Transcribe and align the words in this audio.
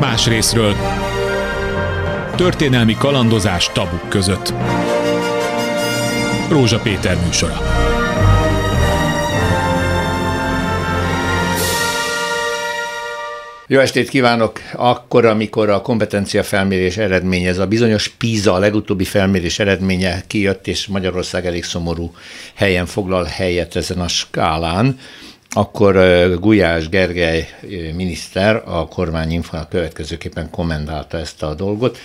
Más 0.00 0.26
részről 0.26 0.74
történelmi 2.36 2.94
kalandozás 2.94 3.70
tabuk 3.72 4.08
között. 4.08 4.52
Rózsa 6.50 6.78
Péter 6.78 7.16
műsora. 7.24 7.58
Jó 13.66 13.80
estét 13.80 14.08
kívánok! 14.08 14.60
Akkor, 14.72 15.24
amikor 15.24 15.70
a 15.70 15.80
kompetencia 15.80 16.42
felmérés 16.42 16.96
eredménye, 16.96 17.48
ez 17.48 17.58
a 17.58 17.66
bizonyos 17.66 18.08
PISA, 18.08 18.52
a 18.52 18.58
legutóbbi 18.58 19.04
felmérés 19.04 19.58
eredménye 19.58 20.22
kijött, 20.26 20.66
és 20.66 20.86
Magyarország 20.86 21.46
elég 21.46 21.64
szomorú 21.64 22.14
helyen 22.54 22.86
foglal 22.86 23.24
helyet 23.24 23.76
ezen 23.76 24.00
a 24.00 24.08
skálán, 24.08 24.98
akkor 25.56 25.94
Gulyás 26.40 26.88
Gergely 26.88 27.48
miniszter 27.94 28.62
a 28.64 28.88
kormányinfo 28.88 29.56
következőképpen 29.68 30.50
kommentálta 30.50 31.18
ezt 31.18 31.42
a 31.42 31.54
dolgot. 31.54 31.98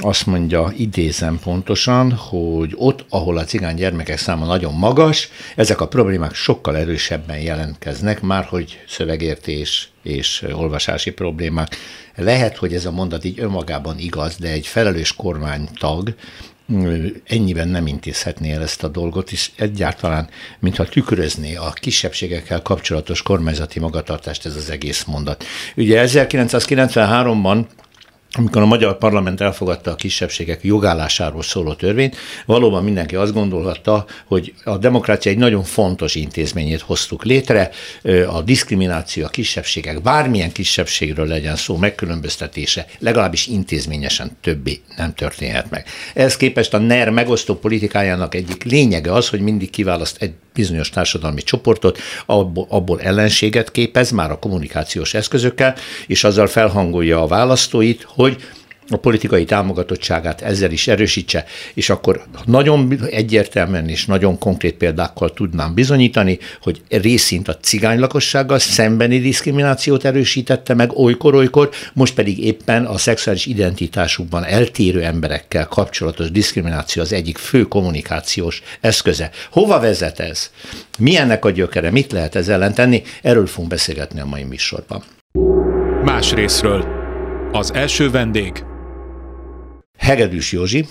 Azt 0.00 0.26
mondja, 0.26 0.72
idézem 0.76 1.38
pontosan, 1.42 2.12
hogy 2.12 2.72
ott, 2.76 3.04
ahol 3.08 3.38
a 3.38 3.44
cigány 3.44 3.74
gyermekek 3.74 4.18
száma 4.18 4.46
nagyon 4.46 4.74
magas, 4.74 5.28
ezek 5.56 5.80
a 5.80 5.88
problémák 5.88 6.34
sokkal 6.34 6.76
erősebben 6.76 7.38
jelentkeznek, 7.38 8.20
már 8.20 8.44
hogy 8.44 8.78
szövegértés 8.88 9.90
és 10.02 10.44
olvasási 10.52 11.10
problémák. 11.10 11.76
Lehet, 12.16 12.56
hogy 12.56 12.74
ez 12.74 12.84
a 12.84 12.90
mondat 12.90 13.24
így 13.24 13.40
önmagában 13.40 13.98
igaz, 13.98 14.36
de 14.36 14.48
egy 14.48 14.66
felelős 14.66 15.14
kormánytag 15.16 16.14
ennyiben 17.26 17.68
nem 17.68 17.86
intézhetné 17.86 18.52
el 18.52 18.62
ezt 18.62 18.82
a 18.82 18.88
dolgot, 18.88 19.32
és 19.32 19.50
egyáltalán, 19.56 20.28
mintha 20.58 20.84
tükrözné 20.84 21.54
a 21.54 21.72
kisebbségekkel 21.72 22.62
kapcsolatos 22.62 23.22
kormányzati 23.22 23.78
magatartást 23.78 24.46
ez 24.46 24.56
az 24.56 24.70
egész 24.70 25.04
mondat. 25.04 25.44
Ugye 25.76 26.04
1993-ban 26.06 27.64
amikor 28.32 28.62
a 28.62 28.66
magyar 28.66 28.98
parlament 28.98 29.40
elfogadta 29.40 29.90
a 29.90 29.94
kisebbségek 29.94 30.64
jogállásáról 30.64 31.42
szóló 31.42 31.72
törvényt, 31.74 32.16
valóban 32.46 32.84
mindenki 32.84 33.16
azt 33.16 33.32
gondolhatta, 33.32 34.06
hogy 34.24 34.54
a 34.64 34.78
demokrácia 34.78 35.30
egy 35.30 35.38
nagyon 35.38 35.62
fontos 35.62 36.14
intézményét 36.14 36.80
hoztuk 36.80 37.24
létre, 37.24 37.70
a 38.28 38.42
diszkrimináció, 38.42 39.24
a 39.24 39.28
kisebbségek, 39.28 40.02
bármilyen 40.02 40.52
kisebbségről 40.52 41.26
legyen 41.26 41.56
szó, 41.56 41.76
megkülönböztetése, 41.76 42.86
legalábbis 42.98 43.46
intézményesen 43.46 44.36
többé 44.40 44.80
nem 44.96 45.14
történhet 45.14 45.70
meg. 45.70 45.86
Ehhez 46.14 46.36
képest 46.36 46.74
a 46.74 46.78
NER 46.78 47.10
megosztó 47.10 47.54
politikájának 47.54 48.34
egyik 48.34 48.64
lényege 48.64 49.12
az, 49.12 49.28
hogy 49.28 49.40
mindig 49.40 49.70
kiválaszt 49.70 50.22
egy 50.22 50.32
bizonyos 50.52 50.90
társadalmi 50.90 51.42
csoportot, 51.42 51.98
abból, 52.26 52.66
abból 52.68 53.00
ellenséget 53.00 53.70
képez 53.70 54.10
már 54.10 54.30
a 54.30 54.38
kommunikációs 54.38 55.14
eszközökkel, 55.14 55.74
és 56.06 56.24
azzal 56.24 56.46
felhangolja 56.46 57.22
a 57.22 57.26
választóit, 57.26 58.04
hogy 58.08 58.36
a 58.88 58.96
politikai 58.96 59.44
támogatottságát 59.44 60.40
ezzel 60.40 60.70
is 60.70 60.88
erősítse, 60.88 61.44
és 61.74 61.90
akkor 61.90 62.24
nagyon 62.44 62.98
egyértelműen 63.10 63.88
és 63.88 64.06
nagyon 64.06 64.38
konkrét 64.38 64.74
példákkal 64.74 65.32
tudnám 65.32 65.74
bizonyítani, 65.74 66.38
hogy 66.62 66.82
részint 66.88 67.48
a 67.48 67.56
cigány 67.56 67.98
lakossággal 67.98 68.58
szembeni 68.58 69.18
diszkriminációt 69.18 70.04
erősítette 70.04 70.74
meg 70.74 70.98
olykor-olykor, 70.98 71.70
most 71.92 72.14
pedig 72.14 72.44
éppen 72.44 72.84
a 72.84 72.98
szexuális 72.98 73.46
identitásukban 73.46 74.44
eltérő 74.44 75.02
emberekkel 75.02 75.66
kapcsolatos 75.66 76.30
diszkrimináció 76.30 77.02
az 77.02 77.12
egyik 77.12 77.38
fő 77.38 77.62
kommunikációs 77.62 78.62
eszköze. 78.80 79.30
Hova 79.50 79.80
vezet 79.80 80.20
ez? 80.20 80.50
Milyennek 80.98 81.44
a 81.44 81.50
gyökere? 81.50 81.90
Mit 81.90 82.12
lehet 82.12 82.34
ezzel 82.34 82.54
ellen 82.54 82.74
tenni? 82.74 83.02
Erről 83.22 83.46
fogunk 83.46 83.68
beszélgetni 83.70 84.20
a 84.20 84.26
mai 84.26 84.42
műsorban. 84.42 85.02
Más 86.04 86.32
részről. 86.32 87.00
Az 87.52 87.72
első 87.74 88.10
vendég 88.10 88.64
Hegedűs 89.98 90.52
Józsi, 90.52 90.86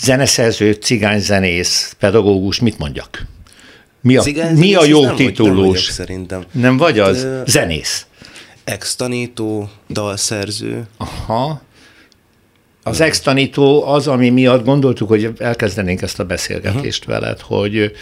zeneszerző, 0.00 0.72
cigányzenész, 0.72 1.96
pedagógus, 1.98 2.60
mit 2.60 2.78
mondjak? 2.78 3.26
Mi 4.00 4.16
a, 4.16 4.24
mi 4.54 4.74
a 4.74 4.84
jó 4.84 5.04
nem 5.04 5.16
titulus? 5.16 5.56
Vagy, 5.56 5.72
nem 5.72 5.82
szerintem. 5.82 6.44
Nem 6.52 6.76
vagy 6.76 6.98
az? 6.98 7.22
Ö, 7.24 7.42
zenész. 7.46 8.06
Ex-tanító, 8.64 9.70
dalszerző. 9.88 10.86
Aha. 10.96 11.62
Az 12.82 13.00
ex-tanító 13.00 13.86
az, 13.86 14.06
ami 14.06 14.30
miatt 14.30 14.64
gondoltuk, 14.64 15.08
hogy 15.08 15.32
elkezdenénk 15.38 16.02
ezt 16.02 16.20
a 16.20 16.24
beszélgetést 16.24 17.06
uh-huh. 17.06 17.20
veled, 17.20 17.40
hogy 17.40 17.92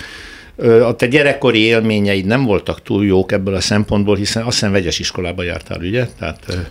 a 0.82 0.94
te 0.94 1.06
gyerekkori 1.06 1.58
élményeid 1.58 2.24
nem 2.24 2.44
voltak 2.44 2.82
túl 2.82 3.04
jók 3.04 3.32
ebből 3.32 3.54
a 3.54 3.60
szempontból, 3.60 4.16
hiszen 4.16 4.42
azt 4.42 4.52
hiszem 4.52 4.72
vegyes 4.72 4.98
iskolába 4.98 5.42
jártál, 5.42 5.78
ugye? 5.78 6.08
Tehát, 6.18 6.68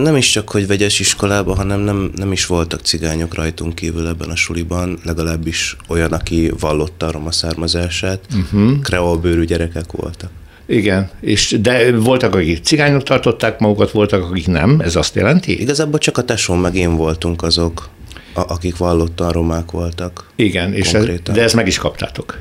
nem 0.00 0.16
is 0.16 0.30
csak, 0.30 0.50
hogy 0.50 0.66
vegyes 0.66 1.00
iskolába, 1.00 1.54
hanem 1.54 1.80
nem, 1.80 2.10
nem 2.16 2.32
is 2.32 2.46
voltak 2.46 2.80
cigányok 2.80 3.34
rajtunk 3.34 3.74
kívül 3.74 4.06
ebben 4.06 4.28
a 4.28 4.36
suliban, 4.36 4.98
legalábbis 5.04 5.76
olyan, 5.88 6.12
aki 6.12 6.52
vallotta 6.60 7.06
a 7.06 7.10
roma 7.10 7.32
származását. 7.32 8.20
Uh-huh. 8.34 8.80
Kreolbőrű 8.80 9.44
gyerekek 9.44 9.92
voltak. 9.92 10.30
Igen, 10.66 11.10
és 11.20 11.56
de 11.60 11.96
voltak, 11.96 12.34
akik 12.34 12.64
cigányok 12.64 13.02
tartották 13.02 13.58
magukat, 13.58 13.90
voltak, 13.90 14.30
akik 14.30 14.46
nem, 14.46 14.80
ez 14.80 14.96
azt 14.96 15.14
jelenti? 15.14 15.60
Igazából 15.60 15.98
csak 15.98 16.18
a 16.18 16.22
tesóm 16.22 16.60
meg 16.60 16.74
én 16.74 16.96
voltunk 16.96 17.42
azok, 17.42 17.88
akik 18.34 18.76
vallottan 18.76 19.30
romák 19.30 19.70
voltak. 19.70 20.30
Igen, 20.36 20.72
és 20.72 20.92
ez, 20.92 21.04
de 21.32 21.42
ezt 21.42 21.54
meg 21.54 21.66
is 21.66 21.78
kaptátok. 21.78 22.38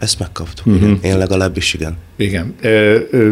Ezt 0.00 0.18
megkaptuk, 0.18 0.66
uh-huh. 0.66 0.82
igen. 0.82 0.98
Én 1.02 1.18
legalábbis 1.18 1.74
igen. 1.74 1.96
Igen. 2.16 2.54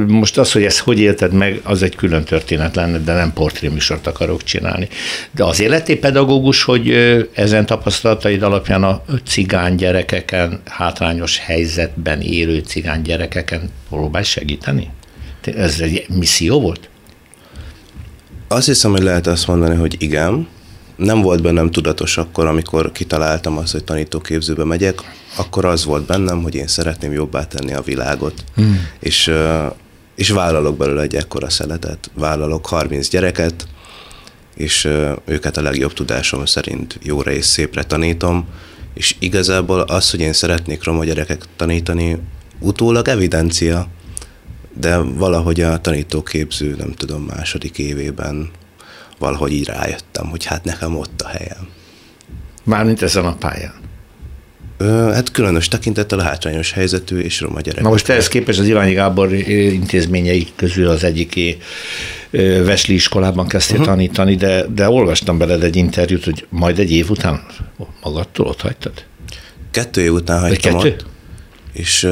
Most 0.07 0.39
az, 0.39 0.53
hogy 0.53 0.65
ezt 0.65 0.79
hogy 0.79 0.99
élted 0.99 1.33
meg, 1.33 1.61
az 1.63 1.83
egy 1.83 1.95
külön 1.97 2.25
történet 2.25 2.75
lenne, 2.75 2.99
de 2.99 3.13
nem 3.13 3.33
portréműsort 3.33 4.07
akarok 4.07 4.43
csinálni. 4.43 4.89
De 5.31 5.45
az 5.45 5.61
életi 5.61 5.97
pedagógus, 5.97 6.63
hogy 6.63 6.91
ezen 7.35 7.67
tapasztalataid 7.67 8.43
alapján 8.43 8.83
a 8.83 9.03
cigány 9.25 9.75
gyerekeken, 9.75 10.61
hátrányos 10.65 11.39
helyzetben 11.39 12.21
élő 12.21 12.59
cigány 12.59 13.03
gyerekeken 13.03 13.71
próbálj 13.89 14.25
segíteni? 14.25 14.91
Ez 15.45 15.81
egy 15.81 16.07
misszió 16.09 16.61
volt? 16.61 16.89
Azt 18.49 18.67
hiszem, 18.67 18.91
hogy 18.91 19.03
lehet 19.03 19.27
azt 19.27 19.47
mondani, 19.47 19.75
hogy 19.75 19.97
igen. 19.99 20.49
Nem 20.97 21.21
volt 21.21 21.43
bennem 21.43 21.71
tudatos 21.71 22.19
akkor, 22.19 22.47
amikor 22.47 22.93
kitaláltam 22.93 23.59
azt, 23.59 23.73
hogy 23.73 23.85
tanítóképzőbe 23.85 24.65
megyek 24.65 25.03
akkor 25.37 25.65
az 25.65 25.85
volt 25.85 26.07
bennem, 26.07 26.43
hogy 26.43 26.55
én 26.55 26.67
szeretném 26.67 27.13
jobbá 27.13 27.47
tenni 27.47 27.73
a 27.73 27.83
világot, 27.83 28.45
hmm. 28.55 28.89
és, 29.01 29.33
és 30.15 30.31
vállalok 30.31 30.77
belőle 30.77 31.03
egy 31.03 31.15
ekkora 31.15 31.51
szeletet. 31.51 32.11
Vállalok 32.15 32.67
30 32.67 33.09
gyereket, 33.09 33.67
és 34.55 34.89
őket 35.25 35.57
a 35.57 35.63
legjobb 35.63 35.93
tudásom 35.93 36.45
szerint 36.45 36.99
jóra 37.03 37.31
és 37.31 37.45
szépre 37.45 37.83
tanítom, 37.83 38.47
és 38.95 39.15
igazából 39.19 39.81
az, 39.81 40.11
hogy 40.11 40.21
én 40.21 40.33
szeretnék 40.33 40.85
roma 40.85 41.05
gyerekek 41.05 41.45
tanítani, 41.57 42.19
utólag 42.61 43.09
evidencia, 43.09 43.89
de 44.81 44.97
valahogy 44.97 45.61
a 45.61 45.81
tanítóképző, 45.81 46.75
nem 46.79 46.93
tudom, 46.93 47.23
második 47.23 47.79
évében 47.79 48.51
valahogy 49.19 49.53
így 49.53 49.67
rájöttem, 49.67 50.27
hogy 50.27 50.45
hát 50.45 50.65
nekem 50.65 50.97
ott 50.97 51.21
a 51.21 51.29
helyem. 51.29 51.69
Mármint 52.65 53.03
ezen 53.03 53.25
a 53.25 53.35
pályán. 53.35 53.85
Hát 55.13 55.31
különös 55.31 55.69
tekintettel 55.69 56.19
a 56.19 56.23
hátrányos 56.23 56.73
helyzetű 56.73 57.19
és 57.19 57.41
roma 57.41 57.61
gyerek. 57.61 57.83
Na 57.83 57.89
most 57.89 58.09
ehhez 58.09 58.29
képest 58.29 58.59
az 58.59 58.67
Iványi 58.67 58.93
Gábor 58.93 59.33
intézményei 59.33 60.47
közül 60.57 60.89
az 60.89 61.05
egyik 61.05 61.59
Vesli 62.65 62.95
iskolában 62.95 63.47
kezdtél 63.47 63.79
uh-huh. 63.79 63.95
tanítani, 63.95 64.35
de, 64.35 64.67
de 64.75 64.89
olvastam 64.89 65.39
beled 65.39 65.63
egy 65.63 65.77
interjút, 65.77 66.25
hogy 66.25 66.47
majd 66.49 66.79
egy 66.79 66.93
év 66.93 67.11
után 67.11 67.47
magadtól 68.03 68.47
ott 68.47 68.61
hagytad? 68.61 68.93
Kettő 69.71 70.03
év 70.03 70.13
után 70.13 70.41
hagytam 70.41 70.73
kettő? 70.73 70.89
ott, 70.89 71.07
és 71.73 72.09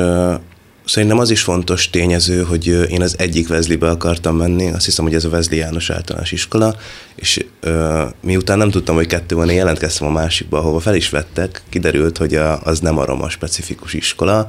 Szerintem 0.84 1.18
az 1.18 1.30
is 1.30 1.42
fontos 1.42 1.90
tényező, 1.90 2.42
hogy 2.42 2.66
én 2.66 3.02
az 3.02 3.14
egyik 3.18 3.48
Vezlibe 3.48 3.88
akartam 3.88 4.36
menni, 4.36 4.70
azt 4.70 4.84
hiszem, 4.84 5.04
hogy 5.04 5.14
ez 5.14 5.24
a 5.24 5.28
Vezli 5.28 5.56
János 5.56 5.90
általános 5.90 6.32
iskola, 6.32 6.76
és 7.14 7.44
uh, 7.62 8.02
miután 8.20 8.58
nem 8.58 8.70
tudtam, 8.70 8.94
hogy 8.94 9.06
kettő 9.06 9.34
van, 9.34 9.48
én 9.48 9.56
jelentkeztem 9.56 10.06
a 10.06 10.10
másikba, 10.10 10.58
ahova 10.58 10.80
fel 10.80 10.94
is 10.94 11.10
vettek, 11.10 11.62
kiderült, 11.68 12.18
hogy 12.18 12.34
a, 12.34 12.62
az 12.62 12.80
nem 12.80 12.98
a 12.98 13.04
roma 13.04 13.28
specifikus 13.28 13.92
iskola, 13.92 14.46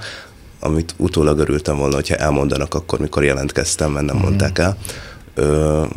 amit 0.60 0.94
utólag 0.98 1.39
örültem 1.39 1.77
volna, 1.77 1.95
hogyha 1.95 2.15
elmondanak 2.15 2.74
akkor, 2.74 3.00
mikor 3.00 3.24
jelentkeztem, 3.24 3.92
mert 3.92 4.06
nem 4.06 4.18
mm. 4.18 4.21
mondták 4.21 4.57
el. 4.57 4.77
Uh, 5.38 5.88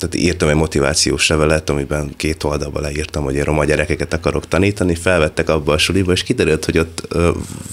tehát 0.00 0.26
írtam 0.26 0.48
egy 0.48 0.54
motivációs 0.54 1.28
levelet, 1.28 1.70
amiben 1.70 2.12
két 2.16 2.44
oldalba 2.44 2.80
leírtam, 2.80 3.24
hogy 3.24 3.34
én 3.34 3.44
roma 3.44 3.64
gyerekeket 3.64 4.12
akarok 4.12 4.48
tanítani, 4.48 4.94
felvettek 4.94 5.48
abba 5.48 5.72
a 5.72 5.78
suliba, 5.78 6.12
és 6.12 6.22
kiderült, 6.22 6.64
hogy 6.64 6.78
ott 6.78 7.16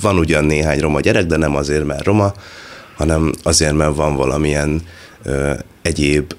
van 0.01 0.17
ugyan 0.17 0.45
néhány 0.45 0.79
roma 0.79 0.99
gyerek, 0.99 1.25
de 1.25 1.37
nem 1.37 1.55
azért, 1.55 1.85
mert 1.85 2.03
roma, 2.03 2.33
hanem 2.95 3.31
azért, 3.43 3.73
mert 3.73 3.95
van 3.95 4.15
valamilyen 4.15 4.81
ö, 5.23 5.53
egyéb 5.81 6.33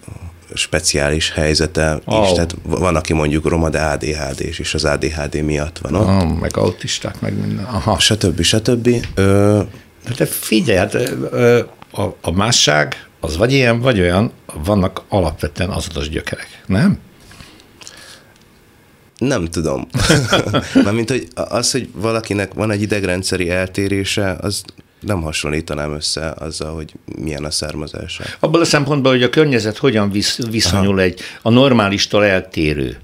speciális 0.55 1.33
helyzete 1.33 2.01
oh. 2.05 2.25
is. 2.25 2.33
Tehát 2.33 2.57
van, 2.63 2.97
aki 2.97 3.13
mondjuk 3.13 3.49
roma, 3.49 3.69
de 3.69 3.81
adhd 3.81 4.41
és 4.41 4.75
az 4.75 4.85
ADHD 4.85 5.43
miatt 5.43 5.79
van 5.79 5.95
ott. 5.95 6.07
Oh, 6.07 6.39
meg 6.39 6.57
autisták, 6.57 7.21
meg 7.21 7.41
minden. 7.41 7.65
Aha. 7.65 7.99
Stb. 7.99 8.43
stb. 8.43 8.89
Ö, 9.15 9.61
de 10.17 10.27
figyelj, 10.27 10.79
hát 10.79 10.95
a, 11.93 12.03
a 12.21 12.31
másság 12.31 13.08
az 13.21 13.37
vagy 13.37 13.53
ilyen, 13.53 13.81
vagy 13.81 14.01
olyan, 14.01 14.33
vannak 14.65 15.03
alapvetően 15.09 15.71
azonos 15.71 16.09
gyökerek, 16.09 16.63
nem? 16.67 16.99
Nem 19.19 19.45
tudom. 19.45 19.89
Mármint, 20.85 21.11
hogy 21.11 21.29
az, 21.35 21.71
hogy 21.71 21.89
valakinek 21.95 22.55
van 22.55 22.71
egy 22.71 22.83
idegrendszeri 22.83 23.51
eltérése, 23.51 24.37
az 24.41 24.63
nem 25.01 25.23
hasonlítanám 25.23 25.93
össze 25.93 26.35
azzal, 26.39 26.75
hogy 26.75 26.93
milyen 27.19 27.45
a 27.45 27.51
származása. 27.51 28.25
Abban 28.39 28.61
a 28.61 28.65
szempontból, 28.65 29.13
hogy 29.13 29.23
a 29.23 29.29
környezet 29.29 29.77
hogyan 29.77 30.11
visz, 30.11 30.39
viszonyul 30.51 30.93
Aha. 30.93 31.03
egy 31.03 31.21
a 31.43 31.51
normálistól 31.51 32.25
eltérő 32.25 32.99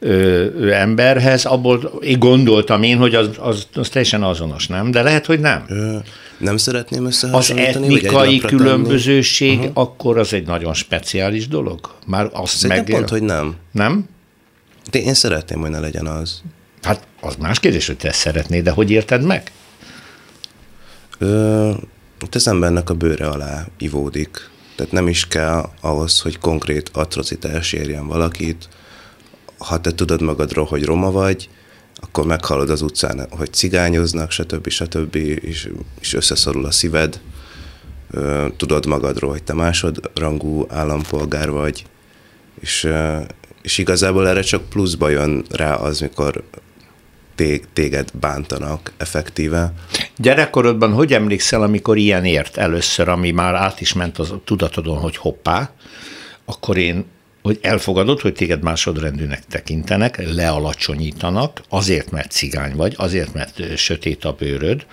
ö, 0.00 0.70
emberhez, 0.72 1.44
abból 1.44 1.98
én 2.02 2.18
gondoltam 2.18 2.82
én, 2.82 2.98
hogy 2.98 3.14
az, 3.14 3.28
az, 3.38 3.66
az 3.74 3.88
teljesen 3.88 4.22
azonos, 4.22 4.66
nem? 4.66 4.90
De 4.90 5.02
lehet, 5.02 5.26
hogy 5.26 5.40
nem. 5.40 5.64
Ö, 5.68 5.96
nem 6.38 6.56
szeretném 6.56 7.08
Az 7.32 7.52
etnikai 7.56 8.38
különbözőség, 8.38 9.58
uh-huh. 9.58 9.72
akkor 9.74 10.18
az 10.18 10.32
egy 10.32 10.46
nagyon 10.46 10.74
speciális 10.74 11.48
dolog? 11.48 11.94
Már 12.06 12.28
azt 12.32 12.56
Szerintem 12.56 12.78
megél... 12.78 12.96
pont, 12.96 13.08
hogy 13.08 13.22
nem. 13.22 13.56
Nem? 13.72 14.08
De 14.90 14.98
én 14.98 15.14
szeretném, 15.14 15.60
hogy 15.60 15.70
ne 15.70 15.78
legyen 15.78 16.06
az. 16.06 16.42
Hát 16.82 17.06
az 17.20 17.36
más 17.36 17.60
kérdés, 17.60 17.86
hogy 17.86 17.96
te 17.96 18.12
szeretnéd, 18.12 18.64
de 18.64 18.70
hogy 18.70 18.90
érted 18.90 19.22
meg? 19.22 19.50
Ö, 21.18 21.70
az 22.30 22.48
embernek 22.48 22.90
a 22.90 22.94
bőre 22.94 23.26
alá 23.26 23.66
ivódik. 23.78 24.50
Tehát 24.76 24.92
nem 24.92 25.08
is 25.08 25.28
kell 25.28 25.68
ahhoz, 25.80 26.20
hogy 26.20 26.38
konkrét 26.38 26.90
atrocitás 26.92 27.72
érjen 27.72 28.06
valakit. 28.06 28.68
Ha 29.66 29.80
te 29.80 29.94
tudod 29.94 30.22
magadról, 30.22 30.64
hogy 30.64 30.84
roma 30.84 31.10
vagy, 31.10 31.48
akkor 31.94 32.26
meghallod 32.26 32.70
az 32.70 32.82
utcán, 32.82 33.26
hogy 33.30 33.52
cigányoznak, 33.52 34.30
stb. 34.30 34.68
stb. 34.68 35.14
és, 35.14 35.68
és 36.00 36.14
összeszorul 36.14 36.64
a 36.64 36.70
szíved. 36.70 37.20
Tudod 38.56 38.86
magadról, 38.86 39.30
hogy 39.30 39.42
te 39.42 39.54
másodrangú 39.54 40.66
állampolgár 40.68 41.50
vagy, 41.50 41.84
és, 42.60 42.88
és 43.62 43.78
igazából 43.78 44.28
erre 44.28 44.40
csak 44.40 44.68
pluszba 44.68 45.08
jön 45.08 45.44
rá 45.50 45.74
az, 45.74 46.00
mikor 46.00 46.44
téged 47.72 48.10
bántanak 48.20 48.92
effektíve. 48.96 49.72
Gyerekkorodban 50.16 50.92
hogy 50.92 51.12
emlékszel, 51.12 51.62
amikor 51.62 51.96
ilyen 51.96 52.24
ért 52.24 52.56
először, 52.56 53.08
ami 53.08 53.30
már 53.30 53.54
át 53.54 53.80
is 53.80 53.92
ment 53.92 54.18
az 54.18 54.34
tudatodon, 54.44 54.98
hogy 54.98 55.16
hoppá, 55.16 55.70
akkor 56.44 56.76
én 56.76 57.04
hogy 57.42 57.58
elfogadod, 57.62 58.20
hogy 58.20 58.32
téged 58.32 58.62
másodrendűnek 58.62 59.46
tekintenek, 59.46 60.34
lealacsonyítanak, 60.34 61.62
azért, 61.68 62.10
mert 62.10 62.30
cigány 62.30 62.76
vagy, 62.76 62.94
azért, 62.96 63.34
mert 63.34 63.76
sötét 63.76 64.24
a 64.24 64.32
bőröd, 64.32 64.86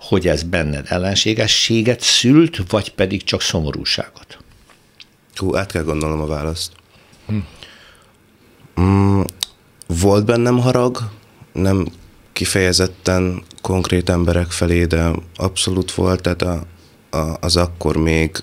hogy 0.00 0.28
ez 0.28 0.42
benned 0.42 0.86
ellenségességet 0.88 2.00
szült, 2.00 2.70
vagy 2.70 2.92
pedig 2.92 3.24
csak 3.24 3.40
szomorúságot? 3.40 4.38
Hú, 5.34 5.56
át 5.56 5.72
kell 5.72 5.82
gondolnom 5.82 6.20
a 6.20 6.26
választ. 6.26 6.72
Hm. 7.26 7.36
Mm, 8.80 9.20
volt 9.86 10.24
bennem 10.24 10.58
harag, 10.58 11.10
nem 11.52 11.86
kifejezetten 12.32 13.42
konkrét 13.62 14.08
emberek 14.08 14.50
felé, 14.50 14.84
de 14.84 15.10
abszolút 15.36 15.92
volt, 15.92 16.22
tehát 16.22 16.42
a, 16.42 16.66
a, 17.10 17.36
az 17.40 17.56
akkor 17.56 17.96
még 17.96 18.42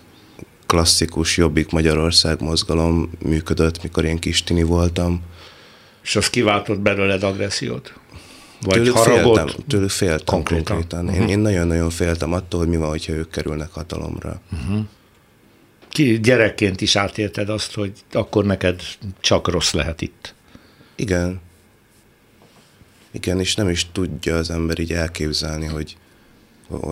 klasszikus 0.74 1.38
Jobbik 1.38 1.70
Magyarország 1.70 2.42
mozgalom 2.42 3.10
működött, 3.26 3.84
mikor 3.84 4.06
én 4.06 4.20
kis 4.20 4.44
tini 4.44 4.64
voltam. 4.64 5.22
És 6.04 6.16
az 6.16 6.30
kiváltott 6.30 6.80
belőled 6.80 7.24
agressziót? 7.24 7.94
Vagy 8.62 8.74
tőlük 8.74 8.98
haragot? 8.98 9.38
Féltem, 9.38 9.64
tőlük 9.68 9.90
féltem 9.90 10.26
konkrétan. 10.26 10.64
konkrétan. 10.64 11.06
Uh-huh. 11.06 11.22
Én, 11.22 11.28
én 11.28 11.40
nagyon-nagyon 11.40 11.90
féltem 11.90 12.34
attól, 12.34 12.60
hogy 12.60 12.70
mi 12.70 12.78
van, 12.78 12.90
hogyha 12.90 13.14
ők 13.14 13.30
kerülnek 13.30 13.72
hatalomra. 13.72 14.42
Uh-huh. 14.52 14.86
Ki 15.90 16.20
gyerekként 16.20 16.82
is 16.82 16.96
átérted 16.96 17.50
azt, 17.50 17.74
hogy 17.74 17.92
akkor 18.12 18.46
neked 18.46 18.82
csak 19.20 19.48
rossz 19.48 19.72
lehet 19.72 20.02
itt. 20.02 20.34
Igen. 20.96 21.42
Igen, 23.12 23.40
és 23.40 23.56
nem 23.56 23.70
is 23.70 23.88
tudja 23.92 24.36
az 24.36 24.50
ember 24.50 24.80
így 24.80 24.92
elképzelni, 24.92 25.66
hogy, 25.66 25.98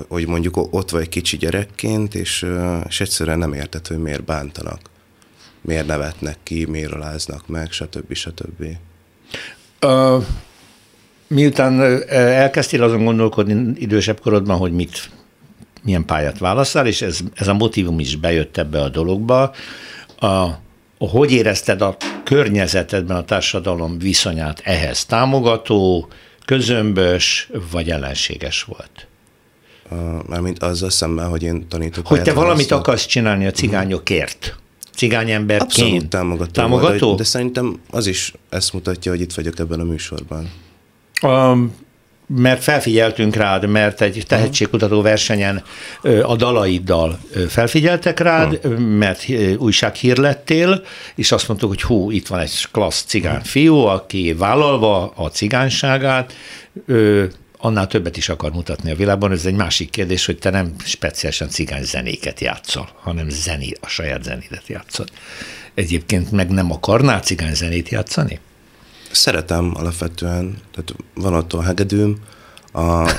hogy 0.07 0.27
mondjuk 0.27 0.57
ott 0.57 0.89
vagy 0.89 1.09
kicsi 1.09 1.37
gyerekként, 1.37 2.15
és, 2.15 2.45
és 2.87 3.01
egyszerűen 3.01 3.37
nem 3.37 3.53
érted, 3.53 3.87
hogy 3.87 3.97
miért 3.97 4.23
bántanak, 4.23 4.79
miért 5.61 5.87
nevetnek 5.87 6.37
ki, 6.43 6.65
miért 6.65 6.91
aláznak 6.91 7.47
meg, 7.47 7.71
stb. 7.71 8.13
stb. 8.13 8.65
Uh, 9.85 10.23
miután 11.27 12.03
elkezdtél 12.09 12.83
azon 12.83 13.03
gondolkodni 13.03 13.73
idősebb 13.75 14.19
korodban, 14.19 14.57
hogy 14.57 14.71
mit, 14.71 15.09
milyen 15.81 16.05
pályát 16.05 16.37
választál, 16.37 16.87
és 16.87 17.01
ez, 17.01 17.19
ez 17.33 17.47
a 17.47 17.53
motivum 17.53 17.99
is 17.99 18.15
bejött 18.15 18.57
ebbe 18.57 18.81
a 18.81 18.89
dologba, 18.89 19.53
a, 20.19 20.47
hogy 20.97 21.31
érezted 21.31 21.81
a 21.81 21.97
környezetedben 22.23 23.17
a 23.17 23.23
társadalom 23.23 23.99
viszonyát 23.99 24.61
ehhez? 24.63 25.05
Támogató, 25.05 26.07
közömbös 26.45 27.49
vagy 27.71 27.89
ellenséges 27.89 28.63
volt? 28.63 29.07
Mármint 30.27 30.63
azzal 30.63 30.89
szemben, 30.89 31.29
hogy 31.29 31.43
én 31.43 31.67
tanítok. 31.67 32.07
Hogy 32.07 32.21
te 32.21 32.33
valamit 32.33 32.55
választok. 32.55 32.79
akarsz 32.79 33.05
csinálni 33.05 33.45
a 33.45 33.51
cigányokért? 33.51 34.55
Cigányemberként? 34.95 35.71
Abszolút 35.71 36.07
támogató. 36.07 36.51
Támogató? 36.51 37.11
De, 37.11 37.15
de 37.15 37.23
szerintem 37.23 37.79
az 37.89 38.07
is 38.07 38.33
ezt 38.49 38.73
mutatja, 38.73 39.11
hogy 39.11 39.21
itt 39.21 39.33
vagyok 39.33 39.59
ebben 39.59 39.79
a 39.79 39.83
műsorban. 39.83 40.51
Um, 41.21 41.75
mert 42.35 42.63
felfigyeltünk 42.63 43.35
rád, 43.35 43.67
mert 43.67 44.01
egy 44.01 44.23
tehetségkutató 44.27 45.01
versenyen 45.01 45.63
a 46.23 46.35
dalaiddal 46.35 47.19
felfigyeltek 47.47 48.19
rád, 48.19 48.79
mert 48.79 49.25
újsághír 49.57 50.17
lettél, 50.17 50.83
és 51.15 51.31
azt 51.31 51.47
mondtuk, 51.47 51.69
hogy 51.69 51.81
hú, 51.81 52.11
itt 52.11 52.27
van 52.27 52.39
egy 52.39 52.67
klassz 52.71 53.03
cigán 53.03 53.43
fiú, 53.43 53.75
aki 53.75 54.33
vállalva 54.33 55.13
a 55.15 55.27
cigányságát, 55.27 56.33
annál 57.61 57.87
többet 57.87 58.17
is 58.17 58.29
akar 58.29 58.51
mutatni 58.51 58.91
a 58.91 58.95
világban. 58.95 59.31
Ez 59.31 59.45
egy 59.45 59.55
másik 59.55 59.89
kérdés, 59.89 60.25
hogy 60.25 60.37
te 60.37 60.49
nem 60.49 60.73
speciálisan 60.83 61.49
cigány 61.49 61.83
zenéket 61.83 62.39
játszol, 62.39 62.89
hanem 63.01 63.29
zené, 63.29 63.71
a 63.81 63.87
saját 63.87 64.23
zenédet 64.23 64.67
játszod. 64.67 65.09
Egyébként 65.73 66.31
meg 66.31 66.49
nem 66.49 66.71
akarnál 66.71 67.19
cigány 67.19 67.53
zenét 67.53 67.89
játszani? 67.89 68.39
Szeretem 69.11 69.71
alapvetően, 69.75 70.57
tehát 70.71 70.93
van 71.13 71.33
ott 71.33 71.53
a 71.53 71.61
hegedűm, 71.61 72.17
a, 72.71 73.11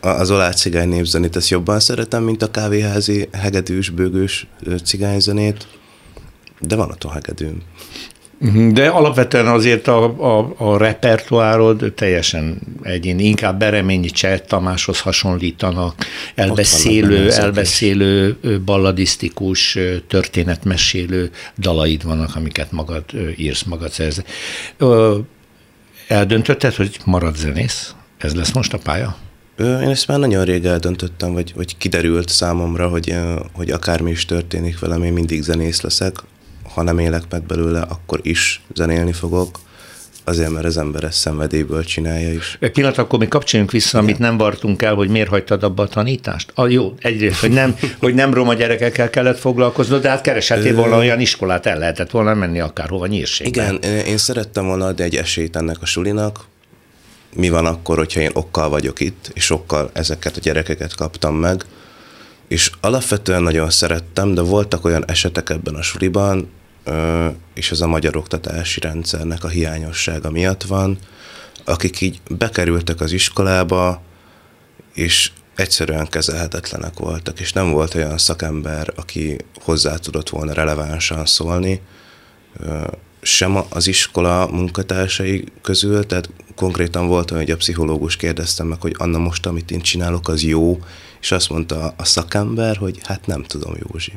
az 0.00 0.30
olád 0.30 0.56
cigány 0.56 0.88
népzenét 0.88 1.36
ezt 1.36 1.48
jobban 1.48 1.80
szeretem, 1.80 2.22
mint 2.22 2.42
a 2.42 2.50
kávéházi 2.50 3.28
hegedűs, 3.32 3.90
bőgős 3.90 4.46
cigányzenét, 4.84 5.66
de 6.60 6.76
van 6.76 6.96
a 7.00 7.12
hegedűm. 7.12 7.62
Mhm, 8.42 8.72
de 8.72 8.88
alapvetően 8.88 9.46
azért 9.46 9.88
a, 9.88 10.04
a, 10.38 10.54
a 10.56 10.78
repertoárod 10.78 11.92
teljesen 11.94 12.58
egyéni, 12.82 13.24
inkább 13.24 13.58
Bereményi 13.58 14.10
Cseh 14.10 14.38
Tamáshoz 14.38 15.00
hasonlítanak, 15.00 15.94
elbeszélő, 16.34 17.30
elbeszélő, 17.30 18.36
balladisztikus, 18.64 19.78
történetmesélő 20.08 21.30
dalaid 21.58 22.04
vannak, 22.04 22.36
amiket 22.36 22.72
magad 22.72 23.04
írsz, 23.36 23.62
magad 23.62 23.90
szerzel. 23.90 24.24
Eldöntötted, 26.08 26.74
hogy 26.74 26.98
marad 27.04 27.36
zenész? 27.36 27.94
Ez 28.18 28.34
lesz 28.34 28.52
most 28.52 28.72
a 28.72 28.78
pálya? 28.78 29.16
Én 29.58 29.88
ezt 29.88 30.06
már 30.06 30.18
nagyon 30.18 30.44
rég 30.44 30.64
eldöntöttem, 30.64 31.32
vagy, 31.32 31.52
vagy 31.56 31.76
kiderült 31.76 32.28
számomra, 32.28 32.88
hogy, 32.88 33.14
hogy 33.52 33.70
akármi 33.70 34.10
is 34.10 34.24
történik 34.24 34.78
velem, 34.78 35.02
én 35.02 35.12
mindig 35.12 35.42
zenész 35.42 35.80
leszek 35.80 36.22
ha 36.74 36.82
nem 36.82 36.98
élek 36.98 37.22
meg 37.30 37.42
belőle, 37.42 37.80
akkor 37.80 38.20
is 38.22 38.62
zenélni 38.74 39.12
fogok, 39.12 39.58
azért, 40.24 40.50
mert 40.50 40.64
az 40.64 40.76
ember 40.76 41.04
ezt 41.04 41.18
szenvedélyből 41.18 41.84
csinálja 41.84 42.32
is. 42.32 42.56
Egy 42.60 42.70
pillanat, 42.70 42.98
akkor 42.98 43.18
mi 43.18 43.28
kapcsoljunk 43.28 43.70
vissza, 43.70 43.88
Igen. 43.88 44.02
amit 44.02 44.18
nem 44.18 44.36
vartunk 44.36 44.82
el, 44.82 44.94
hogy 44.94 45.08
miért 45.08 45.28
hagytad 45.28 45.62
abba 45.62 45.82
a 45.82 45.86
tanítást? 45.86 46.52
A, 46.54 46.66
jó, 46.66 46.94
egyrészt, 46.98 47.40
hogy 47.40 47.50
nem, 47.50 47.76
hogy 47.98 48.14
nem 48.14 48.34
roma 48.34 48.54
gyerekekkel 48.54 49.10
kellett 49.10 49.38
foglalkoznod, 49.38 50.02
de 50.02 50.08
hát 50.08 50.20
kereshetél 50.20 50.74
volna 50.74 50.96
olyan 50.96 51.20
iskolát, 51.20 51.66
el 51.66 51.78
lehetett 51.78 52.10
volna 52.10 52.34
menni 52.34 52.60
akárhova 52.60 53.06
nyírségben. 53.06 53.74
Igen, 53.74 54.04
én 54.06 54.16
szerettem 54.16 54.66
volna 54.66 54.86
adni 54.86 55.04
egy 55.04 55.16
esélyt 55.16 55.56
ennek 55.56 55.76
a 55.80 55.86
sulinak, 55.86 56.48
mi 57.34 57.48
van 57.48 57.66
akkor, 57.66 57.96
hogyha 57.96 58.20
én 58.20 58.30
okkal 58.32 58.68
vagyok 58.68 59.00
itt, 59.00 59.30
és 59.34 59.50
okkal 59.50 59.90
ezeket 59.92 60.36
a 60.36 60.40
gyerekeket 60.40 60.94
kaptam 60.94 61.34
meg, 61.34 61.64
és 62.48 62.70
alapvetően 62.80 63.42
nagyon 63.42 63.70
szerettem, 63.70 64.34
de 64.34 64.40
voltak 64.40 64.84
olyan 64.84 65.04
esetek 65.06 65.50
ebben 65.50 65.74
a 65.74 65.82
suliban, 65.82 66.48
és 67.54 67.70
ez 67.70 67.80
a 67.80 67.86
magyar 67.86 68.16
oktatási 68.16 68.80
rendszernek 68.80 69.44
a 69.44 69.48
hiányossága 69.48 70.30
miatt 70.30 70.62
van, 70.62 70.98
akik 71.64 72.00
így 72.00 72.20
bekerültek 72.30 73.00
az 73.00 73.12
iskolába, 73.12 74.02
és 74.94 75.30
egyszerűen 75.54 76.08
kezelhetetlenek 76.08 76.98
voltak, 76.98 77.40
és 77.40 77.52
nem 77.52 77.70
volt 77.70 77.94
olyan 77.94 78.18
szakember, 78.18 78.92
aki 78.96 79.36
hozzá 79.54 79.96
tudott 79.96 80.28
volna 80.28 80.52
relevánsan 80.52 81.26
szólni, 81.26 81.80
sem 83.22 83.58
az 83.68 83.86
iskola 83.86 84.46
munkatársai 84.46 85.44
közül, 85.62 86.06
tehát 86.06 86.30
konkrétan 86.54 87.06
volt 87.06 87.30
olyan, 87.30 87.42
hogy 87.42 87.52
a 87.52 87.56
pszichológus 87.56 88.16
kérdeztem 88.16 88.66
meg, 88.66 88.80
hogy 88.80 88.94
Anna 88.98 89.18
most, 89.18 89.46
amit 89.46 89.70
én 89.70 89.80
csinálok, 89.80 90.28
az 90.28 90.42
jó, 90.42 90.78
és 91.20 91.32
azt 91.32 91.48
mondta 91.48 91.94
a 91.96 92.04
szakember, 92.04 92.76
hogy 92.76 92.98
hát 93.02 93.26
nem 93.26 93.42
tudom, 93.42 93.74
Józsi. 93.88 94.12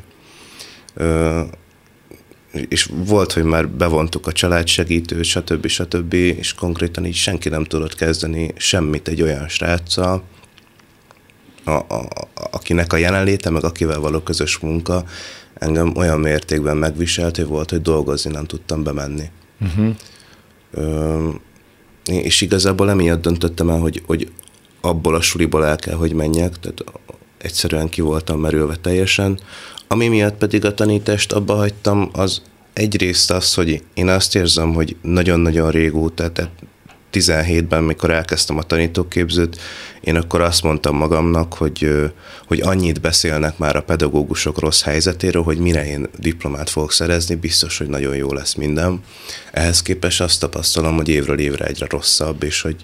És 2.68 2.90
volt, 2.92 3.32
hogy 3.32 3.42
már 3.42 3.68
bevontuk 3.68 4.26
a 4.26 4.32
családsegítőt, 4.32 5.24
stb. 5.24 5.66
stb., 5.66 6.12
és 6.12 6.54
konkrétan 6.54 7.06
így 7.06 7.14
senki 7.14 7.48
nem 7.48 7.64
tudott 7.64 7.94
kezdeni 7.94 8.52
semmit 8.56 9.08
egy 9.08 9.22
olyan 9.22 9.48
sráccal, 9.48 10.22
a, 11.64 11.70
a, 11.70 12.08
akinek 12.50 12.92
a 12.92 12.96
jelenléte, 12.96 13.50
meg 13.50 13.64
akivel 13.64 13.98
való 14.00 14.20
közös 14.20 14.58
munka 14.58 15.04
engem 15.54 15.96
olyan 15.96 16.20
mértékben 16.20 16.76
megviselt, 16.76 17.36
hogy 17.36 17.46
volt, 17.46 17.70
hogy 17.70 17.82
dolgozni 17.82 18.30
nem 18.30 18.44
tudtam 18.44 18.82
bemenni. 18.82 19.30
Uh-huh. 19.60 19.94
Ö, 20.70 21.28
és 22.04 22.40
igazából 22.40 22.90
emiatt 22.90 23.22
döntöttem 23.22 23.68
el, 23.68 23.78
hogy, 23.78 24.02
hogy 24.06 24.30
abból 24.80 25.14
a 25.14 25.20
suliból 25.20 25.66
el 25.66 25.76
kell, 25.76 25.94
hogy 25.94 26.12
menjek, 26.12 26.58
tehát 26.58 26.84
egyszerűen 27.38 27.88
ki 27.88 28.00
voltam 28.00 28.40
merülve 28.40 28.76
teljesen. 28.76 29.38
Ami 29.88 30.08
miatt 30.08 30.36
pedig 30.36 30.64
a 30.64 30.74
tanítást 30.74 31.32
abba 31.32 31.54
hagytam, 31.54 32.10
az 32.12 32.42
egyrészt 32.72 33.30
az, 33.30 33.54
hogy 33.54 33.82
én 33.94 34.08
azt 34.08 34.36
érzem, 34.36 34.74
hogy 34.74 34.96
nagyon-nagyon 35.02 35.70
régóta, 35.70 36.32
tehát 36.32 36.50
17-ben, 37.12 37.82
mikor 37.82 38.10
elkezdtem 38.10 38.58
a 38.58 38.62
tanítóképzőt, 38.62 39.60
én 40.00 40.16
akkor 40.16 40.40
azt 40.40 40.62
mondtam 40.62 40.96
magamnak, 40.96 41.54
hogy, 41.54 41.90
hogy 42.46 42.60
annyit 42.60 43.00
beszélnek 43.00 43.58
már 43.58 43.76
a 43.76 43.82
pedagógusok 43.82 44.58
rossz 44.58 44.82
helyzetéről, 44.82 45.42
hogy 45.42 45.58
mire 45.58 45.86
én 45.86 46.08
diplomát 46.18 46.70
fogok 46.70 46.92
szerezni, 46.92 47.34
biztos, 47.34 47.78
hogy 47.78 47.86
nagyon 47.86 48.16
jó 48.16 48.32
lesz 48.32 48.54
minden. 48.54 49.00
Ehhez 49.52 49.82
képest 49.82 50.20
azt 50.20 50.40
tapasztalom, 50.40 50.96
hogy 50.96 51.08
évről 51.08 51.38
évre 51.38 51.64
egyre 51.64 51.86
rosszabb, 51.90 52.42
és 52.42 52.60
hogy 52.60 52.76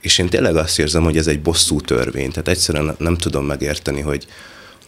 és 0.00 0.18
én 0.18 0.28
tényleg 0.28 0.56
azt 0.56 0.78
érzem, 0.78 1.02
hogy 1.02 1.16
ez 1.16 1.26
egy 1.26 1.42
bosszú 1.42 1.80
törvény. 1.80 2.30
Tehát 2.30 2.48
egyszerűen 2.48 2.94
nem 2.98 3.16
tudom 3.16 3.44
megérteni, 3.44 4.00
hogy, 4.00 4.26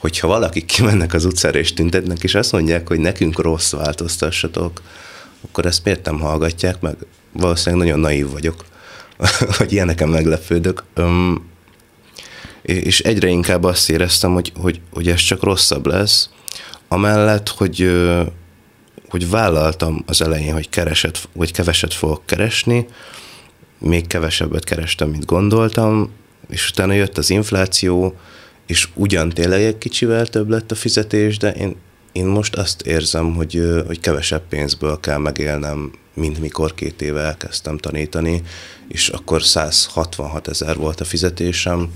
hogyha 0.00 0.26
valakik 0.26 0.64
kimennek 0.64 1.14
az 1.14 1.24
utcára 1.24 1.58
és 1.58 1.72
tüntetnek, 1.72 2.22
és 2.22 2.34
azt 2.34 2.52
mondják, 2.52 2.88
hogy 2.88 2.98
nekünk 2.98 3.38
rossz 3.38 3.72
változtassatok, 3.72 4.82
akkor 5.48 5.66
ezt 5.66 5.84
miért 5.84 6.04
nem 6.04 6.20
hallgatják 6.20 6.80
meg? 6.80 6.96
Valószínűleg 7.32 7.86
nagyon 7.86 8.00
naív 8.00 8.30
vagyok, 8.30 8.64
hogy 9.58 9.72
ilyeneken 9.72 10.08
meglepődök. 10.08 10.84
Um, 10.96 11.48
és 12.62 13.00
egyre 13.00 13.28
inkább 13.28 13.64
azt 13.64 13.90
éreztem, 13.90 14.32
hogy, 14.32 14.52
hogy, 14.60 14.80
hogy 14.92 15.08
ez 15.08 15.20
csak 15.20 15.42
rosszabb 15.42 15.86
lesz, 15.86 16.30
amellett, 16.88 17.48
hogy, 17.48 17.90
hogy 19.08 19.30
vállaltam 19.30 20.04
az 20.06 20.22
elején, 20.22 20.52
hogy, 20.52 20.68
kereset, 20.68 21.28
hogy 21.36 21.52
keveset 21.52 21.94
fogok 21.94 22.22
keresni, 22.26 22.86
még 23.78 24.06
kevesebbet 24.06 24.64
kerestem, 24.64 25.08
mint 25.08 25.24
gondoltam, 25.24 26.10
és 26.48 26.70
utána 26.70 26.92
jött 26.92 27.18
az 27.18 27.30
infláció, 27.30 28.14
és 28.70 28.88
ugyan 28.94 29.28
tényleg 29.28 29.62
egy 29.62 29.78
kicsivel 29.78 30.26
több 30.26 30.48
lett 30.48 30.70
a 30.70 30.74
fizetés, 30.74 31.38
de 31.38 31.52
én, 31.52 31.76
én 32.12 32.26
most 32.26 32.56
azt 32.56 32.82
érzem, 32.82 33.34
hogy, 33.34 33.82
hogy 33.86 34.00
kevesebb 34.00 34.42
pénzből 34.48 35.00
kell 35.00 35.18
megélnem, 35.18 35.92
mint 36.14 36.40
mikor 36.40 36.74
két 36.74 37.02
éve 37.02 37.20
elkezdtem 37.20 37.78
tanítani, 37.78 38.42
és 38.88 39.08
akkor 39.08 39.42
166 39.42 40.48
ezer 40.48 40.76
volt 40.76 41.00
a 41.00 41.04
fizetésem, 41.04 41.90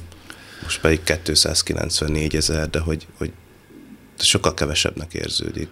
most 0.62 0.80
pedig 0.80 1.00
294 1.24 2.36
ezer, 2.36 2.70
de 2.70 2.78
hogy, 2.78 3.06
hogy 3.18 3.32
sokkal 4.18 4.54
kevesebbnek 4.54 5.14
érződik. 5.14 5.68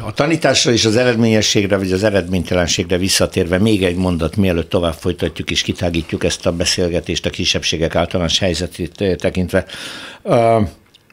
A 0.00 0.12
tanításra 0.14 0.72
és 0.72 0.84
az 0.84 0.96
eredményességre, 0.96 1.76
vagy 1.76 1.92
az 1.92 2.04
eredménytelenségre 2.04 2.96
visszatérve 2.96 3.58
még 3.58 3.84
egy 3.84 3.96
mondat, 3.96 4.36
mielőtt 4.36 4.68
tovább 4.68 4.94
folytatjuk 4.94 5.50
és 5.50 5.62
kitágítjuk 5.62 6.24
ezt 6.24 6.46
a 6.46 6.52
beszélgetést 6.52 7.26
a 7.26 7.30
kisebbségek 7.30 7.94
általános 7.94 8.38
helyzetét 8.38 9.16
tekintve. 9.16 9.64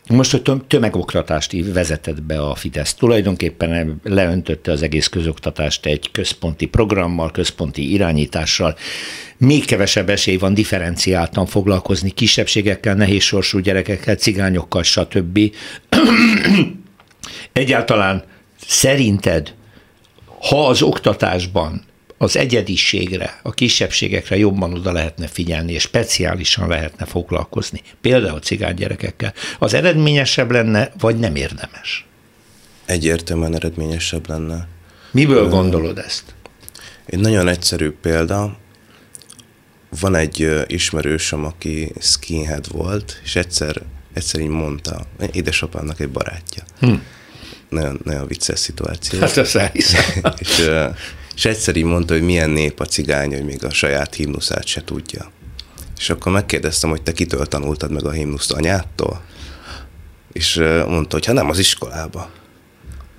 Most 0.10 0.34
a 0.34 0.58
tömegoktatást 0.68 1.56
vezetett 1.74 2.22
be 2.22 2.40
a 2.40 2.56
Fidesz. 2.56 2.94
Tulajdonképpen 2.94 4.00
leöntötte 4.04 4.72
az 4.72 4.82
egész 4.82 5.08
közoktatást 5.08 5.86
egy 5.86 6.12
központi 6.12 6.66
programmal, 6.66 7.32
központi 7.32 7.92
irányítással. 7.92 8.76
Még 9.38 9.66
kevesebb 9.66 10.10
esély 10.10 10.38
van 10.38 10.54
differenciáltan 10.54 11.46
foglalkozni 11.46 12.10
kisebbségekkel, 12.10 12.96
nehézsorsú 12.96 13.60
gyerekekkel, 13.60 14.16
cigányokkal, 14.16 14.84
stb. 14.84 15.40
Egyáltalán 17.54 18.24
Szerinted, 18.68 19.54
ha 20.50 20.68
az 20.68 20.82
oktatásban 20.82 21.86
az 22.18 22.38
egyediségre, 22.38 23.40
a 23.44 23.52
kisebbségekre 23.52 24.38
jobban 24.38 24.74
oda 24.74 24.92
lehetne 24.92 25.28
figyelni, 25.28 25.72
és 25.72 25.82
speciálisan 25.82 26.68
lehetne 26.68 27.06
foglalkozni, 27.06 27.82
például 28.02 28.40
cigány 28.40 28.76
gyerekekkel, 28.76 29.34
az 29.60 29.74
eredményesebb 29.74 30.52
lenne, 30.52 30.92
vagy 31.00 31.20
nem 31.20 31.36
érdemes? 31.36 32.06
Egyértelműen 32.86 33.56
eredményesebb 33.56 34.30
lenne. 34.30 34.68
Miből 35.12 35.50
gondolod 35.50 35.98
ezt? 35.98 36.24
Egy 37.06 37.20
nagyon 37.20 37.48
egyszerű 37.48 37.92
példa. 37.92 38.58
Van 40.00 40.16
egy 40.16 40.50
ismerősöm, 40.68 41.46
aki 41.46 41.92
skinhead 42.00 42.72
volt, 42.72 43.22
és 43.24 43.36
egyszer, 43.36 43.82
egyszer 44.14 44.40
így 44.40 44.48
mondta, 44.48 45.06
édesapámnak 45.32 46.00
egy 46.00 46.10
barátja. 46.10 46.64
Hm 46.80 46.94
nagyon, 47.74 48.00
nagyon 48.04 48.28
vicces 48.28 48.60
szituáció. 48.60 49.20
Hát 49.20 49.38
azt 49.38 49.56
elhiszem. 49.56 50.04
és, 50.40 50.70
és 51.36 51.46
egyszer 51.46 51.76
így 51.76 51.84
mondta, 51.84 52.14
hogy 52.14 52.24
milyen 52.24 52.50
nép 52.50 52.80
a 52.80 52.86
cigány, 52.86 53.34
hogy 53.34 53.46
még 53.46 53.64
a 53.64 53.70
saját 53.70 54.16
himnuszát 54.16 54.66
se 54.66 54.84
tudja. 54.84 55.32
És 55.98 56.10
akkor 56.10 56.32
megkérdeztem, 56.32 56.90
hogy 56.90 57.02
te 57.02 57.12
kitől 57.12 57.46
tanultad 57.46 57.92
meg 57.92 58.06
a 58.06 58.12
himnuszt 58.12 58.52
anyától? 58.52 59.22
És 60.32 60.56
mondta, 60.88 61.16
hogy 61.16 61.26
ha 61.26 61.34
nem 61.34 61.50
az 61.50 61.60
iskolába. 61.60 62.30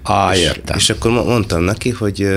Á, 0.03 0.37
értem. 0.37 0.77
És, 0.77 0.83
és 0.83 0.91
akkor 0.91 1.11
mondtam 1.11 1.63
neki, 1.63 1.91
hogy 1.91 2.29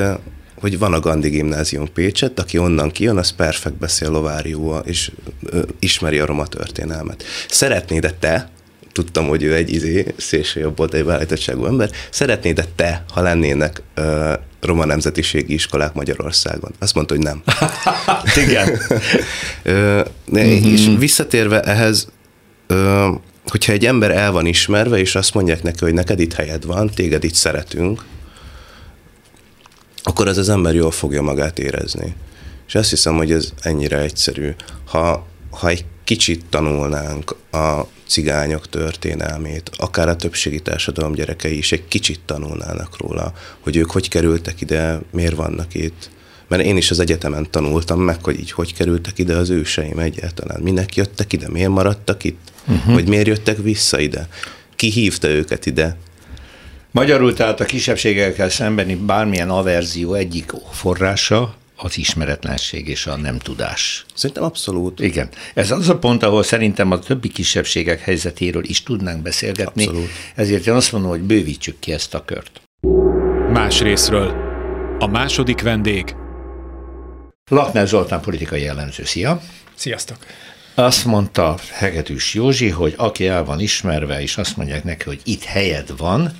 hogy 0.59 0.79
van 0.79 0.93
a 0.93 0.99
Gandhi 0.99 1.29
gimnázium 1.29 1.93
Pécset, 1.93 2.39
aki 2.39 2.57
onnan 2.57 2.91
kijön, 2.91 3.17
az 3.17 3.29
perfekt 3.29 3.75
beszél 3.75 4.09
lovárióval, 4.09 4.83
és 4.85 5.11
ö, 5.45 5.61
ismeri 5.79 6.19
a 6.19 6.25
roma 6.25 6.47
történelmet. 6.47 7.23
Szeretnéd-e 7.49 8.11
te, 8.11 8.49
tudtam, 8.97 9.27
hogy 9.27 9.43
ő 9.43 9.55
egy 9.55 9.73
izé, 9.73 10.13
szélső 10.17 10.59
jobb 10.59 10.77
volt, 10.77 10.93
egy 10.93 11.05
beállítottságú 11.05 11.65
ember. 11.65 11.89
Szeretnéd-e 12.09 12.65
te, 12.75 13.03
ha 13.13 13.21
lennének 13.21 13.81
uh, 13.97 14.33
roma 14.61 14.85
nemzetiségi 14.85 15.53
iskolák 15.53 15.93
Magyarországon? 15.93 16.71
Azt 16.79 16.93
mondta, 16.93 17.13
hogy 17.13 17.23
nem. 17.23 17.43
Igen. 18.47 18.69
uh, 19.65 20.05
mm-hmm. 20.31 20.73
És 20.73 20.89
visszatérve 20.97 21.61
ehhez, 21.61 22.07
uh, 22.69 23.07
hogyha 23.45 23.71
egy 23.71 23.85
ember 23.85 24.11
el 24.11 24.31
van 24.31 24.45
ismerve, 24.45 24.97
és 24.97 25.15
azt 25.15 25.33
mondják 25.33 25.63
neki, 25.63 25.83
hogy 25.83 25.93
neked 25.93 26.19
itt 26.19 26.33
helyed 26.33 26.65
van, 26.65 26.89
téged 26.89 27.23
itt 27.23 27.33
szeretünk, 27.33 28.03
akkor 30.03 30.27
az 30.27 30.37
az 30.37 30.49
ember 30.49 30.75
jól 30.75 30.91
fogja 30.91 31.21
magát 31.21 31.59
érezni. 31.59 32.15
És 32.67 32.75
azt 32.75 32.89
hiszem, 32.89 33.15
hogy 33.15 33.31
ez 33.31 33.49
ennyire 33.61 33.97
egyszerű. 33.97 34.49
Ha, 34.85 35.27
ha 35.57 35.69
egy 35.69 35.85
kicsit 36.03 36.45
tanulnánk 36.49 37.35
a 37.51 37.81
cigányok 38.07 38.69
történelmét, 38.69 39.71
akár 39.77 40.09
a 40.09 40.15
többségi 40.15 40.59
társadalom 40.59 41.13
gyerekei 41.13 41.57
is 41.57 41.71
egy 41.71 41.87
kicsit 41.87 42.19
tanulnának 42.25 42.97
róla, 42.97 43.33
hogy 43.59 43.75
ők 43.75 43.91
hogy 43.91 44.09
kerültek 44.09 44.61
ide, 44.61 44.99
miért 45.11 45.35
vannak 45.35 45.73
itt. 45.73 46.09
Mert 46.47 46.63
én 46.63 46.77
is 46.77 46.91
az 46.91 46.99
egyetemen 46.99 47.47
tanultam 47.51 47.99
meg, 47.99 48.23
hogy 48.23 48.39
így 48.39 48.51
hogy 48.51 48.73
kerültek 48.73 49.19
ide 49.19 49.35
az 49.35 49.49
őseim 49.49 49.99
egyáltalán. 49.99 50.61
Minek 50.61 50.95
jöttek 50.95 51.33
ide, 51.33 51.49
miért 51.49 51.69
maradtak 51.69 52.23
itt, 52.23 52.51
uh-huh. 52.67 52.93
vagy 52.93 53.07
miért 53.07 53.27
jöttek 53.27 53.57
vissza 53.57 53.99
ide. 53.99 54.27
Ki 54.75 54.89
hívta 54.89 55.27
őket 55.27 55.65
ide? 55.65 55.97
Magyarul 56.91 57.33
tehát 57.33 57.59
a 57.59 57.65
kisebbségekkel 57.65 58.49
szembeni 58.49 58.95
bármilyen 58.95 59.49
averzió 59.49 60.13
egyik 60.13 60.51
forrása 60.71 61.55
az 61.77 61.97
ismeretlenség 61.97 62.87
és 62.87 63.05
a 63.05 63.15
nem 63.15 63.37
tudás. 63.37 64.05
Szerintem 64.13 64.43
abszolút. 64.43 64.99
Igen. 64.99 65.29
Ez 65.53 65.71
az 65.71 65.89
a 65.89 65.97
pont, 65.97 66.23
ahol 66.23 66.43
szerintem 66.43 66.91
a 66.91 66.99
többi 66.99 67.29
kisebbségek 67.29 67.99
helyzetéről 67.99 68.63
is 68.63 68.83
tudnánk 68.83 69.21
beszélgetni. 69.21 69.85
Abszolút. 69.85 70.09
Ezért 70.35 70.67
én 70.67 70.73
azt 70.73 70.91
mondom, 70.91 71.09
hogy 71.09 71.21
bővítsük 71.21 71.79
ki 71.79 71.93
ezt 71.93 72.13
a 72.13 72.25
kört. 72.25 72.61
Más 73.51 73.81
részről. 73.81 74.45
A 74.99 75.07
második 75.07 75.61
vendég. 75.61 76.15
Lakner 77.49 77.87
Zoltán 77.87 78.21
politikai 78.21 78.61
jellemző. 78.61 79.03
Szia! 79.03 79.41
Sziasztok! 79.75 80.17
Azt 80.75 81.05
mondta 81.05 81.55
Hegedűs 81.71 82.33
Józsi, 82.33 82.69
hogy 82.69 82.93
aki 82.97 83.27
el 83.27 83.43
van 83.43 83.59
ismerve, 83.59 84.21
és 84.21 84.37
azt 84.37 84.57
mondják 84.57 84.83
neki, 84.83 85.03
hogy 85.05 85.19
itt 85.23 85.43
helyed 85.43 85.97
van, 85.97 86.31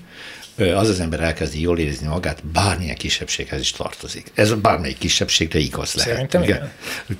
az 0.57 0.89
az 0.89 0.99
ember 0.99 1.19
elkezdi 1.19 1.61
jól 1.61 1.79
érezni 1.79 2.07
magát, 2.07 2.45
bármilyen 2.45 2.95
kisebbséghez 2.95 3.59
is 3.59 3.71
tartozik. 3.71 4.31
Ez 4.33 4.53
bármelyik 4.53 4.97
kisebbségre 4.97 5.59
igaz 5.59 5.93
lehet. 5.93 6.11
Szerintem 6.11 6.43
igen. 6.43 6.71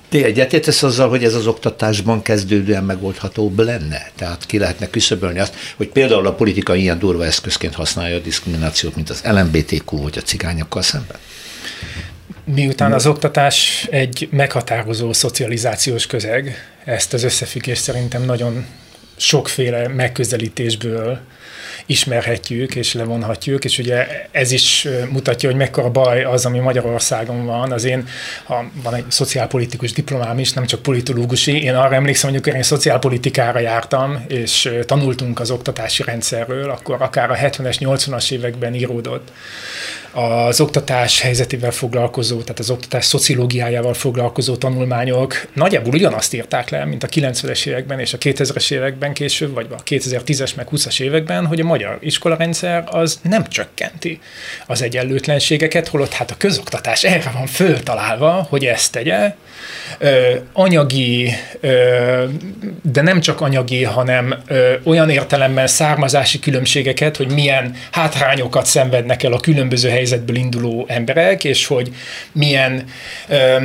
Te 0.08 0.24
egyetértesz 0.24 0.82
azzal, 0.82 1.08
hogy 1.08 1.24
ez 1.24 1.34
az 1.34 1.46
oktatásban 1.46 2.22
kezdődően 2.22 2.84
megoldhatóbb 2.84 3.58
lenne? 3.58 4.10
Tehát 4.16 4.46
ki 4.46 4.58
lehetne 4.58 4.90
küszöbölni 4.90 5.38
azt, 5.38 5.54
hogy 5.76 5.88
például 5.88 6.26
a 6.26 6.32
politika 6.32 6.74
ilyen 6.74 6.98
durva 6.98 7.24
eszközként 7.24 7.74
használja 7.74 8.16
a 8.16 8.20
diszkriminációt, 8.20 8.94
mint 8.94 9.10
az 9.10 9.22
LMBTQ 9.24 10.02
vagy 10.02 10.18
a 10.18 10.20
cigányokkal 10.20 10.82
szemben? 10.82 11.16
Miután 12.44 12.92
az 12.92 13.06
oktatás 13.06 13.86
egy 13.90 14.28
meghatározó 14.30 15.12
szocializációs 15.12 16.06
közeg, 16.06 16.56
ezt 16.84 17.12
az 17.12 17.22
összefüggést 17.22 17.82
szerintem 17.82 18.22
nagyon 18.22 18.66
sokféle 19.16 19.88
megközelítésből 19.88 21.20
ismerhetjük 21.86 22.74
és 22.74 22.94
levonhatjuk, 22.94 23.64
és 23.64 23.78
ugye 23.78 24.06
ez 24.30 24.52
is 24.52 24.88
mutatja, 25.10 25.48
hogy 25.48 25.58
mekkora 25.58 25.90
baj 25.90 26.24
az, 26.24 26.46
ami 26.46 26.58
Magyarországon 26.58 27.46
van. 27.46 27.72
Az 27.72 27.84
én, 27.84 28.08
ha 28.44 28.70
van 28.82 28.94
egy 28.94 29.04
szociálpolitikus 29.08 29.92
diplomám 29.92 30.38
is, 30.38 30.52
nem 30.52 30.66
csak 30.66 30.82
politológusi, 30.82 31.62
én 31.62 31.74
arra 31.74 31.94
emlékszem, 31.94 32.30
hogy 32.30 32.38
amikor 32.38 32.54
én 32.54 32.62
szociálpolitikára 32.62 33.58
jártam, 33.58 34.24
és 34.28 34.70
tanultunk 34.86 35.40
az 35.40 35.50
oktatási 35.50 36.02
rendszerről, 36.02 36.70
akkor 36.70 37.02
akár 37.02 37.30
a 37.30 37.34
70-es, 37.34 37.76
80-as 37.80 38.30
években 38.30 38.74
íródott 38.74 39.30
az 40.12 40.60
oktatás 40.60 41.20
helyzetével 41.20 41.70
foglalkozó, 41.70 42.40
tehát 42.40 42.58
az 42.58 42.70
oktatás 42.70 43.04
szociológiájával 43.04 43.94
foglalkozó 43.94 44.56
tanulmányok 44.56 45.46
nagyjából 45.52 45.94
ugyanazt 45.94 46.34
írták 46.34 46.70
le, 46.70 46.84
mint 46.84 47.02
a 47.02 47.06
90-es 47.06 47.66
években 47.66 48.00
és 48.00 48.12
a 48.12 48.18
2000-es 48.18 48.72
években 48.72 49.12
később, 49.12 49.54
vagy 49.54 49.66
a 49.70 49.82
2010-es 49.82 50.54
meg 50.54 50.68
20-as 50.70 51.00
években, 51.00 51.46
hogy 51.46 51.60
a 51.60 51.64
magyar 51.68 51.98
iskolarendszer 52.00 52.84
az 52.86 53.20
nem 53.22 53.46
csökkenti 53.48 54.20
az 54.66 54.82
egyenlőtlenségeket, 54.82 55.88
holott 55.88 56.12
hát 56.12 56.30
a 56.30 56.36
közoktatás 56.36 57.04
erre 57.04 57.30
van 57.30 57.46
föltalálva, 57.46 58.46
hogy 58.48 58.64
ezt 58.64 58.92
tegye, 58.92 59.34
ö, 59.98 60.34
anyagi, 60.52 61.30
ö, 61.60 62.24
de 62.82 63.02
nem 63.02 63.20
csak 63.20 63.40
anyagi, 63.40 63.84
hanem 63.84 64.34
ö, 64.46 64.74
olyan 64.84 65.10
értelemben 65.10 65.66
származási 65.66 66.38
különbségeket, 66.38 67.16
hogy 67.16 67.32
milyen 67.32 67.74
hátrányokat 67.90 68.66
szenvednek 68.66 69.22
el 69.22 69.32
a 69.32 69.40
különböző 69.40 69.88
helyzetből 69.88 70.36
induló 70.36 70.84
emberek, 70.88 71.44
és 71.44 71.66
hogy 71.66 71.94
milyen 72.32 72.84
ö, 73.28 73.56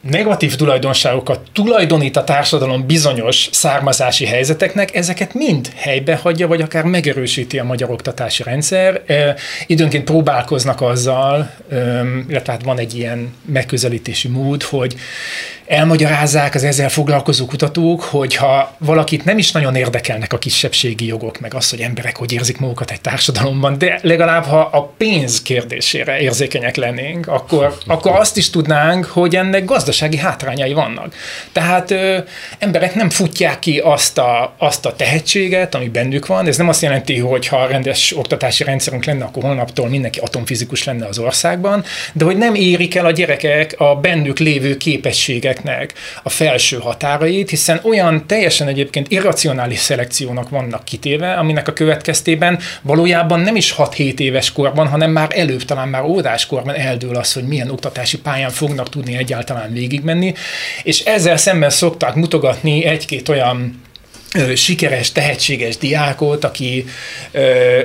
negatív 0.00 0.56
tulajdonságokat 0.56 1.40
tulajdonít 1.52 2.16
a 2.16 2.24
társadalom 2.24 2.86
bizonyos 2.86 3.48
származási 3.52 4.26
helyzeteknek, 4.26 4.94
ezeket 4.94 5.34
mind 5.34 5.70
helybe 5.76 6.16
hagyja, 6.16 6.46
vagy 6.46 6.60
akár 6.60 6.84
megerősíti 6.84 7.58
a 7.58 7.64
magyar 7.64 7.90
oktatási 7.90 8.42
rendszer. 8.42 9.02
E, 9.06 9.34
időnként 9.66 10.04
próbálkoznak 10.04 10.80
azzal, 10.80 11.50
illetve 12.28 12.52
hát 12.52 12.62
van 12.62 12.78
egy 12.78 12.94
ilyen 12.94 13.34
megközelítési 13.44 14.28
mód, 14.28 14.62
hogy 14.62 14.94
elmagyarázzák 15.68 16.54
az 16.54 16.64
ezzel 16.64 16.88
foglalkozó 16.88 17.46
kutatók, 17.46 18.02
hogy 18.02 18.34
ha 18.34 18.74
valakit 18.78 19.24
nem 19.24 19.38
is 19.38 19.52
nagyon 19.52 19.74
érdekelnek 19.74 20.32
a 20.32 20.38
kisebbségi 20.38 21.06
jogok, 21.06 21.40
meg 21.40 21.54
az, 21.54 21.70
hogy 21.70 21.80
emberek 21.80 22.16
hogy 22.16 22.32
érzik 22.32 22.58
magukat 22.58 22.90
egy 22.90 23.00
társadalomban, 23.00 23.78
de 23.78 23.98
legalább 24.02 24.44
ha 24.44 24.60
a 24.60 24.92
pénz 24.96 25.42
kérdésére 25.42 26.18
érzékenyek 26.18 26.76
lennénk, 26.76 27.26
akkor, 27.26 27.78
akkor 27.86 28.12
azt 28.12 28.36
is 28.36 28.50
tudnánk, 28.50 29.04
hogy 29.04 29.36
ennek 29.36 29.64
gazdasági 29.88 30.16
hátrányai 30.16 30.72
vannak. 30.72 31.14
Tehát 31.52 31.90
ö, 31.90 32.18
emberek 32.58 32.94
nem 32.94 33.10
futják 33.10 33.58
ki 33.58 33.78
azt 33.78 34.18
a, 34.18 34.54
azt 34.58 34.86
a 34.86 34.96
tehetséget, 34.96 35.74
ami 35.74 35.88
bennük 35.88 36.26
van. 36.26 36.46
Ez 36.46 36.56
nem 36.56 36.68
azt 36.68 36.82
jelenti, 36.82 37.18
hogy 37.18 37.46
ha 37.46 37.66
rendes 37.66 38.16
oktatási 38.16 38.64
rendszerünk 38.64 39.04
lenne, 39.04 39.24
akkor 39.24 39.42
holnaptól 39.42 39.88
mindenki 39.88 40.18
atomfizikus 40.18 40.84
lenne 40.84 41.06
az 41.06 41.18
országban, 41.18 41.84
de 42.12 42.24
hogy 42.24 42.36
nem 42.36 42.54
érik 42.54 42.94
el 42.94 43.06
a 43.06 43.10
gyerekek 43.10 43.74
a 43.78 43.94
bennük 43.94 44.38
lévő 44.38 44.76
képességek 44.76 45.56
ezeknek 45.58 45.94
a 46.22 46.28
felső 46.28 46.76
határait, 46.76 47.50
hiszen 47.50 47.80
olyan 47.82 48.26
teljesen 48.26 48.68
egyébként 48.68 49.10
irracionális 49.10 49.78
szelekciónak 49.78 50.48
vannak 50.48 50.84
kitéve, 50.84 51.32
aminek 51.32 51.68
a 51.68 51.72
következtében 51.72 52.58
valójában 52.82 53.40
nem 53.40 53.56
is 53.56 53.74
6-7 53.78 54.18
éves 54.18 54.52
korban, 54.52 54.88
hanem 54.88 55.10
már 55.10 55.28
előbb, 55.34 55.62
talán 55.62 55.88
már 55.88 56.02
óvodáskorban 56.02 56.74
eldől 56.74 57.16
az, 57.16 57.32
hogy 57.32 57.44
milyen 57.44 57.70
oktatási 57.70 58.18
pályán 58.18 58.50
fognak 58.50 58.88
tudni 58.88 59.16
egyáltalán 59.16 59.70
végigmenni, 59.78 60.34
és 60.82 61.00
ezzel 61.00 61.36
szemben 61.36 61.70
szokták 61.70 62.14
mutogatni 62.14 62.84
egy-két 62.84 63.28
olyan 63.28 63.82
sikeres, 64.54 65.12
tehetséges 65.12 65.76
diákot, 65.76 66.44
aki, 66.44 66.84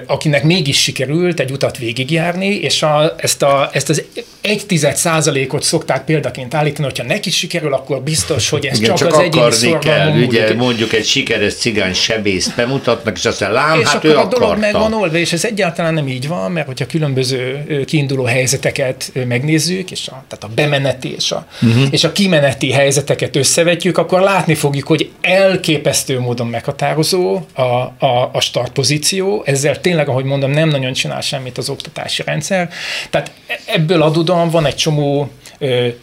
akinek 0.05 0.43
mégis 0.43 0.81
sikerült 0.81 1.39
egy 1.39 1.51
utat 1.51 1.77
végigjárni, 1.77 2.47
és 2.47 2.81
a, 2.83 3.15
ezt, 3.17 3.41
a, 3.43 3.69
ezt 3.73 3.89
az 3.89 4.03
egy 4.41 4.65
tized 4.65 4.95
százalékot 4.95 5.63
szokták 5.63 6.05
példaként 6.05 6.53
állítani, 6.53 6.87
hogyha 6.87 7.03
neki 7.03 7.29
sikerül, 7.29 7.73
akkor 7.73 8.01
biztos, 8.01 8.49
hogy 8.49 8.65
ez 8.65 8.77
Igen, 8.77 8.95
csak, 8.95 9.09
csak 9.09 9.17
az 9.17 9.63
egyéni 9.63 9.79
kell, 9.79 10.11
múlik. 10.11 10.27
ugye 10.27 10.53
mondjuk 10.53 10.93
egy 10.93 11.05
sikeres 11.05 11.53
cigány 11.53 11.93
sebészt 11.93 12.55
bemutatnak, 12.55 13.17
és 13.17 13.25
aztán 13.25 13.51
lám, 13.51 13.79
és 13.79 13.87
hát 13.87 13.95
akkor 13.95 14.09
ő 14.09 14.15
a 14.15 14.19
akarta. 14.19 14.39
dolog 14.39 14.59
meg 14.59 14.73
van 14.73 14.93
oldva, 14.93 15.17
és 15.17 15.33
ez 15.33 15.45
egyáltalán 15.45 15.93
nem 15.93 16.07
így 16.07 16.27
van, 16.27 16.51
mert 16.51 16.67
hogyha 16.67 16.85
különböző 16.85 17.63
kiinduló 17.85 18.23
helyzeteket 18.23 19.11
megnézzük, 19.27 19.91
és 19.91 20.07
a, 20.07 20.23
tehát 20.27 20.43
a 20.43 20.49
bemeneti 20.55 21.13
és 21.15 21.31
a, 21.31 21.47
uh-huh. 21.61 21.83
és 21.91 22.03
a 22.03 22.11
kimeneti 22.11 22.71
helyzeteket 22.71 23.35
összevetjük, 23.35 23.97
akkor 23.97 24.21
látni 24.21 24.55
fogjuk, 24.55 24.87
hogy 24.87 25.09
elképesztő 25.21 26.19
módon 26.19 26.32
meghatározó 26.41 27.39
a, 27.53 27.61
a, 27.61 28.29
a 28.33 28.39
startpozíció, 28.39 29.43
ezzel 29.45 29.81
tényleg, 29.81 30.07
ahogy 30.07 30.25
mondom, 30.25 30.51
nem 30.51 30.69
nagyon 30.69 30.93
csinál 30.93 31.21
semmit 31.21 31.57
az 31.57 31.69
oktatási 31.69 32.23
rendszer. 32.25 32.69
Tehát 33.09 33.31
e, 33.47 33.59
ebből 33.65 34.01
adódóan 34.01 34.49
van 34.49 34.65
egy 34.65 34.75
csomó 34.75 35.29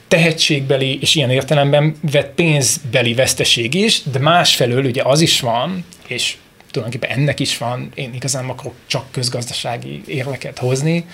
tehetségbeli 0.09 0.99
és 1.01 1.14
ilyen 1.14 1.31
értelemben 1.31 1.97
vett 2.11 2.35
pénzbeli 2.35 3.14
veszteség 3.14 3.75
is, 3.75 4.03
de 4.03 4.19
másfelől 4.19 4.85
ugye 4.85 5.03
az 5.03 5.21
is 5.21 5.40
van, 5.40 5.85
és 6.07 6.37
tulajdonképpen 6.71 7.19
ennek 7.19 7.40
is 7.40 7.59
van, 7.59 7.90
én 7.95 8.14
igazán 8.14 8.49
akarok 8.49 8.75
csak 8.87 9.05
közgazdasági 9.11 10.03
érveket 10.07 10.59
hozni, 10.59 11.05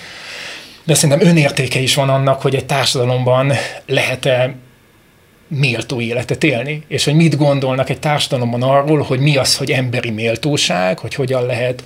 de 0.84 0.94
szerintem 0.94 1.28
önértéke 1.28 1.78
is 1.78 1.94
van 1.94 2.08
annak, 2.08 2.42
hogy 2.42 2.54
egy 2.54 2.66
társadalomban 2.66 3.52
lehet-e 3.86 4.54
méltó 5.48 6.00
életet 6.00 6.44
élni, 6.44 6.82
és 6.88 7.04
hogy 7.04 7.14
mit 7.14 7.36
gondolnak 7.36 7.90
egy 7.90 7.98
társadalomban 7.98 8.62
arról, 8.62 9.02
hogy 9.02 9.18
mi 9.18 9.36
az, 9.36 9.56
hogy 9.56 9.70
emberi 9.70 10.10
méltóság, 10.10 10.98
hogy 10.98 11.14
hogyan 11.14 11.46
lehet 11.46 11.84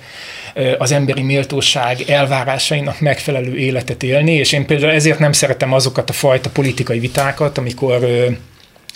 az 0.77 0.91
emberi 0.91 1.21
méltóság 1.21 2.01
elvárásainak 2.07 2.99
megfelelő 2.99 3.57
életet 3.57 4.03
élni, 4.03 4.31
és 4.33 4.51
én 4.51 4.65
például 4.65 4.91
ezért 4.91 5.19
nem 5.19 5.31
szeretem 5.31 5.73
azokat 5.73 6.09
a 6.09 6.13
fajta 6.13 6.49
politikai 6.49 6.99
vitákat, 6.99 7.57
amikor 7.57 7.99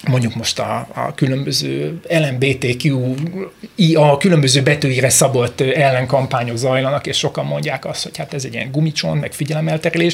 mondjuk 0.07 0.35
most 0.35 0.59
a, 0.59 0.87
a 0.93 1.13
különböző 1.13 1.99
LMBTQ, 2.09 3.15
a 3.95 4.17
különböző 4.17 4.61
betűire 4.61 5.09
szabott 5.09 5.61
ellenkampányok 5.61 6.57
zajlanak, 6.57 7.07
és 7.07 7.17
sokan 7.17 7.45
mondják 7.45 7.85
azt, 7.85 8.03
hogy 8.03 8.17
hát 8.17 8.33
ez 8.33 8.45
egy 8.45 8.53
ilyen 8.53 8.71
gumicson, 8.71 9.17
meg 9.17 9.33
figyelemelterelés. 9.33 10.13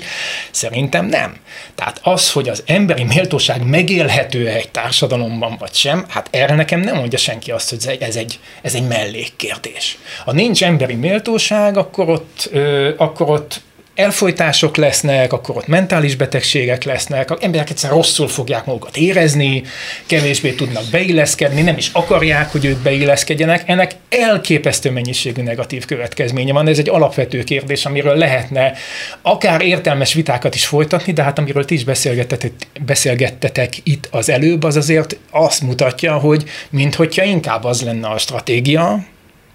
Szerintem 0.52 1.06
nem. 1.06 1.36
Tehát 1.76 2.00
az, 2.04 2.32
hogy 2.32 2.50
az 2.50 2.64
emberi 2.66 3.04
méltóság 3.04 3.66
megélhető 3.66 4.48
egy 4.48 4.70
társadalomban 4.70 5.56
vagy 5.60 5.74
sem, 5.74 6.06
hát 6.08 6.28
erre 6.32 6.56
nekem 6.56 6.80
nem 6.80 6.96
mondja 6.96 7.18
senki 7.18 7.52
azt, 7.52 7.70
hogy 7.70 7.98
ez 8.00 8.16
egy, 8.16 8.40
ez 8.62 8.76
egy 8.76 8.88
mellékkérdés. 8.88 9.98
Ha 10.26 10.32
nincs 10.32 10.64
emberi 10.64 10.96
méltóság, 10.96 11.78
akkor 11.78 12.10
ott, 12.10 12.50
ö, 12.52 12.94
akkor 12.98 13.30
ott 13.30 13.62
elfolytások 13.96 14.78
lesznek, 14.78 15.34
akkor 15.34 15.58
ott 15.58 15.68
mentális 15.68 16.16
betegségek 16.16 16.84
lesznek, 16.84 17.32
a 17.32 17.38
emberek 17.42 17.70
egyszer 17.70 17.90
rosszul 17.90 18.28
fogják 18.28 18.66
magukat 18.66 18.98
érezni, 18.98 19.64
kevésbé 20.06 20.52
tudnak 20.52 20.84
beilleszkedni, 20.92 21.62
nem 21.62 21.78
is 21.78 21.90
akarják, 21.94 22.52
hogy 22.52 22.66
ők 22.66 22.78
beilleszkedjenek. 22.78 23.64
Ennek 23.66 23.96
elképesztő 24.10 24.92
mennyiségű 24.92 25.42
negatív 25.42 25.86
következménye 25.86 26.54
van. 26.54 26.68
Ez 26.68 26.78
egy 26.78 26.90
alapvető 26.90 27.44
kérdés, 27.44 27.86
amiről 27.86 28.16
lehetne 28.16 28.74
akár 29.22 29.62
értelmes 29.62 30.14
vitákat 30.14 30.56
is 30.56 30.66
folytatni, 30.66 31.14
de 31.14 31.24
hát 31.24 31.40
amiről 31.40 31.66
ti 31.66 31.74
is 31.74 31.84
beszélgettetek, 31.84 32.52
beszélgettetek 32.86 33.74
itt 33.84 34.08
az 34.12 34.30
előbb, 34.30 34.64
az 34.64 34.76
azért 34.76 35.18
azt 35.32 35.62
mutatja, 35.62 36.18
hogy 36.18 36.44
minthogyha 36.70 37.24
inkább 37.24 37.64
az 37.64 37.82
lenne 37.82 38.08
a 38.08 38.18
stratégia, 38.18 39.06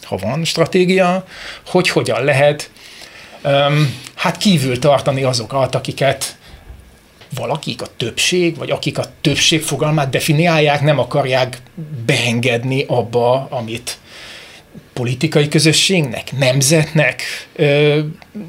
ha 0.02 0.16
van 0.16 0.44
stratégia, 0.44 1.24
hogy 1.66 1.88
hogyan 1.88 2.24
lehet 2.24 2.70
hát 4.14 4.36
kívül 4.36 4.78
tartani 4.78 5.22
azokat, 5.22 5.74
akiket 5.74 6.36
valakik, 7.34 7.82
a 7.82 7.86
többség, 7.96 8.56
vagy 8.56 8.70
akik 8.70 8.98
a 8.98 9.04
többség 9.20 9.62
fogalmát 9.62 10.10
definiálják, 10.10 10.80
nem 10.80 10.98
akarják 10.98 11.58
beengedni 12.06 12.84
abba, 12.88 13.46
amit 13.50 13.98
politikai 14.92 15.48
közösségnek, 15.48 16.38
nemzetnek 16.38 17.22
ö, 17.56 17.98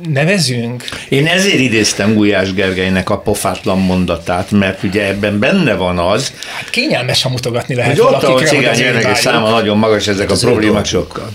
nevezünk. 0.10 0.84
Én 1.10 1.28
ezért 1.28 1.60
idéztem 1.60 2.14
Gulyás 2.14 2.54
Gergelynek 2.54 3.10
a 3.10 3.20
pofátlan 3.20 3.80
mondatát, 3.80 4.52
mert 4.52 4.84
ugye 4.84 5.08
ebben 5.08 5.40
benne 5.40 5.74
van 5.74 5.98
az. 6.00 6.34
Hát 6.56 6.70
kényelmes, 6.70 7.24
ha 7.24 7.30
mutogatni 7.30 7.76
lehet 7.76 7.98
hogy 7.98 8.14
ott, 8.14 8.24
ahol 8.24 8.44
cigány 8.44 9.14
száma 9.14 9.50
nagyon 9.50 9.78
magas, 9.78 10.08
ezek 10.08 10.30
hát 10.30 10.38
a 10.38 10.46
problémák 10.48 10.86
sokkal. 10.86 11.30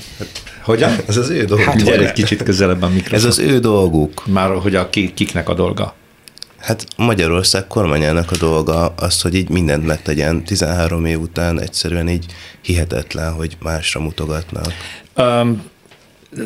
Hogyan? 0.63 0.93
Ez 1.09 1.17
az 1.17 1.29
ő 1.29 1.45
dolguk. 1.45 1.67
Hát 1.67 1.83
gyere 1.83 2.07
egy 2.07 2.13
kicsit 2.13 2.43
közelebb 2.43 2.83
a 2.83 2.89
mikrofon. 2.89 3.19
Ez 3.19 3.25
az 3.25 3.39
ő 3.39 3.59
dolguk. 3.59 4.27
Már 4.27 4.51
hogy 4.51 4.75
a 4.75 4.91
kiknek 4.91 5.49
a 5.49 5.55
dolga? 5.55 5.95
Hát 6.59 6.87
Magyarország 6.97 7.67
kormányának 7.67 8.31
a 8.31 8.37
dolga 8.37 8.87
az, 8.87 9.21
hogy 9.21 9.35
így 9.35 9.49
mindent 9.49 9.87
megtegyen 9.87 10.45
13 10.45 11.05
év 11.05 11.21
után 11.21 11.61
egyszerűen 11.61 12.09
így 12.09 12.27
hihetetlen, 12.61 13.33
hogy 13.33 13.57
másra 13.63 14.01
mutogatnak. 14.01 14.73
Um, 15.17 15.63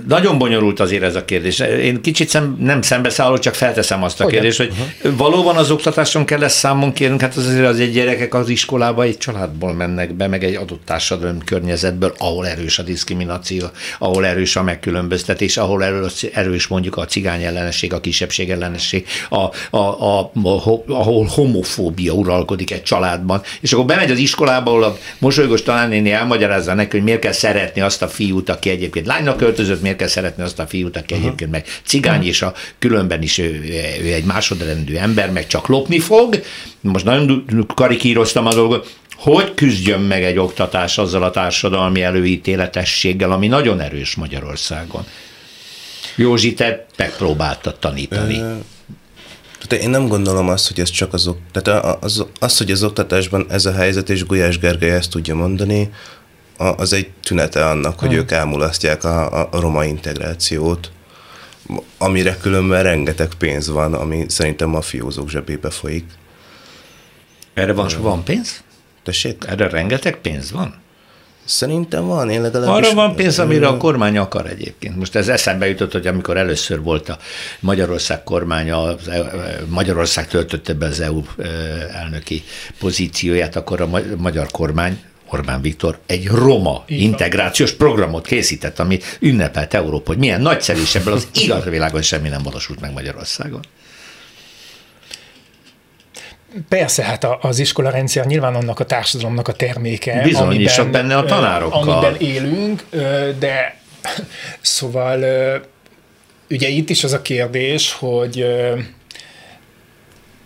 nagyon 0.08 0.38
bonyolult 0.38 0.80
azért 0.80 1.02
ez 1.02 1.14
a 1.14 1.24
kérdés. 1.24 1.58
Én 1.58 2.00
kicsit 2.00 2.28
szem, 2.28 2.56
nem 2.60 2.82
szembeszállok, 2.82 3.38
csak 3.38 3.54
felteszem 3.54 4.02
azt 4.02 4.20
a 4.20 4.24
Hogyan? 4.24 4.38
kérdést, 4.38 4.58
hogy 4.58 4.72
uh-huh. 5.02 5.16
valóban 5.16 5.56
az 5.56 5.70
oktatáson 5.70 6.24
kell 6.24 6.42
ezt 6.42 6.56
számon 6.56 6.92
kérnünk, 6.92 7.20
hát 7.20 7.36
az 7.36 7.46
azért 7.46 7.66
az 7.66 7.80
egy 7.80 7.92
gyerekek 7.92 8.34
az 8.34 8.48
iskolába 8.48 9.02
egy 9.02 9.18
családból 9.18 9.72
mennek 9.72 10.14
be, 10.14 10.26
meg 10.26 10.44
egy 10.44 10.54
adott 10.54 10.80
társadalmi 10.84 11.38
környezetből, 11.44 12.14
ahol 12.18 12.46
erős 12.46 12.78
a 12.78 12.82
diszkrimináció, 12.82 13.66
ahol 13.98 14.26
erős 14.26 14.56
a 14.56 14.62
megkülönböztetés, 14.62 15.56
ahol 15.56 15.84
erős 16.32 16.66
mondjuk 16.66 16.96
a 16.96 17.04
cigány 17.04 17.42
ellenesség, 17.42 17.92
a 17.92 18.00
kisebbség 18.00 18.50
ellenesség, 18.50 19.06
a, 19.28 19.36
a, 19.70 19.78
a, 19.78 20.20
a, 20.20 20.82
ahol 20.86 21.26
homofóbia 21.30 22.12
uralkodik 22.12 22.72
egy 22.72 22.82
családban, 22.82 23.42
és 23.60 23.72
akkor 23.72 23.84
bemegy 23.84 24.10
az 24.10 24.18
iskolába, 24.18 24.70
ahol 24.70 24.82
a 24.82 24.96
mosolygós 25.18 25.62
talánnéni 25.62 26.10
elmagyarázza 26.10 26.74
neki, 26.74 26.96
hogy 26.96 27.04
miért 27.04 27.20
kell 27.20 27.32
szeretni 27.32 27.80
azt 27.80 28.02
a 28.02 28.08
fiút, 28.08 28.48
aki 28.48 28.70
egyébként 28.70 29.06
lánynak 29.06 29.36
költözött, 29.36 29.74
között 29.76 29.82
miért 29.82 29.98
kell 29.98 30.22
szeretni 30.22 30.42
azt 30.42 30.58
a 30.58 30.66
fiút, 30.66 30.96
aki 30.96 31.14
uh-huh. 31.14 31.26
egyébként 31.26 31.50
meg 31.50 31.66
cigány, 31.84 32.26
és 32.26 32.42
a 32.42 32.54
különben 32.78 33.22
is 33.22 33.38
ő, 33.38 33.64
ő 34.02 34.12
egy 34.12 34.24
másodrendű 34.24 34.94
ember, 34.94 35.32
meg 35.32 35.46
csak 35.46 35.66
lopni 35.66 35.98
fog. 35.98 36.42
Most 36.80 37.04
nagyon 37.04 37.44
karikíroztam 37.74 38.46
a 38.46 38.54
dolgot, 38.54 38.94
hogy 39.16 39.54
küzdjön 39.54 40.00
meg 40.00 40.24
egy 40.24 40.38
oktatás 40.38 40.98
azzal 40.98 41.22
a 41.22 41.30
társadalmi 41.30 42.02
előítéletességgel, 42.02 43.32
ami 43.32 43.46
nagyon 43.46 43.80
erős 43.80 44.14
Magyarországon? 44.14 45.04
Józsi, 46.16 46.54
te 46.54 46.86
megpróbáltad 46.96 47.78
tanítani. 47.78 48.34
Tehát 49.66 49.84
én 49.84 49.90
nem 49.90 50.08
gondolom 50.08 50.48
azt, 50.48 50.68
hogy 50.68 50.80
ez 50.80 50.90
csak 50.90 51.12
az, 51.12 51.30
tehát 51.52 51.84
az, 51.84 51.96
az, 52.00 52.26
az, 52.38 52.58
hogy 52.58 52.70
az 52.70 52.82
oktatásban 52.82 53.46
ez 53.48 53.66
a 53.66 53.72
helyzet, 53.72 54.10
és 54.10 54.24
Gulyás 54.24 54.58
Gergely 54.58 54.90
ezt 54.90 55.10
tudja 55.10 55.34
mondani, 55.34 55.90
az 56.56 56.92
egy 56.92 57.10
tünete 57.22 57.66
annak, 57.66 57.98
hogy 57.98 58.08
hmm. 58.08 58.18
ők 58.18 58.30
elmulasztják 58.30 59.04
a, 59.04 59.48
a 59.50 59.60
roma 59.60 59.84
integrációt, 59.84 60.90
amire 61.98 62.36
különben 62.36 62.82
rengeteg 62.82 63.28
pénz 63.38 63.68
van, 63.68 63.94
ami 63.94 64.24
szerintem 64.28 64.68
mafiózók 64.68 65.28
zsebébe 65.28 65.70
folyik. 65.70 66.04
Erre 67.54 67.72
van, 67.72 67.88
van 67.98 68.24
pénz? 68.24 68.62
Tessék? 69.02 69.44
Erre 69.46 69.68
rengeteg 69.68 70.16
pénz 70.16 70.50
van? 70.50 70.84
Szerintem 71.44 72.06
van, 72.06 72.30
én 72.30 72.40
legalábbis... 72.40 72.86
Arra 72.86 72.94
van 72.94 73.14
pénz, 73.14 73.38
amire 73.38 73.66
a 73.66 73.76
kormány 73.76 74.18
akar 74.18 74.46
egyébként. 74.46 74.96
Most 74.96 75.14
ez 75.14 75.28
eszembe 75.28 75.68
jutott, 75.68 75.92
hogy 75.92 76.06
amikor 76.06 76.36
először 76.36 76.82
volt 76.82 77.08
a 77.08 77.18
Magyarország 77.60 78.22
kormánya, 78.22 78.96
e- 79.08 79.12
e- 79.12 79.60
Magyarország 79.68 80.28
töltötte 80.28 80.74
be 80.74 80.86
az 80.86 81.00
EU 81.00 81.22
elnöki 81.92 82.44
pozícióját, 82.78 83.56
akkor 83.56 83.80
a 83.80 83.88
magyar 84.16 84.46
kormány 84.50 85.00
Orbán 85.30 85.60
Viktor 85.60 85.98
egy 86.06 86.26
roma 86.26 86.84
Igen. 86.86 87.02
integrációs 87.02 87.72
programot 87.72 88.26
készített, 88.26 88.78
ami 88.78 88.98
ünnepelt 89.20 89.74
Európa, 89.74 90.10
hogy 90.10 90.18
milyen 90.18 90.40
nagyszerű, 90.40 90.80
és 90.80 90.94
ebből 90.94 91.12
az 91.12 91.28
igaz 91.44 91.64
világon 91.64 92.02
semmi 92.02 92.28
nem 92.28 92.42
valósult 92.42 92.80
meg 92.80 92.92
Magyarországon. 92.92 93.60
Persze, 96.68 97.02
hát 97.02 97.26
az 97.40 97.58
iskola 97.58 97.90
rendszer 97.90 98.26
nyilván 98.26 98.54
annak 98.54 98.80
a 98.80 98.84
társadalomnak 98.84 99.48
a 99.48 99.52
terméke. 99.52 100.20
Bizony, 100.22 100.46
amiben, 100.46 100.64
és 100.64 100.90
benne 100.90 101.16
a 101.16 101.24
tanárokkal. 101.24 101.88
Amiben 101.88 102.20
élünk, 102.20 102.82
de 103.38 103.80
szóval 104.60 105.24
ugye 106.50 106.68
itt 106.68 106.90
is 106.90 107.04
az 107.04 107.12
a 107.12 107.22
kérdés, 107.22 107.92
hogy 107.92 108.46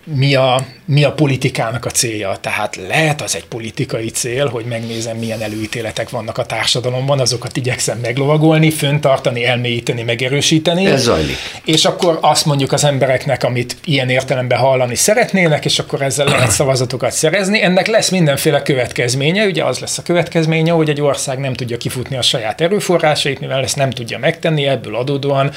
mi 0.04 0.34
a, 0.34 0.66
mi 0.90 1.04
a 1.04 1.12
politikának 1.12 1.84
a 1.84 1.90
célja. 1.90 2.36
Tehát 2.40 2.76
lehet 2.88 3.22
az 3.22 3.36
egy 3.36 3.44
politikai 3.44 4.08
cél, 4.08 4.48
hogy 4.48 4.64
megnézem, 4.64 5.16
milyen 5.16 5.42
előítéletek 5.42 6.10
vannak 6.10 6.38
a 6.38 6.44
társadalomban, 6.44 7.20
azokat 7.20 7.56
igyekszem 7.56 7.98
meglovagolni, 7.98 8.70
föntartani, 8.70 9.44
elmélyíteni, 9.44 10.02
megerősíteni. 10.02 10.86
Ez 10.86 11.02
zajlik. 11.02 11.36
És 11.64 11.84
akkor 11.84 12.18
azt 12.20 12.46
mondjuk 12.46 12.72
az 12.72 12.84
embereknek, 12.84 13.44
amit 13.44 13.76
ilyen 13.84 14.08
értelemben 14.08 14.58
hallani 14.58 14.94
szeretnének, 14.94 15.64
és 15.64 15.78
akkor 15.78 16.02
ezzel 16.02 16.26
lehet 16.26 16.50
szavazatokat 16.50 17.12
szerezni. 17.12 17.62
Ennek 17.62 17.86
lesz 17.86 18.08
mindenféle 18.08 18.62
következménye, 18.62 19.46
ugye 19.46 19.64
az 19.64 19.78
lesz 19.78 19.98
a 19.98 20.02
következménye, 20.02 20.72
hogy 20.72 20.88
egy 20.88 21.00
ország 21.00 21.38
nem 21.38 21.52
tudja 21.52 21.76
kifutni 21.76 22.16
a 22.16 22.22
saját 22.22 22.60
erőforrásait, 22.60 23.40
mivel 23.40 23.62
ezt 23.62 23.76
nem 23.76 23.90
tudja 23.90 24.18
megtenni, 24.18 24.66
ebből 24.66 24.96
adódóan 24.96 25.52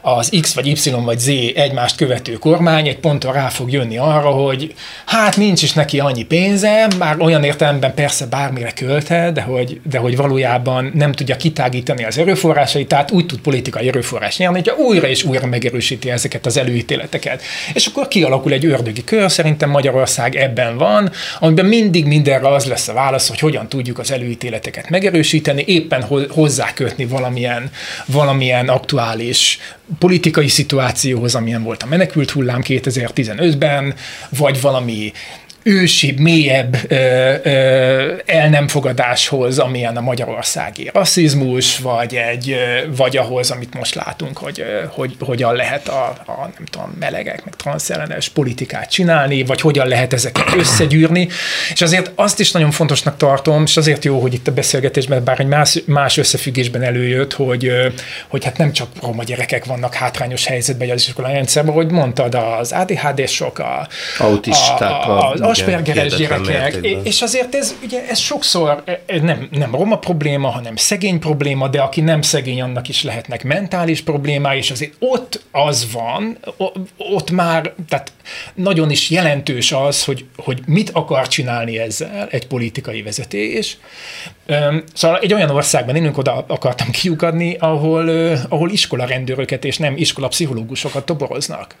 az 0.00 0.32
X 0.40 0.54
vagy 0.54 0.66
Y 0.66 0.90
vagy 0.90 1.18
Z 1.18 1.28
egymást 1.54 1.96
követő 1.96 2.32
kormány 2.32 2.88
egy 2.88 2.98
ponton 2.98 3.32
rá 3.32 3.48
fog 3.48 3.72
jönni 3.72 3.98
arra, 3.98 4.30
hogy 4.30 4.74
hát 5.06 5.36
nincs 5.36 5.62
is 5.62 5.72
neki 5.72 6.00
annyi 6.00 6.24
pénze, 6.24 6.88
már 6.98 7.20
olyan 7.20 7.44
értelemben 7.44 7.94
persze 7.94 8.26
bármire 8.26 8.70
költe, 8.70 9.30
de 9.30 9.40
hogy, 9.40 9.80
de 9.90 9.98
hogy 9.98 10.16
valójában 10.16 10.90
nem 10.94 11.12
tudja 11.12 11.36
kitágítani 11.36 12.04
az 12.04 12.18
erőforrásait, 12.18 12.88
tehát 12.88 13.10
úgy 13.10 13.26
tud 13.26 13.40
politikai 13.40 13.88
erőforrás 13.88 14.36
nyerni, 14.36 14.62
hogy 14.64 14.84
újra 14.86 15.06
és 15.06 15.24
újra 15.24 15.46
megerősíti 15.46 16.10
ezeket 16.10 16.46
az 16.46 16.56
előítéleteket. 16.56 17.42
És 17.74 17.86
akkor 17.86 18.08
kialakul 18.08 18.52
egy 18.52 18.66
ördögi 18.66 19.04
kör, 19.04 19.30
szerintem 19.30 19.70
Magyarország 19.70 20.36
ebben 20.36 20.76
van, 20.76 21.10
amiben 21.38 21.66
mindig 21.66 22.06
mindenre 22.06 22.48
az 22.48 22.64
lesz 22.64 22.88
a 22.88 22.92
válasz, 22.92 23.28
hogy 23.28 23.38
hogyan 23.38 23.68
tudjuk 23.68 23.98
az 23.98 24.12
előítéleteket 24.12 24.90
megerősíteni, 24.90 25.64
éppen 25.66 26.04
hozzákötni 26.28 27.04
valamilyen, 27.06 27.70
valamilyen 28.06 28.68
aktuális 28.68 29.58
politikai 29.98 30.48
szituációhoz, 30.48 31.34
amilyen 31.34 31.62
volt 31.62 31.82
a 31.82 31.86
menekült 31.86 32.30
hullám 32.30 32.60
2015-ben, 32.64 33.94
vagy 34.28 34.60
valami 34.68 35.08
ősibb, 35.68 36.18
mélyebb 36.18 36.76
ö, 36.88 37.34
ö, 37.42 38.14
el 38.26 38.48
nem 38.48 38.68
fogadáshoz, 38.68 39.58
amilyen 39.58 39.96
a 39.96 40.00
magyarországi 40.00 40.90
rasszizmus, 40.92 41.78
vagy, 41.78 42.14
egy, 42.14 42.56
vagy 42.96 43.16
ahhoz, 43.16 43.50
amit 43.50 43.74
most 43.74 43.94
látunk, 43.94 44.38
hogy 44.38 44.64
hogy 44.94 45.16
hogyan 45.20 45.54
lehet 45.54 45.88
a, 45.88 46.04
a 46.26 46.50
nem 46.56 46.64
tudom, 46.70 46.96
melegek, 47.00 47.44
meg 47.44 47.56
transzellenes 47.56 48.28
politikát 48.28 48.90
csinálni, 48.90 49.44
vagy 49.44 49.60
hogyan 49.60 49.86
lehet 49.86 50.12
ezeket 50.12 50.54
összegyűrni. 50.54 51.28
És 51.72 51.80
azért 51.80 52.10
azt 52.14 52.40
is 52.40 52.52
nagyon 52.52 52.70
fontosnak 52.70 53.16
tartom, 53.16 53.62
és 53.62 53.76
azért 53.76 54.04
jó, 54.04 54.20
hogy 54.20 54.34
itt 54.34 54.48
a 54.48 54.52
beszélgetésben, 54.52 55.24
bár 55.24 55.40
egy 55.40 55.46
más, 55.46 55.78
más 55.86 56.16
összefüggésben 56.16 56.82
előjött, 56.82 57.32
hogy, 57.32 57.70
hogy 58.28 58.44
hát 58.44 58.58
nem 58.58 58.72
csak 58.72 58.88
roma 59.02 59.24
gyerekek 59.24 59.64
vannak 59.64 59.94
hátrányos 59.94 60.46
helyzetben 60.46 60.90
az 60.90 61.06
iskolai 61.06 61.32
rendszerben, 61.32 61.74
hogy 61.74 61.90
mondtad, 61.90 62.34
az 62.34 62.72
ADHD-sok, 62.72 63.58
a, 63.58 63.88
autisták, 64.18 64.90
a, 64.90 65.30
a, 65.30 65.34
a 65.40 65.54
Aspergeres 65.60 66.14
gyerekek, 66.16 66.86
és 67.02 67.22
azért 67.22 67.54
ez, 67.54 67.74
ugye, 67.84 68.08
ez 68.08 68.18
sokszor 68.18 68.82
e, 68.84 69.20
nem, 69.20 69.48
nem 69.50 69.74
roma 69.74 69.98
probléma, 69.98 70.48
hanem 70.48 70.76
szegény 70.76 71.18
probléma, 71.18 71.68
de 71.68 71.80
aki 71.80 72.00
nem 72.00 72.22
szegény, 72.22 72.60
annak 72.60 72.88
is 72.88 73.02
lehetnek 73.02 73.44
mentális 73.44 74.00
problémái, 74.00 74.58
és 74.58 74.70
azért 74.70 74.92
ott 74.98 75.42
az 75.50 75.92
van, 75.92 76.38
ott 76.96 77.30
már, 77.30 77.72
tehát 77.88 78.12
nagyon 78.54 78.90
is 78.90 79.10
jelentős 79.10 79.72
az, 79.72 80.04
hogy, 80.04 80.24
hogy 80.36 80.60
mit 80.66 80.90
akar 80.90 81.28
csinálni 81.28 81.78
ezzel 81.78 82.28
egy 82.30 82.46
politikai 82.46 83.02
vezetés. 83.02 83.78
Szóval 84.94 85.18
egy 85.18 85.32
olyan 85.32 85.50
országban 85.50 85.96
élünk, 85.96 86.18
oda 86.18 86.44
akartam 86.48 86.90
kiukadni, 86.90 87.56
ahol, 87.58 88.08
ahol 88.48 88.70
iskolarendőröket 88.70 89.64
és 89.64 89.76
nem 89.76 89.96
iskolapszichológusokat 89.96 91.04
toboroznak 91.04 91.74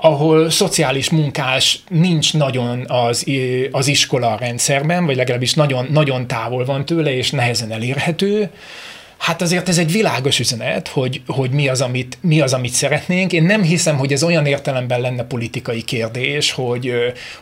ahol 0.00 0.50
szociális 0.50 1.10
munkás 1.10 1.82
nincs 1.88 2.34
nagyon 2.34 2.84
az, 2.88 3.26
az 3.70 3.86
iskola 3.86 4.36
rendszerben, 4.40 5.06
vagy 5.06 5.16
legalábbis 5.16 5.54
nagyon, 5.54 5.86
nagyon 5.90 6.26
távol 6.26 6.64
van 6.64 6.84
tőle, 6.84 7.16
és 7.16 7.30
nehezen 7.30 7.72
elérhető, 7.72 8.50
Hát 9.20 9.42
azért 9.42 9.68
ez 9.68 9.78
egy 9.78 9.92
világos 9.92 10.38
üzenet, 10.38 10.88
hogy, 10.88 11.22
hogy 11.26 11.50
mi, 11.50 11.68
az, 11.68 11.80
amit, 11.80 12.18
mi 12.20 12.40
az, 12.40 12.52
amit 12.52 12.72
szeretnénk. 12.72 13.32
Én 13.32 13.42
nem 13.42 13.62
hiszem, 13.62 13.98
hogy 13.98 14.12
ez 14.12 14.22
olyan 14.22 14.46
értelemben 14.46 15.00
lenne 15.00 15.24
politikai 15.24 15.82
kérdés, 15.82 16.52
hogy, 16.52 16.92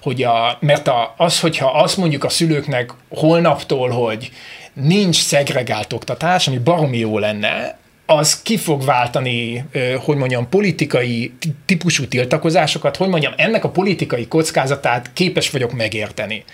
hogy 0.02 0.22
a, 0.22 0.58
mert 0.60 0.88
a, 0.88 1.14
az, 1.16 1.40
hogyha 1.40 1.70
azt 1.70 1.96
mondjuk 1.96 2.24
a 2.24 2.28
szülőknek 2.28 2.94
holnaptól, 3.08 3.88
hogy 3.88 4.30
nincs 4.72 5.16
szegregált 5.16 5.92
oktatás, 5.92 6.48
ami 6.48 6.58
baromi 6.58 6.98
jó 6.98 7.18
lenne, 7.18 7.78
az 8.10 8.42
ki 8.42 8.56
fog 8.56 8.84
váltani, 8.84 9.64
hogy 10.04 10.16
mondjam, 10.16 10.48
politikai 10.48 11.32
típusú 11.66 12.06
tiltakozásokat, 12.06 12.96
hogy 12.96 13.08
mondjam, 13.08 13.32
ennek 13.36 13.64
a 13.64 13.70
politikai 13.70 14.28
kockázatát 14.28 15.10
képes 15.12 15.50
vagyok 15.50 15.72
megérteni. 15.72 16.44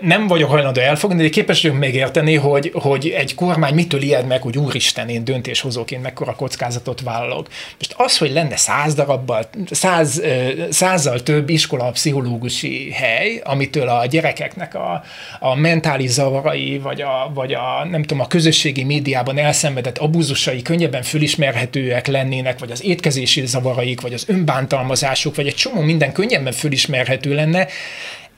Nem 0.00 0.26
vagyok 0.26 0.50
hajlandó 0.50 0.80
elfogadni, 0.80 1.22
de 1.22 1.28
képes 1.28 1.62
vagyok 1.62 1.78
megérteni, 1.78 2.34
hogy, 2.34 2.70
hogy 2.74 3.08
egy 3.08 3.34
kormány 3.34 3.74
mitől 3.74 4.02
ijed 4.02 4.26
meg, 4.26 4.42
hogy 4.42 4.58
úristen, 4.58 5.08
én 5.08 5.24
döntéshozóként 5.24 6.02
mekkora 6.02 6.34
kockázatot 6.34 7.00
vállalok. 7.00 7.48
Most 7.78 7.94
az, 7.96 8.18
hogy 8.18 8.32
lenne 8.32 8.56
száz 8.56 8.94
darabbal, 8.94 9.48
száz, 9.70 10.22
százzal 10.70 11.22
több 11.22 11.48
iskola 11.48 11.90
pszichológusi 11.90 12.90
hely, 12.90 13.40
amitől 13.44 13.88
a 13.88 14.06
gyerekeknek 14.06 14.74
a, 14.74 15.02
a 15.40 15.54
mentális 15.54 16.10
zavarai, 16.10 16.78
vagy 16.78 17.00
a, 17.00 17.30
vagy 17.34 17.52
a, 17.52 17.84
nem 17.90 18.00
tudom, 18.00 18.20
a 18.20 18.26
közösségi 18.26 18.84
médiában 18.84 19.38
elszenvedett 19.38 19.98
abúzusai 19.98 20.54
zavarai 20.56 20.62
könnyebben 20.62 21.02
fölismerhetőek 21.02 22.06
lennének, 22.06 22.58
vagy 22.58 22.70
az 22.70 22.84
étkezési 22.84 23.46
zavaraik, 23.46 24.00
vagy 24.00 24.12
az 24.12 24.24
önbántalmazásuk, 24.28 25.34
vagy 25.34 25.46
egy 25.46 25.54
csomó 25.54 25.80
minden 25.80 26.12
könnyebben 26.12 26.52
fölismerhető 26.52 27.34
lenne, 27.34 27.66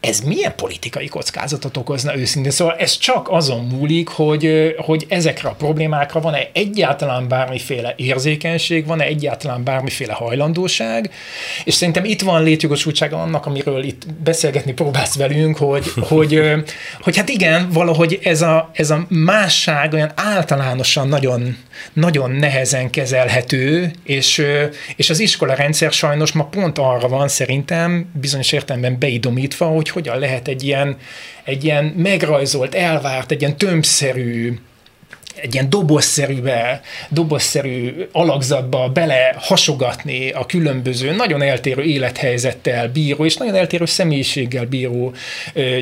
ez 0.01 0.21
milyen 0.21 0.53
politikai 0.57 1.07
kockázatot 1.07 1.77
okozna 1.77 2.17
őszintén? 2.17 2.51
Szóval 2.51 2.77
ez 2.77 2.99
csak 2.99 3.29
azon 3.31 3.65
múlik, 3.65 4.09
hogy, 4.09 4.75
hogy 4.77 5.07
ezekre 5.09 5.49
a 5.49 5.53
problémákra 5.53 6.21
van-e 6.21 6.51
egyáltalán 6.53 7.29
bármiféle 7.29 7.95
érzékenység, 7.97 8.87
van-e 8.87 9.05
egyáltalán 9.05 9.65
bármiféle 9.65 10.13
hajlandóság, 10.13 11.11
és 11.65 11.75
szerintem 11.75 12.05
itt 12.05 12.23
van 12.23 12.43
létjogosultsága 12.43 13.23
annak, 13.23 13.47
amiről 13.47 13.85
itt 13.85 14.13
beszélgetni 14.13 14.73
próbálsz 14.73 15.17
velünk, 15.17 15.57
hogy, 15.57 15.93
hogy, 16.09 16.43
hogy 17.01 17.17
hát 17.17 17.29
igen, 17.29 17.69
valahogy 17.73 18.19
ez 18.23 18.43
a, 18.43 18.71
ez 18.73 18.91
a 18.91 19.07
másság 19.09 19.93
olyan 19.93 20.13
általánosan 20.15 21.09
nagyon, 21.09 21.57
nagyon 21.93 22.31
nehezen 22.31 22.91
kezelhető, 22.91 23.91
és, 24.05 24.43
és 24.97 25.11
az 25.11 25.21
iskola 25.21 25.55
rendszer 25.55 25.93
sajnos 25.93 26.33
ma 26.33 26.45
pont 26.45 26.79
arra 26.79 27.09
van 27.09 27.29
szerintem 27.29 28.11
bizonyos 28.21 28.53
értelemben 28.53 28.99
beidomítva, 28.99 29.67
hogy 29.67 29.88
hogyan 29.91 30.19
lehet 30.19 30.49
egy 30.49 30.63
ilyen, 30.63 30.97
egy 31.45 31.65
ilyen 31.65 31.85
megrajzolt, 31.85 32.75
elvárt, 32.75 33.31
egy 33.31 33.41
ilyen 33.41 33.57
tömbszerű 33.57 34.59
egy 35.43 35.55
ilyen 35.55 35.71
dobozszerűbe, 35.71 36.81
dobozszerű 37.09 38.09
alakzatba 38.13 38.89
bele 38.89 39.35
hasogatni 39.39 40.31
a 40.31 40.47
különböző, 40.47 41.11
nagyon 41.11 41.43
eltérő 41.43 41.83
élethelyzettel 41.83 42.89
bíró, 42.89 43.25
és 43.25 43.37
nagyon 43.37 43.55
eltérő 43.55 43.85
személyiséggel 43.85 44.65
bíró 44.65 45.13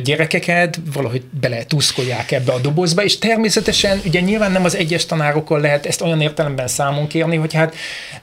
gyerekeket, 0.02 0.80
valahogy 0.92 1.22
bele 1.40 1.64
tuszkolják 1.64 2.32
ebbe 2.32 2.52
a 2.52 2.58
dobozba, 2.58 3.04
és 3.04 3.18
természetesen 3.18 4.00
ugye 4.06 4.20
nyilván 4.20 4.52
nem 4.52 4.64
az 4.64 4.76
egyes 4.76 5.06
tanárokon 5.06 5.60
lehet 5.60 5.86
ezt 5.86 6.02
olyan 6.02 6.20
értelemben 6.20 6.68
számon 6.68 7.06
kérni, 7.06 7.36
hogy 7.36 7.54
hát 7.54 7.74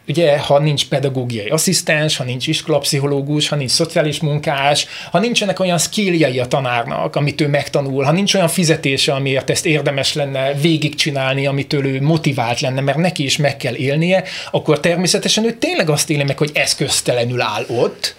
ugye 0.07 0.39
ha 0.39 0.59
nincs 0.59 0.87
pedagógiai 0.87 1.47
asszisztens, 1.47 2.17
ha 2.17 2.23
nincs 2.23 2.47
iskolapszichológus, 2.47 3.47
ha 3.47 3.55
nincs 3.55 3.71
szociális 3.71 4.19
munkás, 4.19 4.87
ha 5.11 5.19
nincsenek 5.19 5.59
olyan 5.59 5.77
skilljei 5.77 6.39
a 6.39 6.45
tanárnak, 6.45 7.15
amit 7.15 7.41
ő 7.41 7.47
megtanul, 7.47 8.03
ha 8.03 8.11
nincs 8.11 8.33
olyan 8.33 8.47
fizetése, 8.47 9.13
amiért 9.13 9.49
ezt 9.49 9.65
érdemes 9.65 10.13
lenne 10.13 10.53
végigcsinálni, 10.53 11.21
csinálni, 11.23 11.47
amitől 11.47 11.85
ő 11.85 12.01
motivált 12.01 12.59
lenne, 12.59 12.81
mert 12.81 12.97
neki 12.97 13.23
is 13.23 13.37
meg 13.37 13.57
kell 13.57 13.75
élnie, 13.75 14.23
akkor 14.51 14.79
természetesen 14.79 15.45
ő 15.45 15.53
tényleg 15.53 15.89
azt 15.89 16.09
éli 16.09 16.23
meg, 16.23 16.37
hogy 16.37 16.51
eszköztelenül 16.53 17.41
áll 17.41 17.65
ott, 17.67 18.15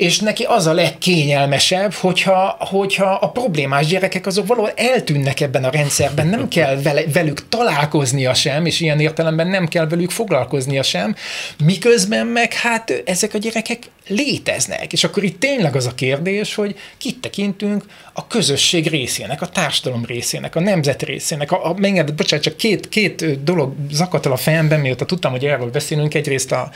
és 0.00 0.18
neki 0.18 0.44
az 0.44 0.66
a 0.66 0.72
legkényelmesebb, 0.72 1.92
hogyha, 1.92 2.56
hogyha 2.58 3.12
a 3.12 3.30
problémás 3.30 3.86
gyerekek 3.86 4.26
azok 4.26 4.46
valahol 4.46 4.72
eltűnnek 4.76 5.40
ebben 5.40 5.64
a 5.64 5.70
rendszerben, 5.70 6.26
nem 6.26 6.48
kell 6.48 6.82
vele, 6.82 7.02
velük 7.12 7.48
találkoznia 7.48 8.34
sem, 8.34 8.66
és 8.66 8.80
ilyen 8.80 9.00
értelemben 9.00 9.46
nem 9.46 9.68
kell 9.68 9.86
velük 9.86 10.10
foglalkoznia 10.10 10.82
sem, 10.82 11.14
miközben 11.64 12.26
meg 12.26 12.52
hát 12.52 13.02
ezek 13.04 13.34
a 13.34 13.38
gyerekek 13.38 13.90
léteznek. 14.10 14.92
És 14.92 15.04
akkor 15.04 15.24
itt 15.24 15.40
tényleg 15.40 15.76
az 15.76 15.86
a 15.86 15.94
kérdés, 15.94 16.54
hogy 16.54 16.76
kit 16.98 17.20
tekintünk 17.20 17.84
a 18.12 18.26
közösség 18.26 18.86
részének, 18.86 19.42
a 19.42 19.46
társadalom 19.46 20.04
részének, 20.04 20.56
a 20.56 20.60
nemzet 20.60 21.02
részének. 21.02 21.52
A, 21.52 21.66
a 21.66 21.74
megengedett, 21.74 22.14
bocsánat, 22.14 22.44
csak 22.44 22.56
két, 22.56 22.88
két 22.88 23.42
dolog 23.42 23.74
zakadt 23.90 24.26
el 24.26 24.32
a 24.32 24.36
fejemben, 24.36 24.80
mióta 24.80 25.04
tudtam, 25.04 25.30
hogy 25.30 25.44
erről 25.44 25.70
beszélünk. 25.70 26.14
Egyrészt 26.14 26.52
a 26.52 26.70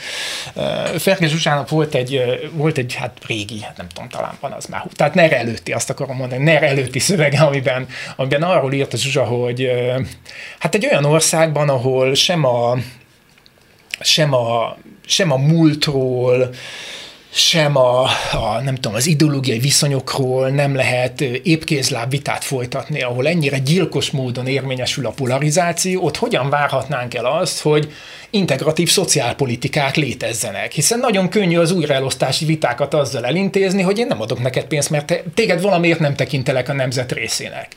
uh, 0.55 0.63
Ferges 0.97 1.31
Zsuzsának 1.31 1.69
volt 1.69 1.95
egy, 1.95 2.21
volt 2.51 2.77
egy, 2.77 2.97
hát 3.15 3.25
régi, 3.27 3.61
hát 3.61 3.77
nem 3.77 3.87
tudom, 3.87 4.09
talán 4.09 4.37
van 4.39 4.51
az 4.51 4.65
már, 4.65 4.85
tehát 4.93 5.13
NER 5.13 5.33
előtti, 5.33 5.71
azt 5.71 5.89
akarom 5.89 6.15
mondani, 6.15 6.43
NER 6.43 6.63
előtti 6.63 6.99
szövege, 6.99 7.39
amiben, 7.39 7.87
amiben 8.15 8.43
arról 8.43 8.73
írt 8.73 8.93
a 8.93 8.97
Zsuzsa, 8.97 9.23
hogy 9.23 9.71
hát 10.59 10.75
egy 10.75 10.85
olyan 10.85 11.05
országban, 11.05 11.69
ahol 11.69 12.13
sem 12.13 12.45
a 12.45 12.77
sem 13.99 14.33
a, 14.33 14.77
sem 15.05 15.31
a 15.31 15.37
múltról, 15.37 16.49
sem 17.35 17.77
a, 17.77 18.03
a, 18.31 18.61
nem 18.63 18.75
tudom, 18.75 18.93
az 18.93 19.07
ideológiai 19.07 19.59
viszonyokról 19.59 20.49
nem 20.49 20.75
lehet 20.75 21.21
épkézláb 21.21 22.09
vitát 22.09 22.43
folytatni, 22.43 23.01
ahol 23.01 23.27
ennyire 23.27 23.57
gyilkos 23.57 24.11
módon 24.11 24.47
érvényesül 24.47 25.05
a 25.05 25.09
polarizáció, 25.09 26.03
ott 26.03 26.17
hogyan 26.17 26.49
várhatnánk 26.49 27.13
el 27.13 27.25
azt, 27.25 27.61
hogy 27.61 27.91
integratív 28.35 28.89
szociálpolitikák 28.89 29.95
létezzenek. 29.95 30.71
Hiszen 30.71 30.99
nagyon 30.99 31.29
könnyű 31.29 31.57
az 31.57 31.71
újraelosztási 31.71 32.45
vitákat 32.45 32.93
azzal 32.93 33.25
elintézni, 33.25 33.81
hogy 33.81 33.97
én 33.97 34.07
nem 34.07 34.21
adok 34.21 34.41
neked 34.41 34.65
pénzt, 34.65 34.89
mert 34.89 35.05
te, 35.05 35.23
téged 35.33 35.61
valamiért 35.61 35.99
nem 35.99 36.15
tekintelek 36.15 36.69
a 36.69 36.73
nemzet 36.73 37.11
részének. 37.11 37.67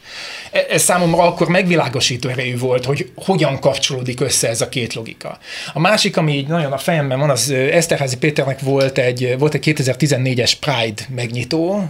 E, 0.50 0.66
ez 0.70 0.82
számomra 0.82 1.22
akkor 1.22 1.48
megvilágosító 1.48 2.28
erejű 2.28 2.58
volt, 2.58 2.84
hogy 2.84 3.10
hogyan 3.14 3.60
kapcsolódik 3.60 4.20
össze 4.20 4.48
ez 4.48 4.60
a 4.60 4.68
két 4.68 4.94
logika. 4.94 5.38
A 5.72 5.80
másik, 5.80 6.16
ami 6.16 6.32
így 6.32 6.46
nagyon 6.46 6.72
a 6.72 6.78
fejemben 6.78 7.18
van, 7.18 7.30
az 7.30 7.50
Eszterházi 7.50 8.16
Péternek 8.16 8.60
volt 8.60 8.98
egy, 8.98 9.34
egy 9.54 9.74
2014-es 9.76 10.52
Pride 10.60 11.02
megnyitó, 11.14 11.88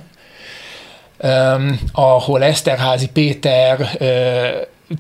um, 1.23 1.81
ahol 1.93 2.43
Eszterházi 2.43 3.09
Péter 3.09 3.81
uh, 3.81 4.09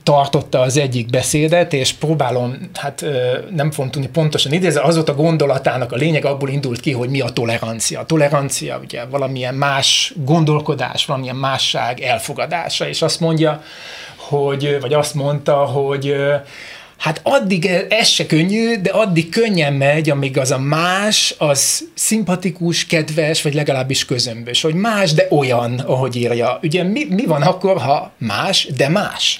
tartotta 0.03 0.61
az 0.61 0.77
egyik 0.77 1.11
beszédet, 1.11 1.73
és 1.73 1.93
próbálom, 1.93 2.71
hát 2.75 3.05
nem 3.51 3.71
fogom 3.71 3.91
tudni 3.91 4.09
pontosan 4.09 4.53
idézni, 4.53 4.81
az 4.81 4.95
volt 4.95 5.09
a 5.09 5.15
gondolatának 5.15 5.93
a 5.93 5.97
lényeg, 5.97 6.25
abból 6.25 6.49
indult 6.49 6.81
ki, 6.81 6.93
hogy 6.93 7.09
mi 7.09 7.21
a 7.21 7.29
tolerancia. 7.29 8.01
A 8.01 8.07
tolerancia 8.07 8.79
ugye 8.85 9.05
valamilyen 9.05 9.55
más 9.55 10.15
gondolkodás, 10.17 11.05
valamilyen 11.05 11.37
másság 11.37 12.01
elfogadása, 12.01 12.89
és 12.89 13.03
azt 13.03 13.21
mondja, 13.21 13.63
hogy, 14.17 14.81
vagy 14.81 14.93
azt 14.93 15.15
mondta, 15.15 15.55
hogy 15.55 16.17
Hát 16.99 17.21
addig 17.23 17.71
ez 17.89 18.09
se 18.09 18.27
könnyű, 18.27 18.77
de 18.77 18.91
addig 18.91 19.29
könnyen 19.29 19.73
megy, 19.73 20.11
amíg 20.11 20.39
az 20.39 20.51
a 20.51 20.59
más, 20.59 21.35
az 21.39 21.85
szimpatikus, 21.95 22.87
kedves, 22.87 23.43
vagy 23.43 23.55
legalábbis 23.55 24.05
közömbös, 24.05 24.61
hogy 24.61 24.75
más, 24.75 25.13
de 25.13 25.27
olyan, 25.31 25.79
ahogy 25.79 26.17
írja. 26.17 26.59
Ugye 26.63 26.83
mi, 26.83 27.07
mi 27.11 27.25
van 27.25 27.43
akkor, 27.43 27.79
ha 27.79 28.13
más, 28.19 28.69
de 28.77 28.89
más? 28.89 29.39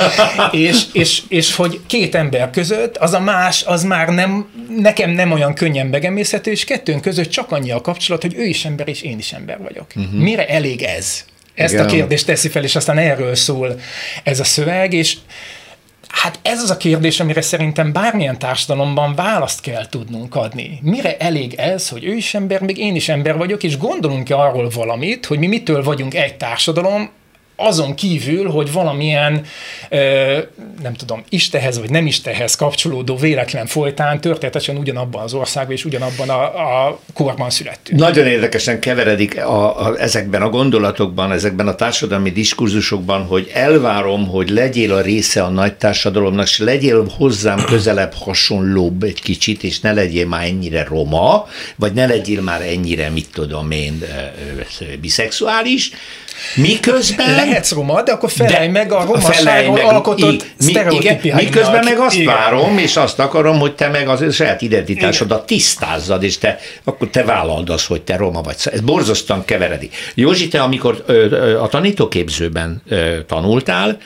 és, 0.52 0.82
és, 0.92 1.22
és 1.28 1.54
hogy 1.54 1.80
két 1.86 2.14
ember 2.14 2.50
között 2.50 2.96
az 2.96 3.12
a 3.12 3.20
más, 3.20 3.62
az 3.62 3.84
már 3.84 4.08
nem, 4.08 4.48
nekem 4.78 5.10
nem 5.10 5.32
olyan 5.32 5.54
könnyen 5.54 5.86
megemészhető, 5.86 6.50
és 6.50 6.64
kettőnk 6.64 7.02
között 7.02 7.28
csak 7.28 7.52
annyi 7.52 7.70
a 7.70 7.80
kapcsolat, 7.80 8.22
hogy 8.22 8.34
ő 8.36 8.44
is 8.44 8.64
ember, 8.64 8.88
és 8.88 9.02
én 9.02 9.18
is 9.18 9.32
ember 9.32 9.58
vagyok. 9.62 9.86
Uh-huh. 9.96 10.20
Mire 10.20 10.48
elég 10.48 10.82
ez? 10.82 11.24
Ezt 11.54 11.72
Igen. 11.72 11.84
a 11.84 11.88
kérdést 11.88 12.26
teszi 12.26 12.48
fel, 12.48 12.64
és 12.64 12.76
aztán 12.76 12.98
erről 12.98 13.34
szól 13.34 13.80
ez 14.22 14.40
a 14.40 14.44
szöveg, 14.44 14.92
és 14.92 15.16
Hát 16.22 16.38
ez 16.42 16.62
az 16.62 16.70
a 16.70 16.76
kérdés, 16.76 17.20
amire 17.20 17.40
szerintem 17.40 17.92
bármilyen 17.92 18.38
társadalomban 18.38 19.14
választ 19.14 19.60
kell 19.60 19.86
tudnunk 19.88 20.34
adni. 20.34 20.78
Mire 20.82 21.16
elég 21.16 21.54
ez, 21.54 21.88
hogy 21.88 22.04
ő 22.04 22.14
is 22.14 22.34
ember, 22.34 22.60
még 22.60 22.78
én 22.78 22.94
is 22.94 23.08
ember 23.08 23.36
vagyok, 23.36 23.62
és 23.62 23.78
gondolunk-e 23.78 24.36
arról 24.36 24.68
valamit, 24.74 25.26
hogy 25.26 25.38
mi 25.38 25.46
mitől 25.46 25.82
vagyunk 25.82 26.14
egy 26.14 26.36
társadalom, 26.36 27.10
azon 27.56 27.94
kívül, 27.94 28.50
hogy 28.50 28.72
valamilyen, 28.72 29.44
nem 30.82 30.94
tudom, 30.96 31.24
Istenhez 31.28 31.78
vagy 31.78 31.90
nem 31.90 32.06
Istenhez 32.06 32.54
kapcsolódó 32.54 33.16
véletlen 33.16 33.66
folytán 33.66 34.20
történetesen 34.20 34.76
ugyanabban 34.76 35.22
az 35.22 35.34
országban 35.34 35.74
és 35.74 35.84
ugyanabban 35.84 36.28
a, 36.28 36.42
a 36.86 37.00
korban 37.14 37.50
születtünk. 37.50 38.00
Nagyon 38.00 38.26
érdekesen 38.26 38.80
keveredik 38.80 39.38
a, 39.38 39.86
a, 39.86 40.00
ezekben 40.00 40.42
a 40.42 40.48
gondolatokban, 40.48 41.32
ezekben 41.32 41.68
a 41.68 41.74
társadalmi 41.74 42.30
diskurzusokban, 42.30 43.24
hogy 43.24 43.50
elvárom, 43.54 44.28
hogy 44.28 44.50
legyél 44.50 44.92
a 44.92 45.00
része 45.00 45.42
a 45.42 45.48
nagy 45.48 45.74
társadalomnak, 45.74 46.46
és 46.46 46.58
legyél 46.58 47.06
hozzám 47.16 47.64
közelebb 47.64 48.12
hasonlóbb 48.14 49.02
egy 49.02 49.22
kicsit, 49.22 49.62
és 49.62 49.80
ne 49.80 49.92
legyél 49.92 50.26
már 50.26 50.44
ennyire 50.44 50.84
roma, 50.84 51.46
vagy 51.76 51.92
ne 51.92 52.06
legyél 52.06 52.40
már 52.40 52.60
ennyire, 52.62 53.10
mit 53.10 53.28
tudom 53.32 53.70
én, 53.70 54.04
biszexuális, 55.00 55.90
Miközben... 56.54 57.34
Lehetsz 57.34 57.72
roma, 57.72 58.02
de 58.02 58.12
akkor 58.12 58.30
felelj 58.30 58.66
de 58.66 58.72
meg 58.72 58.92
a 58.92 59.04
romaságról 59.04 59.78
alkotott 59.78 60.46
sztereotípiáimnak. 60.58 61.44
Miközben 61.44 61.84
meg 61.84 61.98
azt 61.98 62.14
igen. 62.14 62.34
várom, 62.34 62.78
és 62.78 62.96
azt 62.96 63.18
akarom, 63.18 63.58
hogy 63.58 63.74
te 63.74 63.88
meg 63.88 64.08
az 64.08 64.34
saját 64.34 64.62
identitásodat 64.62 65.46
tisztázzad, 65.46 66.22
és 66.22 66.38
te, 66.38 66.58
akkor 66.84 67.08
te 67.08 67.24
vállald 67.24 67.70
azt, 67.70 67.86
hogy 67.86 68.02
te 68.02 68.16
roma 68.16 68.40
vagy. 68.40 68.56
Ez 68.64 68.80
borzasztóan 68.80 69.44
keveredik. 69.44 69.94
Józsi, 70.14 70.48
te 70.48 70.62
amikor 70.62 71.04
a 71.60 71.68
tanítóképzőben 71.68 72.82
tanultál, 73.26 73.98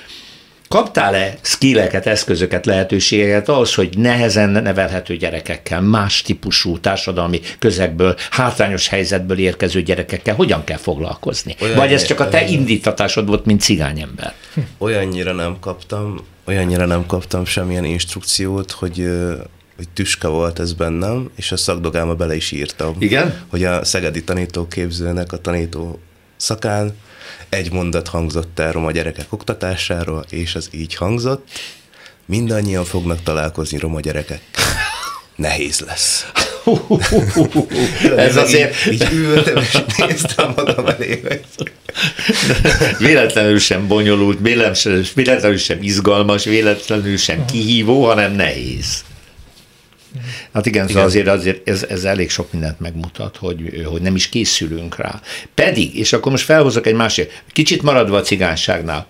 Kaptál-e 0.74 1.38
skilleket, 1.42 2.06
eszközöket, 2.06 2.66
lehetőségeket 2.66 3.48
ahhoz, 3.48 3.74
hogy 3.74 3.98
nehezen 3.98 4.50
nevelhető 4.50 5.16
gyerekekkel, 5.16 5.80
más 5.80 6.22
típusú 6.22 6.78
társadalmi 6.78 7.40
közegből, 7.58 8.16
hátrányos 8.30 8.88
helyzetből 8.88 9.38
érkező 9.38 9.82
gyerekekkel 9.82 10.34
hogyan 10.34 10.64
kell 10.64 10.76
foglalkozni? 10.76 11.56
Olyan 11.60 11.76
Vagy 11.76 11.92
ez 11.92 12.04
csak 12.04 12.20
a 12.20 12.28
te 12.28 12.46
indítatásod 12.46 13.26
volt, 13.26 13.44
mint 13.44 13.60
cigányember? 13.60 14.34
Olyannyira 14.78 15.32
nem 15.32 15.56
kaptam, 15.60 16.20
olyannyira 16.46 16.86
nem 16.86 17.06
kaptam 17.06 17.44
semmilyen 17.44 17.84
instrukciót, 17.84 18.70
hogy 18.70 19.10
hogy 19.76 19.88
tüske 19.88 20.28
volt 20.28 20.58
ez 20.58 20.72
bennem, 20.72 21.30
és 21.36 21.52
a 21.52 21.56
szakdogáma 21.56 22.14
bele 22.14 22.34
is 22.34 22.50
írtam. 22.50 22.96
Igen? 22.98 23.40
Hogy 23.48 23.64
a 23.64 23.84
szegedi 23.84 24.24
tanítóképzőnek 24.24 25.32
a 25.32 25.38
tanító 25.38 26.00
szakán 26.36 26.94
egy 27.48 27.72
mondat 27.72 28.08
hangzott 28.08 28.58
el 28.58 28.72
roma 28.72 28.90
gyerekek 28.90 29.32
oktatásáról, 29.32 30.24
és 30.30 30.54
az 30.54 30.68
így 30.72 30.94
hangzott, 30.94 31.48
mindannyian 32.26 32.84
fognak 32.84 33.22
találkozni 33.22 33.78
roma 33.78 34.00
gyerekek. 34.00 34.40
Nehéz 35.36 35.80
lesz. 35.80 36.26
Ez 38.16 38.36
azért... 38.36 38.86
Így 38.90 39.08
ültem, 39.12 39.56
és 39.56 39.78
néztem 39.96 40.52
magam 40.56 40.86
elé. 40.86 41.20
Véletlenül 42.98 43.58
sem 43.58 43.86
bonyolult, 43.86 44.38
véletlenül 45.14 45.56
sem 45.56 45.78
izgalmas, 45.80 46.44
véletlenül 46.44 47.16
sem 47.16 47.44
kihívó, 47.44 48.04
hanem 48.04 48.32
nehéz. 48.32 49.04
Hát 50.52 50.66
igen, 50.66 50.88
igen. 50.88 51.02
azért, 51.02 51.28
azért 51.28 51.68
ez, 51.68 51.84
ez 51.88 52.04
elég 52.04 52.30
sok 52.30 52.52
mindent 52.52 52.80
megmutat, 52.80 53.36
hogy, 53.36 53.82
hogy 53.84 54.02
nem 54.02 54.14
is 54.14 54.28
készülünk 54.28 54.96
rá. 54.96 55.20
Pedig, 55.54 55.98
és 55.98 56.12
akkor 56.12 56.32
most 56.32 56.44
felhozok 56.44 56.86
egy 56.86 56.94
másik, 56.94 57.42
kicsit 57.52 57.82
maradva 57.82 58.16
a 58.16 58.20
cigányságnál, 58.20 59.06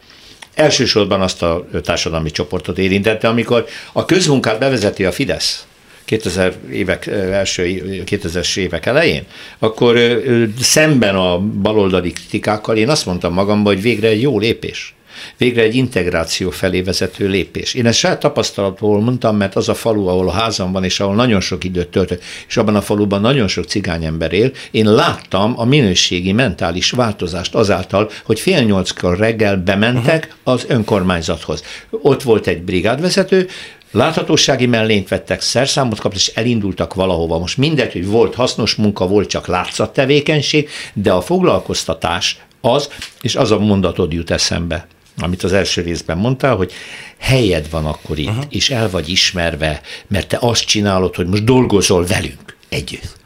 elsősorban 0.55 1.21
azt 1.21 1.43
a 1.43 1.67
társadalmi 1.83 2.31
csoportot 2.31 2.79
érintette, 2.79 3.29
amikor 3.29 3.67
a 3.93 4.05
közmunkát 4.05 4.59
bevezeti 4.59 5.05
a 5.05 5.13
Fidesz, 5.13 5.67
2000 6.05 6.55
évek 6.73 7.07
első 7.07 7.63
2000-es 8.07 8.57
évek 8.57 8.87
elején, 8.87 9.25
akkor 9.59 10.23
szemben 10.61 11.15
a 11.15 11.39
baloldali 11.39 12.13
kritikákkal 12.13 12.77
én 12.77 12.89
azt 12.89 13.07
mondtam 13.07 13.33
magamban, 13.33 13.73
hogy 13.73 13.83
végre 13.83 14.09
egy 14.09 14.21
jó 14.21 14.39
lépés 14.39 14.95
végre 15.37 15.63
egy 15.63 15.75
integráció 15.75 16.51
felé 16.51 16.81
vezető 16.81 17.29
lépés. 17.29 17.75
Én 17.75 17.87
ezt 17.87 17.99
saját 17.99 18.21
tapasztalatból 18.21 19.01
mondtam, 19.01 19.37
mert 19.37 19.57
az 19.57 19.69
a 19.69 19.75
falu, 19.75 20.07
ahol 20.07 20.29
a 20.29 20.33
házam 20.33 20.73
van, 20.73 20.85
és 20.85 21.01
ahol 21.01 21.15
nagyon 21.15 21.41
sok 21.41 21.65
időt 21.65 21.89
töltök, 21.89 22.23
és 22.49 22.57
abban 22.57 22.77
a 22.77 22.81
faluban 22.81 23.21
nagyon 23.21 23.49
sok 23.49 23.65
cigányember 23.65 24.33
él, 24.33 24.51
én 24.71 24.93
láttam 24.93 25.55
a 25.57 25.65
minőségi, 25.65 26.33
mentális 26.33 26.91
változást 26.91 27.55
azáltal, 27.55 28.11
hogy 28.25 28.41
fél 28.41 28.63
nyolckor 28.63 29.19
reggel 29.19 29.57
bementek 29.57 30.35
az 30.43 30.65
önkormányzathoz. 30.69 31.63
Ott 31.91 32.23
volt 32.23 32.47
egy 32.47 32.63
brigádvezető, 32.63 33.49
Láthatósági 33.93 34.67
mellényt 34.67 35.09
vettek, 35.09 35.41
szerszámot 35.41 36.01
kaptak, 36.01 36.21
és 36.21 36.33
elindultak 36.35 36.95
valahova. 36.95 37.39
Most 37.39 37.57
mindegy, 37.57 37.93
hogy 37.93 38.07
volt 38.07 38.35
hasznos 38.35 38.75
munka, 38.75 39.07
volt 39.07 39.29
csak 39.29 39.47
látszattevékenység, 39.47 40.69
de 40.93 41.13
a 41.13 41.21
foglalkoztatás 41.21 42.39
az, 42.61 42.91
és 43.21 43.37
az 43.37 43.51
a 43.51 43.59
mondatod 43.59 44.13
jut 44.13 44.31
eszembe, 44.31 44.87
amit 45.23 45.43
az 45.43 45.53
első 45.53 45.83
részben 45.83 46.19
mondtál, 46.19 46.57
hogy 46.57 46.73
helyed 47.19 47.71
van 47.71 47.87
akkor 47.87 48.19
itt, 48.19 48.29
uh-huh. 48.29 48.45
és 48.49 48.71
el 48.71 48.91
vagy 48.91 49.09
ismerve, 49.09 49.81
mert 50.07 50.29
te 50.29 50.39
azt 50.41 50.65
csinálod, 50.65 51.15
hogy 51.15 51.27
most 51.27 51.45
dolgozol 51.45 52.07
velünk 52.07 52.57
együtt. 52.69 53.19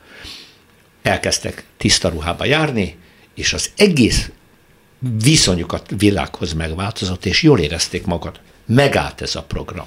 Elkezdtek 1.03 1.65
tiszta 1.77 2.09
ruhába 2.09 2.45
járni, 2.45 2.97
és 3.35 3.53
az 3.53 3.71
egész 3.77 4.31
viszonyuk 5.23 5.73
a 5.73 5.83
világhoz 5.97 6.53
megváltozott, 6.53 7.27
és 7.27 7.43
jól 7.43 7.59
érezték 7.59 8.07
magad. 8.07 8.41
Megállt 8.67 9.21
ez 9.21 9.35
a 9.35 9.43
program. 9.43 9.87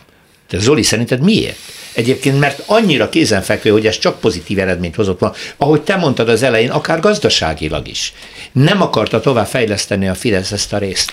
De 0.50 0.60
Zoli, 0.60 0.84
szerinted 0.84 1.22
miért? 1.22 1.58
Egyébként, 1.94 2.40
mert 2.40 2.64
annyira 2.66 3.10
kézenfekvő, 3.10 3.70
hogy 3.70 3.88
ez 3.88 3.98
csak 3.98 4.20
pozitív 4.20 4.60
eredményt 4.60 4.96
hozott 4.96 5.20
van, 5.20 5.34
ahogy 5.58 5.82
te 5.82 5.96
mondtad 5.96 6.30
az 6.30 6.44
elején, 6.44 6.70
akár 6.70 7.00
gazdaságilag 7.00 7.88
is. 7.88 8.14
Nem 8.52 8.82
akarta 8.82 9.20
tovább 9.20 9.48
fejleszteni 9.48 10.08
a 10.08 10.14
Fidesz 10.16 10.52
ezt 10.52 10.74
a 10.74 10.78
részt. 10.78 11.12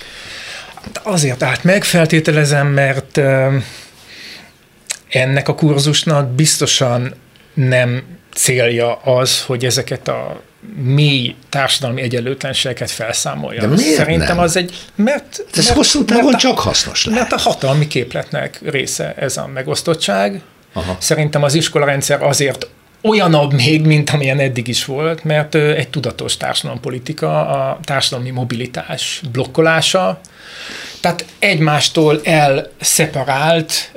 Hát 0.85 1.01
azért 1.03 1.43
át 1.43 1.65
megfeltételezem, 1.65 2.67
mert 2.67 3.21
ennek 5.09 5.49
a 5.49 5.55
kurzusnak 5.55 6.31
biztosan 6.31 7.15
nem 7.55 8.03
célja 8.35 8.95
az, 8.95 9.43
hogy 9.43 9.65
ezeket 9.65 10.09
a 10.09 10.41
mély 10.83 11.35
társadalmi 11.49 12.03
egyenlőtlenségeket 12.03 12.91
felszámolja. 12.91 13.61
De 13.61 13.67
miért 13.67 13.95
Szerintem 13.95 14.37
nem? 14.37 14.45
az 14.45 14.57
egy, 14.57 14.79
mert... 14.95 15.45
Ez 15.55 15.65
mert, 15.65 15.77
hosszú 15.77 16.05
távon 16.05 16.25
mert 16.25 16.39
csak 16.39 16.59
hasznos 16.59 17.05
lehet. 17.05 17.21
Mert 17.21 17.33
a 17.33 17.49
hatalmi 17.49 17.87
képletnek 17.87 18.61
része 18.65 19.15
ez 19.17 19.37
a 19.37 19.47
megosztottság. 19.47 20.41
Aha. 20.73 20.97
Szerintem 21.01 21.43
az 21.43 21.55
iskolarendszer 21.55 22.23
azért 22.23 22.69
olyanabb 23.09 23.53
még, 23.53 23.87
mint 23.87 24.11
amilyen 24.11 24.39
eddig 24.39 24.69
is 24.69 24.85
volt, 24.85 25.25
mert 25.25 25.55
egy 25.55 25.89
tudatos 25.89 26.37
társadalompolitika, 26.37 27.47
a 27.47 27.79
társadalmi 27.85 28.31
mobilitás 28.31 29.21
blokkolása, 29.33 30.21
tehát 31.01 31.25
egymástól 31.39 32.21
elszeparált 32.25 33.93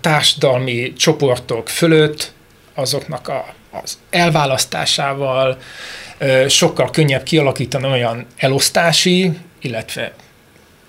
társadalmi 0.00 0.92
csoportok 0.92 1.68
fölött 1.68 2.32
azoknak 2.74 3.28
a, 3.28 3.54
az 3.70 3.98
elválasztásával 4.10 5.58
sokkal 6.48 6.90
könnyebb 6.90 7.22
kialakítani 7.22 7.86
olyan 7.86 8.26
elosztási, 8.36 9.30
illetve 9.60 10.12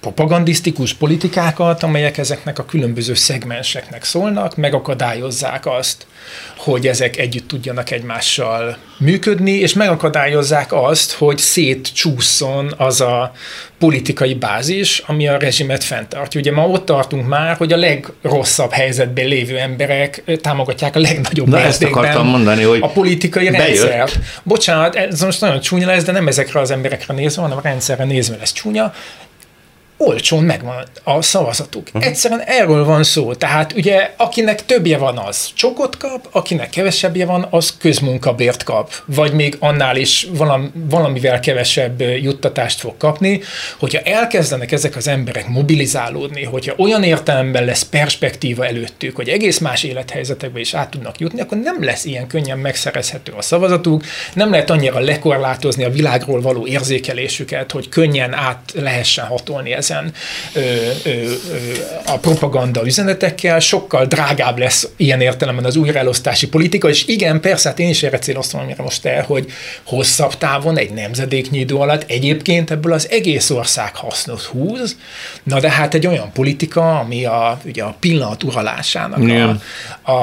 propagandisztikus 0.03 0.93
politikákat, 0.93 1.83
amelyek 1.83 2.17
ezeknek 2.17 2.59
a 2.59 2.65
különböző 2.65 3.13
szegmenseknek 3.13 4.03
szólnak, 4.03 4.55
megakadályozzák 4.55 5.65
azt, 5.65 6.05
hogy 6.57 6.87
ezek 6.87 7.17
együtt 7.17 7.47
tudjanak 7.47 7.91
egymással 7.91 8.77
működni, 8.97 9.51
és 9.51 9.73
megakadályozzák 9.73 10.73
azt, 10.73 11.11
hogy 11.11 11.37
szétcsúszson 11.37 12.73
az 12.77 13.01
a 13.01 13.31
politikai 13.79 14.33
bázis, 14.33 15.03
ami 15.05 15.27
a 15.27 15.37
rezsimet 15.37 15.83
fenntartja. 15.83 16.39
Ugye 16.39 16.51
ma 16.51 16.67
ott 16.67 16.85
tartunk 16.85 17.27
már, 17.27 17.55
hogy 17.55 17.73
a 17.73 17.77
legrosszabb 17.77 18.71
helyzetben 18.71 19.27
lévő 19.27 19.57
emberek 19.57 20.23
támogatják 20.41 20.95
a 20.95 20.99
legnagyobb 20.99 21.47
Na 21.47 21.59
ezt 21.59 21.83
akartam 21.83 22.27
mondani, 22.27 22.63
hogy 22.63 22.79
a 22.81 22.87
politikai 22.87 23.49
rendszer. 23.49 24.09
Bocsánat, 24.43 24.95
ez 24.95 25.21
most 25.21 25.41
nagyon 25.41 25.59
csúnya 25.59 25.87
lesz, 25.87 26.03
de 26.03 26.11
nem 26.11 26.27
ezekre 26.27 26.59
az 26.59 26.71
emberekre 26.71 27.13
nézve, 27.13 27.41
hanem 27.41 27.57
a 27.57 27.61
rendszerre 27.61 28.03
nézve 28.03 28.37
lesz 28.37 28.53
csúnya 28.53 28.93
olcsón 29.97 30.43
megvan 30.43 30.83
a 31.03 31.21
szavazatuk. 31.21 31.87
Uh-huh. 31.87 32.05
Egyszerűen 32.05 32.41
erről 32.41 32.85
van 32.85 33.03
szó. 33.03 33.33
Tehát 33.33 33.73
ugye 33.73 34.13
akinek 34.17 34.65
többje 34.65 34.97
van, 34.97 35.17
az 35.17 35.51
csokot 35.53 35.97
kap, 35.97 36.27
akinek 36.31 36.69
kevesebbje 36.69 37.25
van, 37.25 37.47
az 37.49 37.77
közmunkabért 37.77 38.63
kap. 38.63 38.93
Vagy 39.05 39.33
még 39.33 39.55
annál 39.59 39.95
is 39.95 40.27
valami, 40.31 40.67
valamivel 40.73 41.39
kevesebb 41.39 42.01
juttatást 42.01 42.79
fog 42.79 42.97
kapni. 42.97 43.41
Hogyha 43.77 43.99
elkezdenek 43.99 44.71
ezek 44.71 44.95
az 44.95 45.07
emberek 45.07 45.47
mobilizálódni, 45.47 46.43
hogyha 46.43 46.73
olyan 46.77 47.03
értelemben 47.03 47.65
lesz 47.65 47.83
perspektíva 47.83 48.65
előttük, 48.65 49.15
hogy 49.15 49.29
egész 49.29 49.59
más 49.59 49.83
élethelyzetekbe 49.83 50.59
is 50.59 50.73
át 50.73 50.89
tudnak 50.89 51.19
jutni, 51.19 51.41
akkor 51.41 51.57
nem 51.57 51.83
lesz 51.83 52.05
ilyen 52.05 52.27
könnyen 52.27 52.57
megszerezhető 52.57 53.31
a 53.31 53.41
szavazatuk, 53.41 54.03
nem 54.33 54.49
lehet 54.49 54.69
annyira 54.69 54.99
lekorlátozni 54.99 55.83
a 55.83 55.89
világról 55.89 56.41
való 56.41 56.67
érzékelésüket, 56.67 57.71
hogy 57.71 57.89
könnyen 57.89 58.33
át 58.33 58.71
lehessen 58.73 59.25
hatolni 59.25 59.73
ezen 59.73 59.92
ezen 59.93 60.11
ö, 60.53 60.59
ö, 61.03 61.09
ö, 61.09 61.31
a 62.05 62.17
propaganda 62.17 62.85
üzenetekkel, 62.85 63.59
sokkal 63.59 64.05
drágább 64.05 64.57
lesz 64.57 64.89
ilyen 64.95 65.21
értelemben 65.21 65.65
az 65.65 65.75
újraelosztási 65.75 66.47
politika, 66.47 66.89
és 66.89 67.07
igen, 67.07 67.41
persze, 67.41 67.69
hát 67.69 67.79
én 67.79 67.89
is 67.89 68.03
erre 68.03 68.19
céloztam, 68.19 68.61
amire 68.61 68.83
most 68.83 69.05
el, 69.05 69.23
hogy 69.23 69.51
hosszabb 69.83 70.37
távon, 70.37 70.77
egy 70.77 70.91
nemzedéknyi 70.91 71.59
idő 71.59 71.75
alatt 71.75 72.03
egyébként 72.09 72.71
ebből 72.71 72.93
az 72.93 73.07
egész 73.09 73.49
ország 73.49 73.95
hasznot 73.95 74.41
húz, 74.41 74.97
na 75.43 75.59
de 75.59 75.69
hát 75.69 75.93
egy 75.93 76.07
olyan 76.07 76.31
politika, 76.33 76.99
ami 76.99 77.25
a, 77.25 77.59
ugye 77.65 77.83
a 77.83 77.95
pillanat 77.99 78.43
uralásának 78.43 79.19
a, 80.01 80.11
a, 80.11 80.13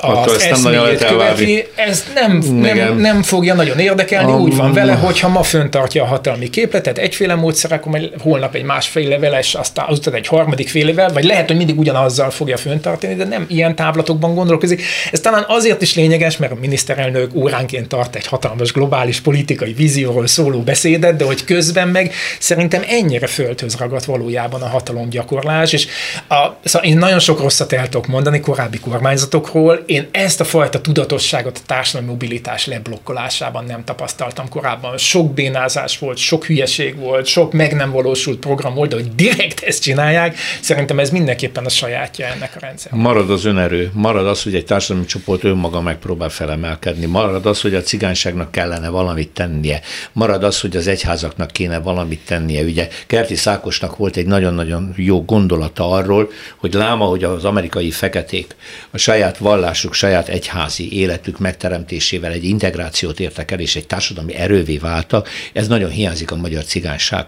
a, 0.00 0.22
az 0.22 0.42
eszméjét 0.42 1.04
követi, 1.04 1.64
ez 1.74 2.04
nem, 2.14 2.38
nem, 2.38 2.98
nem 2.98 3.22
fogja 3.22 3.54
nagyon 3.54 3.78
érdekelni, 3.78 4.32
a, 4.32 4.36
úgy 4.36 4.56
van 4.56 4.72
vele, 4.72 4.92
hogyha 4.92 5.28
ma 5.28 5.42
föntartja 5.42 6.02
a 6.02 6.06
hatalmi 6.06 6.50
képletet 6.50 6.98
egyféle 6.98 7.34
módszer, 7.34 7.72
akkor 7.72 7.92
majd 7.92 8.12
holnap 8.18 8.54
egy 8.54 8.62
másféle 8.62 9.05
évevel, 9.06 9.38
és 9.38 9.54
aztán 9.54 9.86
azután 9.88 10.14
egy 10.14 10.26
harmadik 10.26 10.68
fél 10.68 10.88
évvel, 10.88 11.12
vagy 11.12 11.24
lehet, 11.24 11.46
hogy 11.46 11.56
mindig 11.56 11.78
ugyanazzal 11.78 12.30
fogja 12.30 12.56
föntartani, 12.56 13.14
de 13.14 13.24
nem 13.24 13.46
ilyen 13.48 13.74
távlatokban 13.74 14.34
gondolkozik. 14.34 14.82
Ez 15.12 15.20
talán 15.20 15.44
azért 15.48 15.82
is 15.82 15.94
lényeges, 15.94 16.36
mert 16.36 16.52
a 16.52 16.56
miniszterelnök 16.60 17.34
óránként 17.34 17.88
tart 17.88 18.16
egy 18.16 18.26
hatalmas 18.26 18.72
globális 18.72 19.20
politikai 19.20 19.72
vízióról 19.72 20.26
szóló 20.26 20.60
beszédet, 20.60 21.16
de 21.16 21.24
hogy 21.24 21.44
közben 21.44 21.88
meg 21.88 22.12
szerintem 22.38 22.82
ennyire 22.88 23.26
földhöz 23.26 23.76
ragadt 23.76 24.04
valójában 24.04 24.62
a 24.62 24.68
hatalomgyakorlás, 24.68 25.72
és 25.72 25.86
a, 26.28 26.48
szóval 26.64 26.88
én 26.88 26.98
nagyon 26.98 27.18
sok 27.18 27.40
rosszat 27.40 27.72
el 27.72 27.88
tudok 27.88 28.06
mondani 28.06 28.40
korábbi 28.40 28.78
kormányzatokról, 28.78 29.82
én 29.86 30.08
ezt 30.10 30.40
a 30.40 30.44
fajta 30.44 30.80
tudatosságot 30.80 31.56
a 31.56 31.66
társadalmi 31.66 32.10
mobilitás 32.10 32.66
leblokkolásában 32.66 33.64
nem 33.64 33.84
tapasztaltam 33.84 34.48
korábban. 34.48 34.98
Sok 34.98 35.34
bénázás 35.34 35.98
volt, 35.98 36.16
sok 36.16 36.44
hülyeség 36.44 36.98
volt, 36.98 37.26
sok 37.26 37.52
meg 37.52 37.74
nem 37.74 37.90
valósult 37.90 38.38
program 38.38 38.74
volt, 38.74 38.92
de 38.96 39.02
hogy 39.02 39.14
direkt 39.14 39.60
ezt 39.60 39.82
csinálják, 39.82 40.36
szerintem 40.60 40.98
ez 40.98 41.10
mindenképpen 41.10 41.64
a 41.64 41.68
sajátja 41.68 42.26
ennek 42.26 42.52
a 42.56 42.58
rendszernek. 42.60 43.00
Marad 43.00 43.30
az 43.30 43.44
önerő, 43.44 43.90
marad 43.92 44.26
az, 44.26 44.42
hogy 44.42 44.54
egy 44.54 44.64
társadalmi 44.64 45.06
csoport 45.06 45.44
önmaga 45.44 45.80
megpróbál 45.80 46.28
felemelkedni, 46.28 47.06
marad 47.06 47.46
az, 47.46 47.60
hogy 47.60 47.74
a 47.74 47.80
cigányságnak 47.80 48.50
kellene 48.50 48.88
valamit 48.88 49.28
tennie, 49.28 49.80
marad 50.12 50.44
az, 50.44 50.60
hogy 50.60 50.76
az 50.76 50.86
egyházaknak 50.86 51.50
kéne 51.50 51.78
valamit 51.78 52.20
tennie. 52.24 52.62
Ugye 52.62 52.88
Kerti 53.06 53.34
Szákosnak 53.34 53.96
volt 53.96 54.16
egy 54.16 54.26
nagyon-nagyon 54.26 54.92
jó 54.96 55.24
gondolata 55.24 55.90
arról, 55.90 56.30
hogy 56.56 56.74
láma, 56.74 57.04
hogy 57.04 57.24
az 57.24 57.44
amerikai 57.44 57.90
feketék 57.90 58.56
a 58.90 58.98
saját 58.98 59.38
vallásuk, 59.38 59.94
saját 59.94 60.28
egyházi 60.28 60.92
életük 60.92 61.38
megteremtésével 61.38 62.32
egy 62.32 62.44
integrációt 62.44 63.20
értek 63.20 63.50
el, 63.50 63.60
és 63.60 63.76
egy 63.76 63.86
társadalmi 63.86 64.34
erővé 64.34 64.76
váltak, 64.76 65.28
ez 65.52 65.68
nagyon 65.68 65.90
hiányzik 65.90 66.30
a 66.30 66.36
magyar 66.36 66.64
cigányság 66.64 67.26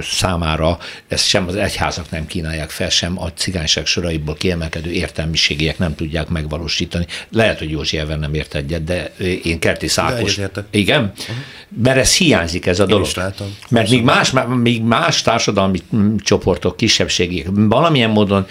számára 0.00 0.78
ezt 1.08 1.26
sem 1.26 1.48
az 1.48 1.56
egyházak 1.56 2.10
nem 2.10 2.26
kínálják 2.26 2.70
fel, 2.70 2.88
sem 2.88 3.20
a 3.20 3.32
cigányság 3.32 3.86
soraiból 3.86 4.34
kiemelkedő 4.34 4.90
értelmiségiek 4.90 5.78
nem 5.78 5.94
tudják 5.94 6.28
megvalósítani. 6.28 7.06
Lehet, 7.30 7.58
hogy 7.58 7.70
Józsi 7.70 7.98
ebben 7.98 8.18
nem 8.18 8.34
ért 8.34 8.54
egyet, 8.54 8.84
de 8.84 9.12
én 9.42 9.58
Kerti 9.58 9.88
Szákos. 9.88 10.40
Igen? 10.70 11.12
Uh-huh. 11.18 11.36
Mert 11.82 11.98
ez 11.98 12.16
hiányzik 12.16 12.66
ez 12.66 12.80
a 12.80 12.86
dolog. 12.86 13.06
látom. 13.14 13.56
Mert 13.68 13.90
míg 13.90 14.02
más, 14.02 14.32
míg 14.62 14.82
más 14.82 15.22
társadalmi 15.22 15.78
csoportok, 16.18 16.76
kisebbségiek 16.76 17.46
valamilyen 17.52 18.10
módon 18.10 18.46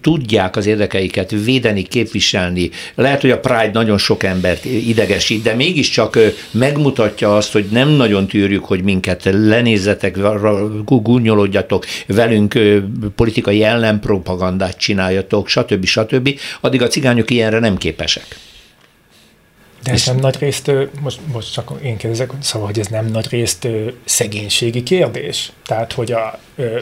tudják 0.00 0.56
az 0.56 0.66
érdekeiket 0.66 1.30
védeni, 1.30 1.82
képviselni, 1.82 2.70
lehet, 2.94 3.20
hogy 3.20 3.30
a 3.30 3.38
Pride 3.38 3.70
nagyon 3.72 3.98
sok 3.98 4.22
embert 4.22 4.64
idegesít, 4.64 5.42
de 5.42 5.54
mégiscsak 5.54 6.18
megmutatja 6.50 7.36
azt, 7.36 7.52
hogy 7.52 7.66
nem 7.70 7.88
nagyon 7.88 8.26
tűrjük, 8.26 8.64
hogy 8.64 8.82
minket 8.82 9.24
lenézzetek, 9.24 10.16
gúnyolódjatok, 11.30 11.84
velünk 12.06 12.58
politikai 13.14 13.62
ellenpropagandát 13.62 14.76
csináljatok, 14.76 15.48
stb. 15.48 15.84
stb. 15.84 16.38
Addig 16.60 16.82
a 16.82 16.86
cigányok 16.86 17.30
ilyenre 17.30 17.58
nem 17.58 17.76
képesek. 17.76 18.38
De 19.82 19.92
ez 19.92 20.06
nem 20.06 20.16
nagy 20.16 20.36
részt, 20.38 20.70
most, 21.00 21.18
most 21.32 21.52
csak 21.52 21.72
én 21.82 21.96
kérdezek, 21.96 22.30
szóval, 22.40 22.66
hogy 22.66 22.78
ez 22.78 22.86
nem 22.86 23.06
nagy 23.06 23.28
részt 23.30 23.68
szegénységi 24.04 24.82
kérdés? 24.82 25.52
Tehát, 25.66 25.92
hogy 25.92 26.12
a, 26.12 26.38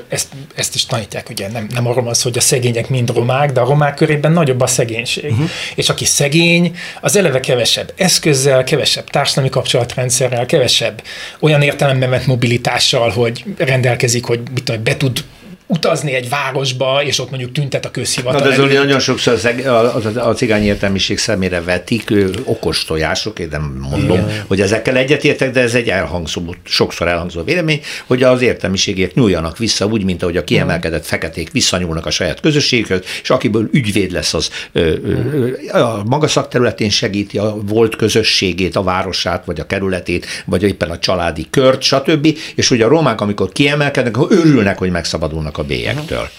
ezt, 0.09 0.29
ezt 0.55 0.75
is 0.75 0.87
tanítják, 0.87 1.29
ugye 1.31 1.51
nem, 1.51 1.67
nem 1.75 1.87
arról 1.87 2.09
az, 2.09 2.23
hogy 2.23 2.39
a 2.39 2.41
szegények 2.41 2.89
mind 2.89 3.11
romák, 3.11 3.53
de 3.53 3.61
a 3.61 3.65
romák 3.65 3.95
körében 3.95 4.33
nagyobb 4.33 4.61
a 4.61 4.67
szegénység. 4.67 5.31
Uh-huh. 5.31 5.49
És 5.75 5.89
aki 5.89 6.05
szegény, 6.05 6.77
az 7.01 7.17
eleve 7.17 7.41
kevesebb 7.41 7.93
eszközzel, 7.97 8.65
kevesebb 8.65 9.11
társadalmi 9.11 9.51
kapcsolatrendszerrel, 9.51 10.47
kevesebb 10.47 11.03
olyan 11.41 11.63
értelemben 11.63 12.11
vett 12.11 12.27
mobilitással, 12.27 13.11
hogy 13.11 13.45
rendelkezik, 13.57 14.25
hogy 14.25 14.41
mit 14.55 14.65
tudom, 14.65 14.83
be 14.83 14.97
tud 14.97 15.25
utazni 15.71 16.15
egy 16.15 16.29
városba, 16.29 17.03
és 17.05 17.19
ott 17.19 17.31
mondjuk 17.31 17.53
tüntet 17.53 17.85
a 17.85 17.91
közhivatal. 17.91 18.41
Na, 18.41 18.47
de 18.57 18.63
ez 18.63 18.73
nagyon 18.73 18.99
sokszor 18.99 19.39
a, 19.65 19.69
a, 19.69 20.29
a 20.29 20.35
cigány 20.35 20.63
értelmiség 20.63 21.19
szemére 21.19 21.63
vetik, 21.63 22.11
ő, 22.11 22.31
okos 22.45 22.85
tojások, 22.85 23.39
én 23.39 23.49
nem 23.51 23.79
mondom, 23.91 24.19
Igen. 24.19 24.45
hogy 24.47 24.61
ezekkel 24.61 24.97
egyetértek, 24.97 25.51
de 25.51 25.61
ez 25.61 25.75
egy 25.75 25.89
elhangzó, 25.89 26.55
sokszor 26.65 27.09
elhangzó 27.09 27.43
vélemény, 27.43 27.81
hogy 28.07 28.23
az 28.23 28.43
értelmiségiek 28.43 29.15
nyúljanak 29.15 29.59
vissza, 29.59 29.87
úgy, 29.87 30.05
mint 30.05 30.23
ahogy 30.23 30.37
a 30.37 30.45
kiemelkedett 30.45 31.07
feketék 31.07 31.53
visszanyúlnak 31.53 32.07
a 32.07 32.11
saját 32.11 32.41
közösséghez, 32.41 33.01
és 33.23 33.31
akiből 33.31 33.69
ügyvéd 33.73 34.13
lesz, 34.13 34.35
az 34.35 34.51
ö, 34.73 34.95
ö, 35.05 35.79
a 35.79 36.03
maga 36.05 36.29
szakterületén 36.29 36.91
segíti 36.91 37.39
a 37.39 37.57
volt 37.63 37.97
közösségét, 37.97 38.77
a 38.77 38.83
városát, 38.83 39.45
vagy 39.45 39.61
a 39.61 39.67
kerületét, 39.67 40.27
vagy 40.45 40.63
éppen 40.63 40.91
a 40.91 40.99
családi 40.99 41.47
kört, 41.51 41.83
stb. 41.83 42.39
És 42.55 42.71
ugye 42.71 42.85
a 42.85 42.89
romák, 42.89 43.21
amikor 43.21 43.53
kiemelkednek, 43.53 44.17
örülnek, 44.31 44.79
hogy 44.79 44.91
megszabadulnak 44.91 45.58
a 45.59 45.63
bélyektől. 45.63 46.19
Uh-huh. 46.19 46.33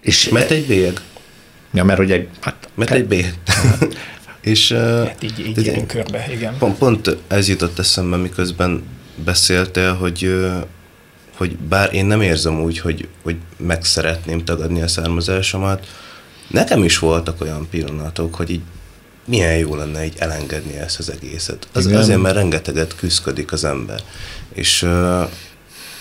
És 0.00 0.28
mert 0.28 0.50
egy 0.50 0.66
bélyeg. 0.66 1.00
Ja, 1.72 1.84
mert 1.84 1.98
hogy 1.98 2.10
egy... 2.10 2.28
Hát, 2.40 2.68
mert 2.74 2.90
egy 2.90 3.04
bélyeg. 3.04 3.34
és 4.40 4.70
uh, 4.70 5.06
hát 5.06 5.22
így, 5.22 5.38
így 5.38 5.66
így 5.66 5.86
körbe, 5.86 6.26
igen. 6.32 6.58
Pont, 6.58 6.78
pont 6.78 7.16
ez 7.28 7.48
jutott 7.48 7.78
eszembe, 7.78 8.16
miközben 8.16 8.82
beszéltél, 9.24 9.94
hogy 9.94 10.34
hogy 11.40 11.56
bár 11.56 11.94
én 11.94 12.06
nem 12.06 12.20
érzem 12.20 12.62
úgy, 12.62 12.78
hogy, 12.78 13.08
hogy 13.22 13.36
meg 13.56 13.84
szeretném 13.84 14.44
tagadni 14.44 14.82
a 14.82 14.88
származásomat, 14.88 15.86
nekem 16.48 16.84
is 16.84 16.98
voltak 16.98 17.40
olyan 17.40 17.68
pillanatok, 17.70 18.34
hogy 18.34 18.50
így 18.50 18.60
milyen 19.24 19.56
jó 19.56 19.74
lenne 19.74 20.04
így 20.04 20.14
elengedni 20.18 20.76
ezt 20.76 20.98
az 20.98 21.10
egészet. 21.10 21.68
Az, 21.72 21.86
azért, 21.86 22.20
mert 22.20 22.34
rengeteget 22.34 22.96
küzdik 22.96 23.52
az 23.52 23.64
ember. 23.64 24.00
És 24.52 24.86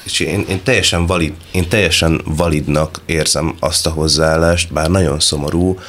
és 0.09 0.19
én, 0.19 0.45
én, 0.49 0.63
teljesen 0.63 1.05
valid, 1.05 1.33
én 1.51 1.69
teljesen 1.69 2.21
validnak 2.25 3.01
érzem 3.05 3.55
azt 3.59 3.87
a 3.87 3.89
hozzáállást, 3.89 4.73
bár 4.73 4.89
nagyon 4.89 5.19
szomorú, 5.19 5.79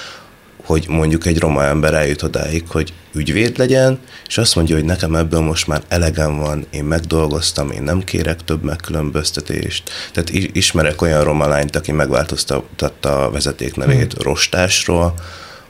hogy 0.65 0.85
mondjuk 0.89 1.27
egy 1.27 1.39
roma 1.39 1.65
ember 1.65 1.95
eljut 1.95 2.23
odáig, 2.23 2.65
hogy 2.69 2.93
ügyvéd 3.13 3.59
legyen, 3.59 3.99
és 4.27 4.39
azt 4.39 4.55
mondja, 4.55 4.75
hogy 4.75 4.85
nekem 4.85 5.15
ebből 5.15 5.41
most 5.41 5.67
már 5.67 5.83
elegem 5.89 6.39
van, 6.39 6.67
én 6.71 6.85
megdolgoztam, 6.85 7.71
én 7.71 7.83
nem 7.83 8.05
kérek 8.05 8.45
több 8.45 8.63
megkülönböztetést. 8.63 9.91
Tehát 10.13 10.31
ismerek 10.53 11.03
olyan 11.03 11.25
roma 11.25 11.49
lányt, 11.49 11.77
aki 11.77 11.93
megváltoztatta 11.93 13.25
a 13.25 13.31
vezetéknevét 13.31 14.13
hmm. 14.13 14.23
rostásról, 14.23 15.15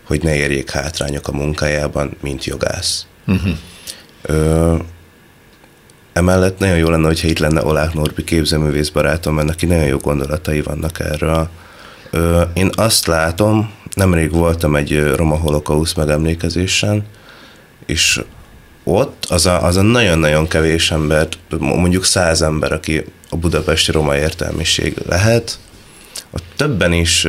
hogy 0.04 0.22
ne 0.22 0.36
érjék 0.36 0.70
hátrányok 0.70 1.28
a 1.28 1.32
munkájában, 1.32 2.16
mint 2.20 2.44
jogász. 2.44 3.06
Uh-huh. 3.26 3.52
Ö, 4.22 4.76
Emellett 6.12 6.58
nagyon 6.58 6.76
jó 6.76 6.88
lenne, 6.88 7.06
hogyha 7.06 7.28
itt 7.28 7.38
lenne 7.38 7.64
Olák 7.64 7.94
Norbi 7.94 8.24
képzőművész 8.24 8.88
barátom, 8.88 9.34
mert 9.34 9.46
neki 9.46 9.66
nagyon 9.66 9.86
jó 9.86 9.96
gondolatai 9.96 10.60
vannak 10.60 11.00
erről. 11.00 11.48
Én 12.54 12.70
azt 12.74 13.06
látom, 13.06 13.72
nemrég 13.94 14.30
voltam 14.30 14.76
egy 14.76 15.14
roma 15.14 15.36
holokausz 15.36 15.94
megemlékezésen, 15.94 17.04
és 17.86 18.20
ott 18.84 19.24
az 19.28 19.46
a, 19.46 19.64
az 19.64 19.76
a 19.76 19.82
nagyon-nagyon 19.82 20.48
kevés 20.48 20.90
ember, 20.90 21.28
mondjuk 21.58 22.04
száz 22.04 22.42
ember, 22.42 22.72
aki 22.72 23.04
a 23.30 23.36
budapesti 23.36 23.92
roma 23.92 24.16
értelmiség 24.16 24.96
lehet, 25.08 25.58
ott 26.30 26.44
többen 26.56 26.92
is 26.92 27.26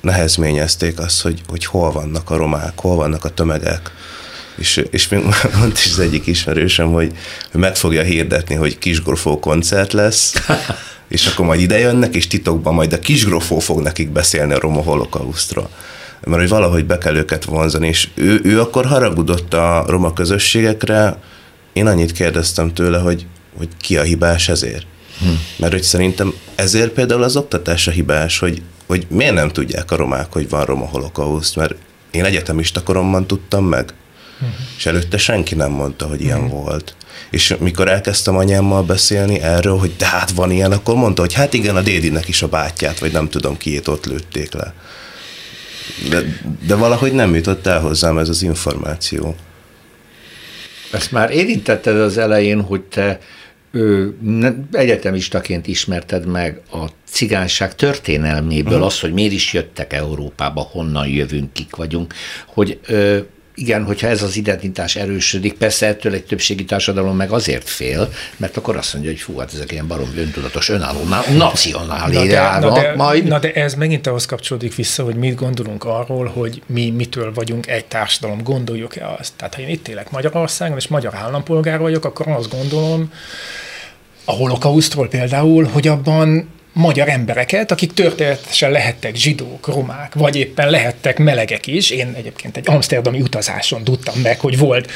nehezményezték 0.00 0.98
azt, 0.98 1.22
hogy, 1.22 1.40
hogy 1.48 1.64
hol 1.64 1.92
vannak 1.92 2.30
a 2.30 2.36
romák, 2.36 2.78
hol 2.80 2.96
vannak 2.96 3.24
a 3.24 3.28
tömegek, 3.28 3.90
és, 4.56 4.84
és 4.90 5.08
még 5.08 5.20
mondta 5.58 5.80
is 5.84 5.90
az 5.92 5.98
egyik 5.98 6.26
ismerősem, 6.26 6.92
hogy, 6.92 7.12
hogy 7.50 7.60
meg 7.60 7.76
fogja 7.76 8.02
hirdetni, 8.02 8.54
hogy 8.54 8.78
kisgrofó 8.78 9.38
koncert 9.38 9.92
lesz, 9.92 10.34
és 11.08 11.26
akkor 11.26 11.46
majd 11.46 11.60
ide 11.60 11.78
jönnek, 11.78 12.14
és 12.14 12.26
titokban 12.26 12.74
majd 12.74 12.92
a 12.92 12.98
kisgrofó 12.98 13.58
fog 13.58 13.80
nekik 13.80 14.10
beszélni 14.10 14.52
a 14.52 14.58
roma 14.58 14.82
holokausztról. 14.82 15.70
Mert 16.20 16.40
hogy 16.40 16.48
valahogy 16.48 16.84
be 16.84 16.98
kell 16.98 17.16
őket 17.16 17.44
vonzani, 17.44 17.86
és 17.86 18.08
ő, 18.14 18.40
ő 18.42 18.60
akkor 18.60 18.86
haragudott 18.86 19.54
a 19.54 19.84
roma 19.86 20.12
közösségekre, 20.12 21.18
én 21.72 21.86
annyit 21.86 22.12
kérdeztem 22.12 22.74
tőle, 22.74 22.98
hogy, 22.98 23.26
hogy 23.56 23.68
ki 23.80 23.96
a 23.96 24.02
hibás 24.02 24.48
ezért. 24.48 24.86
Hm. 25.18 25.28
Mert 25.56 25.72
hogy 25.72 25.82
szerintem 25.82 26.32
ezért 26.54 26.90
például 26.90 27.22
az 27.22 27.36
oktatás 27.36 27.86
a 27.86 27.90
hibás, 27.90 28.38
hogy, 28.38 28.62
hogy 28.86 29.06
miért 29.08 29.34
nem 29.34 29.48
tudják 29.48 29.90
a 29.90 29.96
romák, 29.96 30.32
hogy 30.32 30.48
van 30.48 30.64
roma 30.64 30.84
holokauszt, 30.84 31.56
mert 31.56 31.74
én 32.10 32.24
egyetemista 32.24 32.82
koromban 32.82 33.26
tudtam 33.26 33.64
meg. 33.64 33.94
Uh-huh. 34.40 34.56
És 34.76 34.86
előtte 34.86 35.16
senki 35.16 35.54
nem 35.54 35.70
mondta, 35.70 36.06
hogy 36.06 36.20
ilyen 36.20 36.40
uh-huh. 36.40 36.62
volt. 36.62 36.94
És 37.30 37.54
mikor 37.58 37.88
elkezdtem 37.88 38.36
anyámmal 38.36 38.82
beszélni 38.82 39.40
erről, 39.40 39.78
hogy 39.78 39.96
de 39.96 40.06
hát 40.06 40.30
van 40.30 40.50
ilyen, 40.50 40.72
akkor 40.72 40.94
mondta, 40.94 41.20
hogy 41.20 41.32
hát 41.32 41.54
igen, 41.54 41.76
a 41.76 41.80
dédinek 41.82 42.28
is 42.28 42.42
a 42.42 42.48
bátyját, 42.48 42.98
vagy 42.98 43.12
nem 43.12 43.28
tudom 43.28 43.56
kiét 43.56 43.88
ott 43.88 44.06
lőtték 44.06 44.52
le. 44.52 44.74
De, 46.08 46.22
de 46.66 46.74
valahogy 46.74 47.12
nem 47.12 47.34
jutott 47.34 47.66
el 47.66 47.80
hozzám 47.80 48.18
ez 48.18 48.28
az 48.28 48.42
információ. 48.42 49.36
Ezt 50.92 51.12
már 51.12 51.30
érintetted 51.30 52.00
az 52.00 52.18
elején, 52.18 52.60
hogy 52.60 52.80
te 52.80 53.18
ő, 53.70 54.16
egyetemistaként 54.72 55.66
ismerted 55.66 56.26
meg 56.26 56.60
a 56.72 56.86
cigányság 57.10 57.74
történelméből 57.74 58.72
uh-huh. 58.72 58.86
azt, 58.86 59.00
hogy 59.00 59.12
miért 59.12 59.32
is 59.32 59.52
jöttek 59.52 59.92
Európába, 59.92 60.60
honnan 60.60 61.08
jövünk, 61.08 61.52
kik 61.52 61.76
vagyunk, 61.76 62.14
hogy 62.46 62.78
ö, 62.86 63.18
igen, 63.54 63.84
hogyha 63.84 64.06
ez 64.06 64.22
az 64.22 64.36
identitás 64.36 64.96
erősödik, 64.96 65.52
persze 65.52 65.86
ettől 65.86 66.12
egy 66.14 66.24
többségi 66.24 66.64
társadalom 66.64 67.16
meg 67.16 67.30
azért 67.30 67.68
fél, 67.68 68.12
mert 68.36 68.56
akkor 68.56 68.76
azt 68.76 68.92
mondja, 68.92 69.10
hogy 69.10 69.20
fú, 69.20 69.38
hát 69.38 69.52
ezek 69.54 69.72
ilyen 69.72 69.86
barom 69.86 70.12
öntudatos, 70.16 70.68
önálló, 70.68 71.00
nacionális 71.36 72.32
na, 72.32 72.58
na, 72.58 72.72
de, 72.72 72.92
majd. 72.96 73.24
Na 73.24 73.38
de 73.38 73.52
ez 73.52 73.74
megint 73.74 74.06
ahhoz 74.06 74.26
kapcsolódik 74.26 74.74
vissza, 74.74 75.04
hogy 75.04 75.14
mit 75.14 75.34
gondolunk 75.34 75.84
arról, 75.84 76.26
hogy 76.26 76.62
mi 76.66 76.90
mitől 76.90 77.32
vagyunk 77.34 77.66
egy 77.66 77.84
társadalom, 77.84 78.42
gondoljuk-e 78.42 79.14
azt. 79.18 79.32
Tehát 79.36 79.54
ha 79.54 79.60
én 79.60 79.68
itt 79.68 79.88
élek 79.88 80.10
Magyarországon, 80.10 80.76
és 80.76 80.88
magyar 80.88 81.14
állampolgár 81.14 81.78
vagyok, 81.78 82.04
akkor 82.04 82.28
azt 82.28 82.50
gondolom, 82.50 83.12
a 84.24 84.32
holokausztról 84.32 85.08
például, 85.08 85.64
hogy 85.64 85.88
abban 85.88 86.48
magyar 86.74 87.08
embereket, 87.08 87.70
akik 87.70 87.92
történetesen 87.92 88.70
lehettek 88.70 89.14
zsidók, 89.14 89.66
romák, 89.66 90.14
vagy 90.14 90.36
éppen 90.36 90.70
lehettek 90.70 91.18
melegek 91.18 91.66
is. 91.66 91.90
Én 91.90 92.14
egyébként 92.16 92.56
egy 92.56 92.68
amsterdami 92.68 93.20
utazáson 93.20 93.84
tudtam 93.84 94.20
meg, 94.20 94.40
hogy 94.40 94.58
volt 94.58 94.90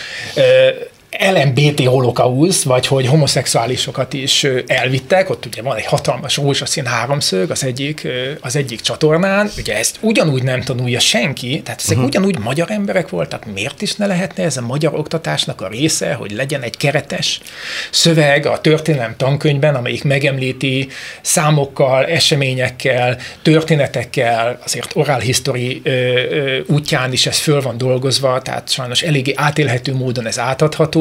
LMBT 1.11 1.85
holokausz, 1.85 2.63
vagy 2.63 2.87
hogy 2.87 3.07
homoszexuálisokat 3.07 4.13
is 4.13 4.47
elvittek, 4.67 5.31
ott 5.31 5.47
ugye 5.47 5.63
van 5.63 5.77
egy 5.77 5.85
hatalmas 5.85 6.37
rózsaszín 6.37 6.87
háromszög 6.87 7.51
az 7.51 7.65
egyik, 7.65 8.09
az 8.41 8.57
egyik 8.57 8.81
csatornán, 8.81 9.51
ugye 9.59 9.77
ezt 9.77 9.97
ugyanúgy 10.01 10.43
nem 10.43 10.61
tanulja 10.61 11.01
senki, 11.01 11.61
tehát 11.65 11.81
ezek 11.81 11.97
uh-huh. 11.97 12.09
ugyanúgy 12.09 12.39
magyar 12.39 12.71
emberek 12.71 13.09
voltak, 13.09 13.53
miért 13.55 13.83
is 13.83 13.95
ne 13.95 14.07
lehetne 14.07 14.45
ez 14.45 14.57
a 14.57 14.61
magyar 14.61 14.95
oktatásnak 14.95 15.61
a 15.61 15.69
része, 15.69 16.13
hogy 16.13 16.31
legyen 16.31 16.63
egy 16.63 16.77
keretes 16.77 17.41
szöveg 17.91 18.47
a 18.47 18.61
történelem 18.61 19.15
tankönyvben, 19.17 19.75
amelyik 19.75 20.05
megemlíti 20.05 20.89
számokkal, 21.21 22.07
eseményekkel, 22.07 23.19
történetekkel, 23.43 24.59
azért 24.65 24.93
ö, 25.83 26.59
útján 26.67 27.13
is 27.13 27.27
ez 27.27 27.39
föl 27.39 27.61
van 27.61 27.79
dolgozva, 27.79 28.43
tehát 28.43 28.71
sajnos 28.71 29.03
eléggé 29.03 29.33
átélhető 29.37 29.95
módon 29.95 30.27
ez 30.27 30.39
átadható, 30.39 30.98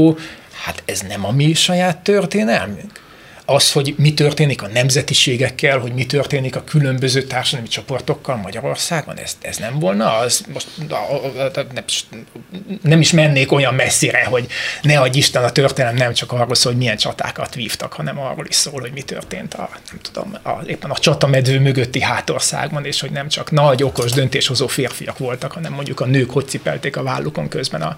hát 0.52 0.84
ez 0.86 1.02
nem 1.02 1.26
a 1.26 1.32
mi 1.32 1.54
saját 1.54 1.98
történelmünk. 1.98 3.06
Az, 3.50 3.72
hogy 3.72 3.93
mi 3.98 4.14
történik 4.14 4.62
a 4.62 4.68
nemzetiségekkel, 4.68 5.80
hogy 5.80 5.93
mi 5.93 6.06
történik 6.06 6.56
a 6.56 6.64
különböző 6.64 7.24
társadalmi 7.24 7.68
csoportokkal 7.68 8.36
Magyarországon, 8.36 9.18
ez, 9.18 9.38
ez 9.41 9.58
nem 9.58 9.80
volna 9.80 10.18
az, 10.18 10.45
most 10.54 10.68
nem, 12.82 13.00
is 13.00 13.12
mennék 13.12 13.52
olyan 13.52 13.74
messzire, 13.74 14.26
hogy 14.26 14.48
ne 14.82 15.00
adj 15.00 15.18
Isten 15.18 15.43
a 15.43 15.52
történelem 15.52 15.95
nem 15.95 16.14
csak 16.14 16.32
arról 16.32 16.56
szól, 16.56 16.72
hogy 16.72 16.82
milyen 16.82 16.98
csatákat 16.98 17.56
vívtak, 17.56 17.93
hanem 17.93 18.20
arról 18.20 18.45
is 18.48 18.56
szól, 18.56 18.80
hogy 18.80 18.91
mi 18.91 19.02
történt 19.02 19.54
a, 19.54 19.70
nem 19.91 20.00
tudom, 20.02 20.38
a, 20.43 20.64
éppen 20.66 20.89
a 20.89 20.98
csatamedvő 20.98 21.60
mögötti 21.60 22.02
hátországban, 22.02 22.86
és 22.86 23.00
hogy 23.00 23.12
nem 23.12 23.28
csak 23.28 23.52
nagy 23.52 23.84
okos 23.84 24.12
döntéshozó 24.12 24.68
férfiak 24.68 25.18
voltak, 25.18 25.52
hanem 25.52 25.74
mondjuk 25.74 26.00
a 26.00 26.06
nők 26.06 26.32
hogy 26.32 26.48
cipelték 26.48 26.98
a 26.98 27.04
vállukon 27.04 27.48
közben 27.48 27.82
a, 27.82 27.95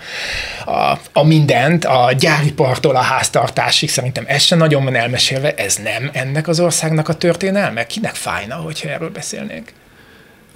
a, 0.72 1.00
a 1.14 1.24
mindent, 1.24 1.86
a 1.86 2.14
gyáripartól 2.20 2.96
a 2.96 3.02
háztartásig, 3.02 3.90
szerintem 3.90 4.24
ez 4.28 4.44
se 4.44 4.56
nagyon 4.56 4.84
van 4.84 4.96
elmesélve, 4.96 5.39
ez 5.48 5.76
nem 5.76 6.10
ennek 6.14 6.48
az 6.48 6.60
országnak 6.60 7.08
a 7.08 7.14
történelme? 7.14 7.86
Kinek 7.86 8.16
fájna, 8.16 8.56
hogyha 8.56 8.90
erről 8.90 9.10
beszélnénk? 9.10 9.72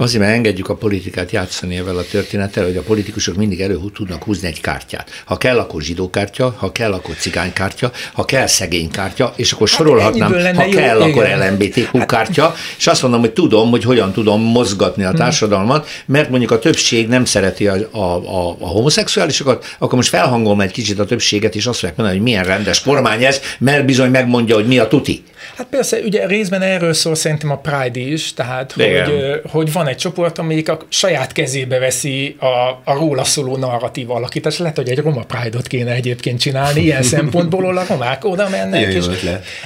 Azért, 0.04 0.24
mert 0.24 0.36
engedjük 0.36 0.70
a 0.70 0.76
politikát 0.76 1.32
játszani 1.32 1.78
ezzel 1.78 1.98
a 1.98 2.04
történettel, 2.12 2.64
hogy 2.64 2.78
a 2.78 2.82
politikusok 2.82 3.36
mindig 3.36 3.62
elő 3.62 3.80
tudnak 3.94 4.24
húzni 4.24 4.48
egy 4.48 4.62
kártyát. 4.62 5.24
Ha 5.26 5.38
kell, 5.38 5.60
akkor 5.60 5.82
zsidókártya, 5.82 6.56
ha 6.58 6.72
kell, 6.72 6.94
akkor 6.94 7.16
cigánykártya, 7.16 7.92
ha 8.14 8.26
kell, 8.26 8.48
szegénykártya, 8.48 9.34
és 9.36 9.52
akkor 9.52 9.68
hát 9.68 9.78
sorolhatnám, 9.78 10.32
ha 10.56 10.66
jó, 10.66 10.70
kell, 10.70 11.02
igen. 11.02 11.10
akkor 11.10 11.28
LMBTQ 11.48 11.98
hát- 11.98 12.08
kártya, 12.08 12.56
és 12.78 12.88
azt 12.88 13.02
mondom, 13.02 13.20
hogy 13.20 13.32
tudom, 13.32 13.70
hogy 13.70 13.84
hogyan 13.84 14.12
tudom 14.12 14.42
mozgatni 14.42 15.04
a 15.04 15.08
hmm. 15.08 15.18
társadalmat, 15.18 15.88
mert 16.06 16.30
mondjuk 16.30 16.52
a 16.52 16.60
többség 16.60 17.08
nem 17.08 17.26
szereti 17.26 17.68
a, 17.68 17.76
a, 17.92 17.98
a, 17.98 18.58
a 18.60 18.68
homoszexuálisokat, 18.68 19.76
akkor 19.78 19.96
most 19.96 20.10
felhangolom 20.10 20.62
egy 20.62 20.72
kicsit 20.72 21.00
a 21.00 21.06
többséget, 21.06 21.56
és 21.56 21.66
azt 21.66 21.80
fogják 21.80 21.98
mondani, 21.98 22.18
hogy 22.20 22.28
milyen 22.28 22.44
rendes 22.44 22.82
kormány 22.82 23.24
ez, 23.24 23.42
mert 23.60 23.86
bizony 23.86 24.10
megmondja, 24.10 24.56
hogy 24.56 24.68
mi 24.68 24.80
a 24.80 24.88
tuti. 24.88 25.24
Hát 25.58 25.68
persze, 25.70 25.98
ugye 25.98 26.28
részben 26.28 26.62
erről 26.62 26.94
szól 26.94 27.16
szerintem 27.16 27.52
a 27.52 27.58
Pride 27.58 28.00
is, 28.00 28.34
tehát 28.34 28.72
hogy, 28.72 29.42
hogy 29.52 29.72
van 29.74 29.88
egy 29.88 29.98
csoport, 29.98 30.38
amelyik 30.38 30.70
a 30.70 30.80
saját 30.90 31.32
kezébe 31.32 31.80
veszi 31.80 32.36
a, 32.40 32.46
a 32.84 32.94
róla 32.94 33.24
szóló 33.24 33.58
narratív 33.58 34.12
alakítás. 34.12 34.58
Lehet, 34.58 34.76
hogy 34.76 34.90
egy 34.90 34.98
roma 34.98 35.24
Pride-ot 35.24 35.68
kéne 35.68 35.92
egyébként 35.92 36.40
csinálni, 36.40 36.82
ilyen 36.82 37.04
szempontból 37.14 37.78
a 37.78 37.86
romák 37.88 38.26
oda 38.26 38.50
mennek, 38.50 38.94
és, 38.94 39.06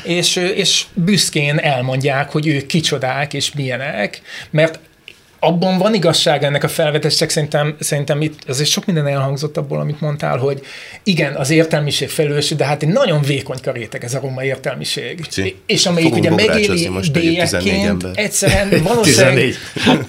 és, 0.03 0.35
és 0.35 0.85
büszkén 0.93 1.57
elmondják, 1.57 2.31
hogy 2.31 2.47
ők 2.47 2.65
kicsodák 2.65 3.33
és 3.33 3.53
milyenek, 3.53 4.21
mert 4.49 4.79
abban 5.39 5.77
van 5.77 5.93
igazság 5.93 6.43
ennek 6.43 6.63
a 6.63 6.67
felvetésnek, 6.67 7.29
szerintem, 7.29 7.75
szerintem 7.79 8.21
itt 8.21 8.39
azért 8.47 8.69
sok 8.69 8.85
minden 8.85 9.07
elhangzott 9.07 9.57
abból, 9.57 9.79
amit 9.79 10.01
mondtál, 10.01 10.37
hogy 10.37 10.61
igen, 11.03 11.33
az 11.33 11.49
értelmiség 11.49 12.09
felelős, 12.09 12.49
de 12.49 12.65
hát 12.65 12.83
egy 12.83 12.89
nagyon 12.89 13.21
vékony 13.21 13.57
karéteg 13.63 14.03
ez 14.03 14.13
a 14.13 14.19
roma 14.19 14.43
értelmiség. 14.43 15.25
Ci. 15.25 15.55
És 15.65 15.85
amelyik 15.85 16.15
ugye 16.15 16.29
megéli 16.29 16.89
bélyekként, 17.11 18.05
egyszerűen 18.13 18.83
valószínűleg, 18.83 19.53
hát, 19.79 20.05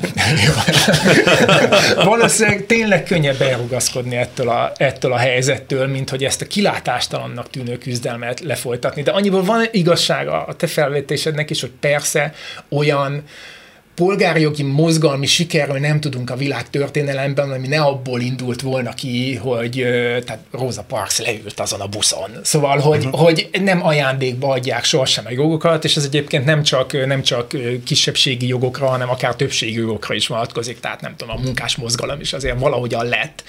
valószínűleg 2.04 2.66
tényleg 2.66 3.02
könnyebb 3.02 3.40
elrugaszkodni 3.40 4.16
ettől 4.16 4.48
a, 4.48 4.72
ettől 4.76 5.12
a 5.12 5.16
helyzettől, 5.16 5.86
mint 5.86 6.10
hogy 6.10 6.24
ezt 6.24 6.42
a 6.42 6.46
kilátástalannak 6.46 7.50
tűnő 7.50 7.78
küzdelmet 7.78 8.40
lefolytatni. 8.40 9.02
De 9.02 9.10
annyiból 9.10 9.44
van 9.44 9.64
igazsága 9.70 10.44
a 10.44 10.54
te 10.54 10.66
felvetésednek 10.66 11.50
is, 11.50 11.60
hogy 11.60 11.72
persze 11.80 12.34
olyan 12.68 13.22
polgárjogi 13.98 14.62
mozgalmi 14.62 15.26
sikerről 15.26 15.78
nem 15.78 16.00
tudunk 16.00 16.30
a 16.30 16.36
világ 16.36 16.70
történelemben, 16.70 17.50
ami 17.50 17.66
ne 17.66 17.80
abból 17.80 18.20
indult 18.20 18.60
volna 18.60 18.92
ki, 18.94 19.34
hogy 19.34 19.86
tehát 20.24 20.38
Rosa 20.50 20.82
Parks 20.82 21.18
leült 21.18 21.60
azon 21.60 21.80
a 21.80 21.86
buszon. 21.86 22.30
Szóval, 22.42 22.78
hogy, 22.78 23.04
uh-huh. 23.04 23.20
hogy 23.20 23.48
nem 23.62 23.86
ajándékba 23.86 24.48
adják 24.48 24.84
sohasem 24.84 25.24
a 25.26 25.30
jogokat, 25.30 25.84
és 25.84 25.96
ez 25.96 26.04
egyébként 26.04 26.44
nem 26.44 26.62
csak, 26.62 27.06
nem 27.06 27.22
csak 27.22 27.52
kisebbségi 27.84 28.46
jogokra, 28.46 28.86
hanem 28.86 29.10
akár 29.10 29.34
többségi 29.34 29.78
jogokra 29.78 30.14
is 30.14 30.26
vonatkozik, 30.26 30.80
tehát 30.80 31.00
nem 31.00 31.14
tudom, 31.16 31.36
a 31.36 31.40
munkás 31.40 31.76
mozgalom 31.76 32.20
is 32.20 32.32
azért 32.32 32.60
valahogyan 32.60 33.06
lett. 33.06 33.42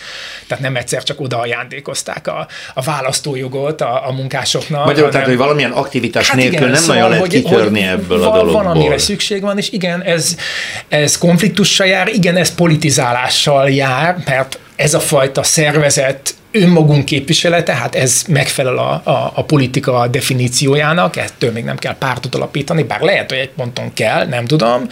Tehát 0.47 0.63
nem 0.63 0.75
egyszer 0.75 1.03
csak 1.03 1.21
oda 1.21 1.39
ajándékozták 1.39 2.27
a, 2.27 2.47
a 2.73 2.81
választójogot 2.81 3.81
a, 3.81 4.07
a 4.07 4.11
munkásoknak. 4.11 4.85
Magyarul, 4.85 5.11
tehát, 5.11 5.27
hogy 5.27 5.37
valamilyen 5.37 5.71
aktivitás 5.71 6.27
hát 6.27 6.37
nélkül 6.37 6.57
igen, 6.57 6.69
nem 6.69 6.79
szóval, 6.81 6.95
nagyon 6.95 7.09
lehet 7.09 7.25
hogy, 7.25 7.43
kitörni 7.43 7.81
hogy 7.81 7.89
ebből 7.89 8.23
a 8.23 8.31
dologból. 8.31 8.63
Van, 8.63 8.65
amire 8.65 8.97
szükség 8.97 9.41
van, 9.41 9.57
és 9.57 9.71
igen, 9.71 10.01
ez, 10.03 10.37
ez 10.87 11.17
konfliktussal 11.17 11.87
jár, 11.87 12.07
igen, 12.07 12.35
ez 12.35 12.55
politizálással 12.55 13.69
jár, 13.69 14.17
mert 14.25 14.59
ez 14.75 14.93
a 14.93 14.99
fajta 14.99 15.43
szervezet 15.43 16.33
önmagunk 16.51 17.05
képviselete, 17.05 17.73
hát 17.73 17.95
ez 17.95 18.23
megfelel 18.27 18.77
a, 18.77 19.01
a, 19.03 19.31
a 19.35 19.43
politika 19.43 20.07
definíciójának, 20.07 21.15
ettől 21.15 21.51
még 21.51 21.63
nem 21.63 21.77
kell 21.77 21.95
pártot 21.97 22.35
alapítani, 22.35 22.83
bár 22.83 23.01
lehet, 23.01 23.29
hogy 23.29 23.39
egy 23.39 23.49
ponton 23.49 23.93
kell, 23.93 24.25
nem 24.25 24.45
tudom, 24.45 24.87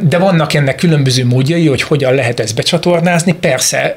de 0.00 0.18
vannak 0.18 0.54
ennek 0.54 0.76
különböző 0.76 1.26
módjai, 1.26 1.66
hogy 1.66 1.82
hogyan 1.82 2.14
lehet 2.14 2.40
ezt 2.40 2.54
becsatornázni. 2.54 3.32
Persze, 3.32 3.96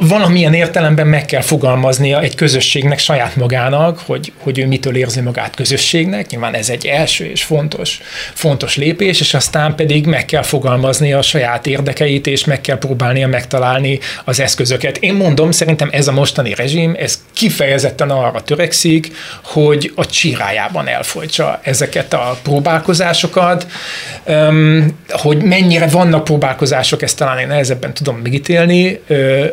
valamilyen 0.00 0.54
értelemben 0.54 1.06
meg 1.06 1.24
kell 1.24 1.40
fogalmaznia 1.40 2.20
egy 2.20 2.34
közösségnek 2.34 2.98
saját 2.98 3.36
magának, 3.36 3.98
hogy, 4.06 4.32
hogy 4.38 4.58
ő 4.58 4.66
mitől 4.66 4.96
érzi 4.96 5.20
magát 5.20 5.54
közösségnek. 5.54 6.30
Nyilván 6.30 6.54
ez 6.54 6.68
egy 6.68 6.86
első 6.86 7.24
és 7.24 7.42
fontos, 7.42 8.00
fontos 8.34 8.76
lépés, 8.76 9.20
és 9.20 9.34
aztán 9.34 9.74
pedig 9.74 10.06
meg 10.06 10.24
kell 10.24 10.42
fogalmaznia 10.42 11.18
a 11.18 11.22
saját 11.22 11.66
érdekeit, 11.66 12.26
és 12.26 12.44
meg 12.44 12.60
kell 12.60 12.78
próbálnia 12.78 13.28
megtalálni 13.28 13.98
az 14.24 14.40
eszközöket. 14.40 14.96
Én 14.96 15.14
mondom, 15.14 15.50
szerintem 15.50 15.88
ez 15.92 16.08
a 16.08 16.12
mostani 16.12 16.54
rezsim, 16.54 16.94
ez 16.98 17.20
kifejezetten 17.32 18.10
arra 18.10 18.42
törekszik, 18.42 19.12
hogy 19.42 19.92
a 19.94 20.06
csirájában 20.06 20.88
elfolytsa 20.88 21.60
ezeket 21.62 22.12
a 22.12 22.38
próbálkozásokat, 22.42 23.66
hogy 25.08 25.42
mennyire 25.42 25.86
vannak 25.86 26.24
próbálkozások, 26.24 27.02
ezt 27.02 27.16
talán 27.16 27.38
én 27.38 27.46
nehezebben 27.46 27.94
tudom 27.94 28.16
megítélni, 28.16 29.00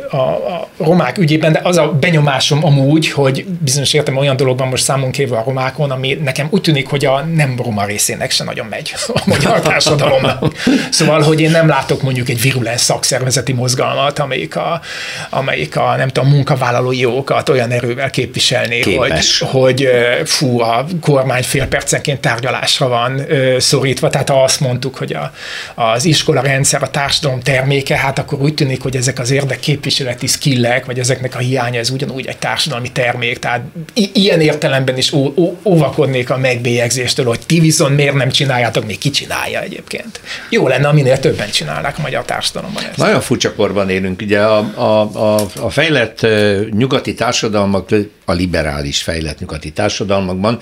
a, 0.10 0.16
a 0.18 0.68
romák 0.78 1.18
ügyében, 1.18 1.52
de 1.52 1.60
az 1.64 1.78
a 1.78 1.92
benyomásom 1.92 2.66
amúgy, 2.66 3.12
hogy 3.12 3.46
bizonyos 3.46 3.94
értem 3.94 4.18
olyan 4.18 4.36
dologban 4.36 4.68
most 4.68 4.84
számon 4.84 5.12
kérve 5.12 5.38
a 5.38 5.44
romákon, 5.46 5.92
ami 5.92 6.14
nekem 6.24 6.48
úgy 6.50 6.62
tűnik, 6.62 6.88
hogy 6.88 7.06
a 7.06 7.22
nem 7.22 7.56
roma 7.64 7.86
részének 7.86 8.32
se 8.32 8.44
nagyon 8.44 8.66
megy 8.66 8.94
a 9.08 9.22
magyar 9.26 9.60
társadalomnak. 9.60 10.54
Szóval, 10.92 11.22
hogy 11.22 11.42
én 11.42 11.52
nem 11.52 11.68
látok 11.68 12.02
mondjuk 12.02 12.30
egy 12.30 12.42
virulens 12.42 12.82
szakszervezeti 12.82 13.54
mozgalmat, 13.54 14.20
amelyik 14.20 14.56
a, 14.56 14.82
amelyik 15.30 15.78
a 15.78 15.96
nem 15.96 16.08
tudom, 16.08 16.30
munkavállalói 16.30 17.00
jogokat 17.00 17.50
olyan 17.50 17.72
erővel 17.72 18.10
képviselné, 18.10 18.82
hogy, 18.82 19.40
hogy 19.40 19.90
fú, 20.26 20.60
a 20.60 20.86
kormány 21.02 21.44
fél 21.44 21.66
percenként 21.68 22.20
tárgyalásra 22.20 22.88
van 22.88 23.26
szorítva. 23.58 24.10
Tehát 24.10 24.30
ha 24.30 24.44
azt 24.44 24.60
mondtuk, 24.60 24.98
hogy 24.98 25.14
a, 25.14 25.32
az 25.76 26.06
iskola 26.06 26.42
rendszer 26.42 26.84
a 26.84 26.90
társadalom 26.90 27.40
terméke, 27.40 27.98
hát 27.98 28.20
akkor 28.20 28.42
úgy 28.42 28.54
tűnik, 28.54 28.82
hogy 28.82 28.96
ezek 28.96 29.20
az 29.20 29.32
érdek 29.32 29.60
képviseleti 29.78 30.28
skillek, 30.28 30.86
vagy 30.86 31.00
ezeknek 31.00 31.36
a 31.36 31.38
hiánya, 31.38 31.80
ez 31.80 31.90
ugyanúgy 31.90 32.26
egy 32.26 32.38
társadalmi 32.38 32.92
termék, 32.92 33.40
tehát 33.40 33.62
i- 33.94 34.10
ilyen 34.14 34.42
értelemben 34.42 34.98
is 34.98 35.12
ó- 35.12 35.38
ó- 35.38 35.58
óvakodnék 35.64 36.30
a 36.30 36.38
megbélyegzéstől, 36.38 37.26
hogy 37.26 37.40
ti 37.46 37.60
viszont 37.60 37.96
miért 37.96 38.14
nem 38.14 38.30
csináljátok, 38.30 38.86
még 38.86 38.98
ki 38.98 39.10
csinálja 39.10 39.62
egyébként. 39.62 40.20
Jó 40.50 40.68
lenne, 40.68 40.92
minél 40.92 41.20
többen 41.20 41.50
csinálnák 41.50 41.98
a 41.98 42.02
magyar 42.02 42.26
társadalomban 42.26 42.84
ezt. 42.84 42.98
Nagyon 42.98 43.22
furcsa 43.22 43.54
korban 43.56 43.90
élünk, 43.90 44.22
ugye 44.22 44.40
a, 44.40 44.58
a, 44.76 45.02
a, 45.36 45.48
a 45.60 45.70
fejlett 45.70 46.28
nyugati 46.72 47.14
társadalmak, 47.14 47.90
a 48.26 48.32
liberális 48.34 49.02
fejlett 49.02 49.40
nyugati 49.40 49.72
társadalmakban 49.72 50.60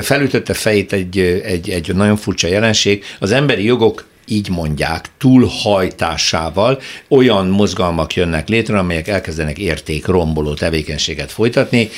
felütötte 0.00 0.54
fejét 0.54 0.92
egy, 0.92 1.18
egy, 1.44 1.70
egy 1.70 1.94
nagyon 1.94 2.16
furcsa 2.16 2.48
jelenség, 2.48 3.04
az 3.20 3.32
emberi 3.32 3.64
jogok 3.64 4.04
így 4.26 4.48
mondják, 4.48 5.08
túlhajtásával 5.18 6.80
olyan 7.08 7.46
mozgalmak 7.46 8.14
jönnek 8.14 8.48
létre, 8.48 8.78
amelyek 8.78 9.08
elkezdenek 9.08 9.58
értékromboló 9.58 10.54
tevékenységet 10.54 11.32
folytatni, 11.32 11.88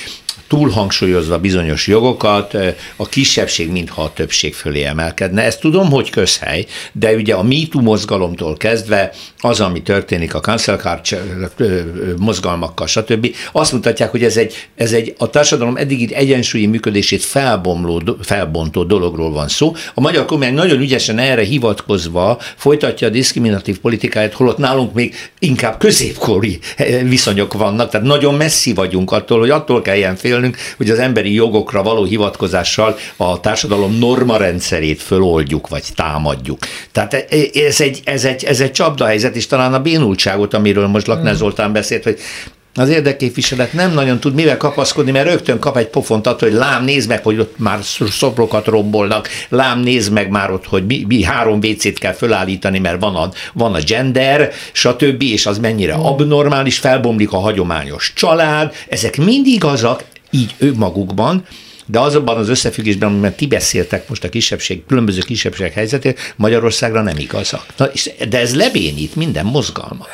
túlhangsúlyozva 0.49 1.39
bizonyos 1.39 1.87
jogokat, 1.87 2.57
a 2.97 3.09
kisebbség 3.09 3.71
mintha 3.71 4.03
a 4.03 4.13
többség 4.13 4.55
fölé 4.55 4.83
emelkedne. 4.83 5.43
Ezt 5.43 5.61
tudom, 5.61 5.91
hogy 5.91 6.11
közhely, 6.11 6.67
de 6.93 7.15
ugye 7.15 7.35
a 7.35 7.43
MeToo 7.43 7.81
mozgalomtól 7.83 8.57
kezdve 8.57 9.13
az, 9.39 9.61
ami 9.61 9.83
történik 9.83 10.35
a 10.35 10.41
cancel 10.41 11.01
mozgalmakkal, 12.19 12.87
stb., 12.87 13.35
azt 13.53 13.73
mutatják, 13.73 14.11
hogy 14.11 14.25
ez 14.25 14.37
egy, 14.37 14.69
ez 14.75 14.93
egy 14.93 15.15
a 15.19 15.31
társadalom 15.31 15.77
eddigi 15.77 16.15
egyensúlyi 16.15 16.67
működését 16.67 17.23
felbomló, 17.23 18.03
felbontó 18.21 18.85
dologról 18.85 19.33
van 19.33 19.49
szó. 19.49 19.75
A 19.95 20.01
magyar 20.01 20.25
kormány 20.25 20.55
nagyon 20.55 20.81
ügyesen 20.81 21.19
erre 21.19 21.43
hivatkozva 21.43 22.39
folytatja 22.57 23.07
a 23.07 23.11
diszkriminatív 23.11 23.79
politikáját, 23.79 24.33
holott 24.33 24.59
nálunk 24.59 24.95
még 24.95 25.15
inkább 25.39 25.79
középkori 25.79 26.59
viszonyok 27.03 27.53
vannak, 27.53 27.91
tehát 27.91 28.07
nagyon 28.07 28.35
messzi 28.35 28.73
vagyunk 28.73 29.13
attól, 29.13 29.39
hogy 29.39 29.51
attól 29.51 29.83
kelljen 29.83 30.17
félni, 30.17 30.34
beszélnünk, 30.35 30.57
hogy 30.77 30.91
az 30.91 30.99
emberi 30.99 31.33
jogokra 31.35 31.83
való 31.83 32.05
hivatkozással 32.05 32.97
a 33.17 33.41
társadalom 33.41 33.99
norma 33.99 34.37
rendszerét 34.37 35.03
föloldjuk, 35.03 35.69
vagy 35.69 35.85
támadjuk. 35.95 36.59
Tehát 36.93 37.15
e, 37.15 37.25
ez 37.67 37.81
egy, 37.81 38.01
ez 38.05 38.25
egy, 38.25 38.45
ez 38.45 38.61
egy 38.61 38.73
csapdahelyzet, 38.73 39.37
és 39.37 39.47
talán 39.47 39.75
a 39.75 39.83
bénultságot, 39.83 40.55
amiről 40.55 40.87
most 40.87 41.07
Lakner 41.07 41.29
hmm. 41.29 41.39
Zoltán 41.39 41.73
beszélt, 41.73 42.03
hogy 42.03 42.19
Az 42.77 42.89
érdekképviselet 42.89 43.73
nem 43.73 43.93
nagyon 43.93 44.21
tud 44.21 44.35
mivel 44.35 44.57
kapaszkodni, 44.57 45.11
mert 45.11 45.29
rögtön 45.29 45.59
kap 45.59 45.77
egy 45.77 45.87
pofont 45.87 46.27
attól, 46.27 46.49
hogy 46.49 46.59
lám, 46.59 46.85
nézd 46.85 47.09
meg, 47.09 47.23
hogy 47.23 47.39
ott 47.39 47.59
már 47.59 47.79
szobrokat 48.11 48.67
rombolnak, 48.67 49.29
lám, 49.49 49.81
nézd 49.81 50.13
meg 50.13 50.29
már 50.29 50.51
ott, 50.51 50.67
hogy 50.67 50.87
mi, 50.87 51.05
mi 51.09 51.23
három 51.23 51.59
WC-t 51.59 51.99
kell 51.99 52.13
fölállítani, 52.13 52.79
mert 52.79 53.01
van 53.01 53.15
a, 53.15 53.31
van 53.53 53.75
a 53.75 53.81
gender, 53.87 54.53
stb., 54.73 55.23
és 55.23 55.47
az 55.47 55.59
mennyire 55.59 55.93
abnormális, 55.93 56.79
felbomlik 56.79 57.33
a 57.33 57.39
hagyományos 57.39 58.13
család, 58.15 58.75
ezek 58.89 59.17
mind 59.17 59.47
igazak, 59.47 60.05
így 60.35 60.55
ő 60.59 60.75
magukban, 60.75 61.47
de 61.87 62.01
azonban 62.01 62.37
az 62.37 62.49
összefüggésben, 62.49 63.09
amiben 63.09 63.35
ti 63.35 63.47
beszéltek 63.47 64.09
most 64.09 64.25
a 64.25 64.29
kisebbség, 64.29 64.87
különböző 64.87 65.21
kisebbségek 65.21 65.73
helyzetét, 65.73 66.35
Magyarországra 66.37 67.03
nem 67.03 67.19
igazak. 67.19 67.67
Na, 67.77 67.89
de 68.29 68.39
ez 68.39 68.57
lebénít 68.57 69.17
minden 69.17 69.47
mozgalmat. 69.47 70.09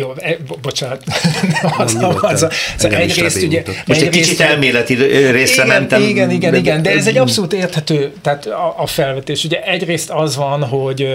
Jó, 0.00 0.12
e, 0.18 0.36
bocsánat. 0.62 1.02
az, 1.78 1.94
az, 2.00 2.16
az, 2.20 2.46
az 2.76 2.84
egyrészt 2.84 3.42
ugye... 3.42 3.62
Most 3.86 4.00
egy 4.00 4.08
kicsit 4.08 4.40
elméleti 4.40 4.94
részre 5.30 5.64
igen, 5.64 5.66
mentem. 5.66 6.02
Igen, 6.02 6.30
igen, 6.30 6.54
igen, 6.54 6.82
de 6.82 6.90
ez 6.90 7.06
egy 7.06 7.16
abszolút 7.16 7.52
érthető 7.52 8.12
tehát 8.22 8.46
a, 8.46 8.74
a 8.78 8.86
felvetés. 8.86 9.44
Ugye 9.44 9.62
egyrészt 9.62 10.10
az 10.10 10.36
van, 10.36 10.64
hogy, 10.64 11.08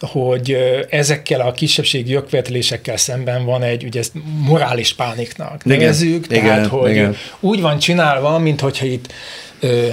hogy 0.00 0.56
ezekkel 0.90 1.40
a 1.40 1.52
kisebbségi 1.52 2.10
jogvetelésekkel 2.10 2.96
szemben 2.96 3.44
van 3.44 3.62
egy, 3.62 3.84
ugye 3.84 4.00
ezt 4.00 4.12
morális 4.38 4.94
pániknak 4.94 5.64
nevezzük, 5.64 6.26
igen, 6.26 6.42
tehát 6.42 6.58
igen, 6.58 6.68
hogy 6.68 6.90
igen. 6.90 7.16
úgy 7.40 7.60
van 7.60 7.78
csinálva, 7.78 8.38
mint 8.38 8.60
hogyha 8.60 8.86
itt 8.86 9.12
ö, 9.60 9.88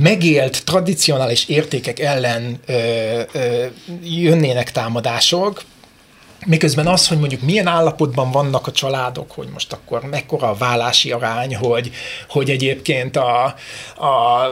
megélt 0.00 0.64
tradicionális 0.64 1.48
értékek 1.48 2.00
ellen 2.00 2.58
ö, 2.66 2.72
ö, 3.32 3.64
jönnének 4.04 4.72
támadások, 4.72 5.62
Miközben 6.46 6.86
az, 6.86 7.08
hogy 7.08 7.18
mondjuk 7.18 7.40
milyen 7.40 7.66
állapotban 7.66 8.30
vannak 8.30 8.66
a 8.66 8.72
családok, 8.72 9.30
hogy 9.30 9.48
most 9.52 9.72
akkor 9.72 10.02
mekkora 10.02 10.48
a 10.48 10.54
vállási 10.54 11.10
arány, 11.12 11.56
hogy, 11.56 11.90
hogy 12.28 12.50
egyébként 12.50 13.16
a, 13.16 13.44
a, 13.96 14.46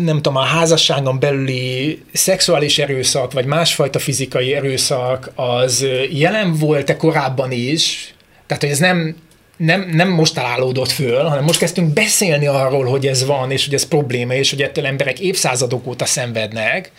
nem 0.00 0.16
tudom, 0.16 0.36
a 0.36 0.44
házasságon 0.44 1.18
belüli 1.18 2.02
szexuális 2.12 2.78
erőszak, 2.78 3.32
vagy 3.32 3.44
másfajta 3.44 3.98
fizikai 3.98 4.54
erőszak, 4.54 5.30
az 5.34 5.86
jelen 6.10 6.52
volt-e 6.58 6.96
korábban 6.96 7.52
is, 7.52 8.14
tehát, 8.46 8.62
hogy 8.62 8.72
ez 8.72 8.78
nem 8.78 9.16
nem, 9.58 9.88
nem 9.92 10.08
most 10.08 10.34
találódott 10.34 10.90
föl, 10.90 11.24
hanem 11.24 11.44
most 11.44 11.58
kezdtünk 11.58 11.92
beszélni 11.92 12.46
arról, 12.46 12.84
hogy 12.84 13.06
ez 13.06 13.26
van, 13.26 13.50
és 13.50 13.64
hogy 13.64 13.74
ez 13.74 13.84
probléma, 13.84 14.34
és 14.34 14.50
hogy 14.50 14.62
ettől 14.62 14.86
emberek 14.86 15.20
évszázadok 15.20 15.86
óta 15.86 16.04
szenvednek. 16.04 16.90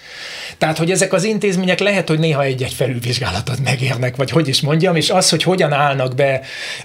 Tehát, 0.58 0.78
hogy 0.78 0.92
ezek 0.92 1.14
az 1.14 1.24
intézmények 1.24 1.80
lehet, 1.80 2.08
hogy 2.08 2.20
néha 2.20 2.44
egy-egy 2.44 2.74
felülvizsgálatot 2.74 3.64
megérnek, 3.64 4.16
vagy 4.16 4.30
hogy 4.30 4.48
is 4.48 4.62
mondjam, 4.62 4.96
és 4.96 5.10
az, 5.10 5.30
hogy 5.30 5.44
hogyan 5.44 5.74
állnak 5.74 6.16
be 6.16 6.42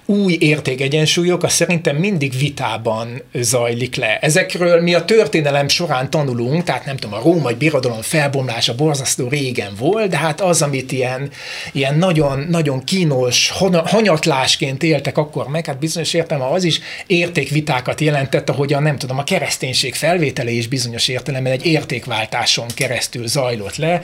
új 0.07 0.37
értékegyensúlyok, 0.41 1.43
az 1.43 1.53
szerintem 1.53 1.97
mindig 1.97 2.39
vitában 2.39 3.23
zajlik 3.33 3.97
le. 3.97 4.19
Ezekről 4.19 4.83
mi 4.83 4.95
a 4.95 5.05
történelem 5.05 5.69
során 5.69 6.11
tanulunk, 6.11 6.65
tehát 6.65 6.85
nem 6.85 6.97
tudom, 6.97 7.19
a 7.19 7.23
római 7.23 7.55
birodalom 7.55 8.03
felbomlása 8.03 8.75
borzasztó 8.75 9.29
régen 9.29 9.73
volt, 9.79 10.11
de 10.11 10.17
hát 10.17 10.41
az, 10.41 10.63
amit 10.63 10.93
ilyen, 10.93 11.31
ilyen 11.73 11.99
nagyon, 11.99 12.47
nagyon 12.49 12.85
kínos 12.85 13.53
hanyatlásként 13.85 14.83
éltek 14.83 15.19
akkor 15.19 15.49
meg, 15.49 15.64
hát 15.67 15.79
bizonyos 15.79 16.15
értelemben 16.15 16.53
az 16.53 16.65
is 16.65 16.81
értékvitákat 17.07 18.01
jelentett, 18.01 18.51
ahogyan 18.51 18.83
nem 18.83 18.99
tudom, 18.99 19.19
a 19.19 19.25
kereszténység 19.25 19.95
felvétele 19.95 20.51
is 20.51 20.69
bizonyos 20.69 21.09
értelemben 21.09 21.53
egy 21.53 21.67
értékváltáson 21.67 22.67
keresztül 22.75 23.27
zajlott 23.27 23.77
le 23.77 24.03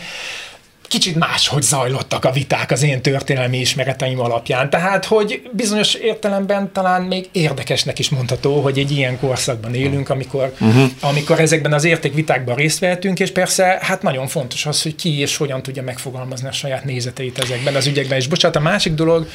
kicsit 0.91 1.17
máshogy 1.17 1.63
zajlottak 1.63 2.25
a 2.25 2.33
viták 2.33 2.71
az 2.71 2.83
én 2.83 3.03
történelmi 3.03 3.59
ismereteim 3.59 4.21
alapján. 4.21 4.71
Tehát, 4.71 5.05
hogy 5.05 5.43
bizonyos 5.53 5.95
értelemben 5.95 6.73
talán 6.73 7.03
még 7.03 7.29
érdekesnek 7.33 7.99
is 7.99 8.09
mondható, 8.09 8.61
hogy 8.61 8.79
egy 8.79 8.91
ilyen 8.91 9.19
korszakban 9.19 9.75
élünk, 9.75 10.09
amikor, 10.09 10.55
uh-huh. 10.61 10.91
amikor 11.01 11.41
ezekben 11.41 11.73
az 11.73 11.85
értékvitákban 11.85 12.55
részt 12.55 12.79
vehetünk, 12.79 13.21
és 13.21 13.31
persze 13.31 13.79
hát 13.81 14.03
nagyon 14.03 14.27
fontos 14.27 14.67
az, 14.67 14.83
hogy 14.83 14.95
ki 14.95 15.19
és 15.19 15.37
hogyan 15.37 15.63
tudja 15.63 15.83
megfogalmazni 15.83 16.49
a 16.49 16.53
saját 16.53 16.85
nézeteit 16.85 17.39
ezekben 17.39 17.75
az 17.75 17.87
ügyekben. 17.87 18.19
És 18.19 18.27
bocsánat, 18.27 18.57
a 18.57 18.61
másik 18.61 18.95
dolog, 18.95 19.29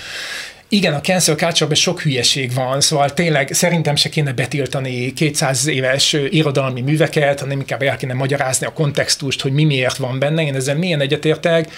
igen, 0.70 0.94
a 0.94 1.02
cancel 1.02 1.36
culture 1.36 1.76
sok 1.76 2.02
hülyeség 2.02 2.54
van, 2.54 2.82
szóval 2.82 3.14
tényleg 3.14 3.54
szerintem 3.54 3.96
se 3.96 4.10
kéne 4.10 4.34
betiltani 4.34 5.14
200 5.14 5.68
éves 5.68 6.14
irodalmi 6.14 6.82
műveket, 6.82 7.40
hanem 7.40 7.60
inkább 7.60 7.82
el 7.82 7.98
kéne 7.98 8.14
magyarázni 8.14 8.66
a 8.66 8.74
kontextust, 8.74 9.42
hogy 9.42 9.52
mi 9.52 9.64
miért 9.64 9.98
van 9.98 10.20
benne. 10.20 10.42
Én 10.42 10.56
ezzel 10.56 10.76
milyen 10.78 11.02
egyetértek 11.02 11.72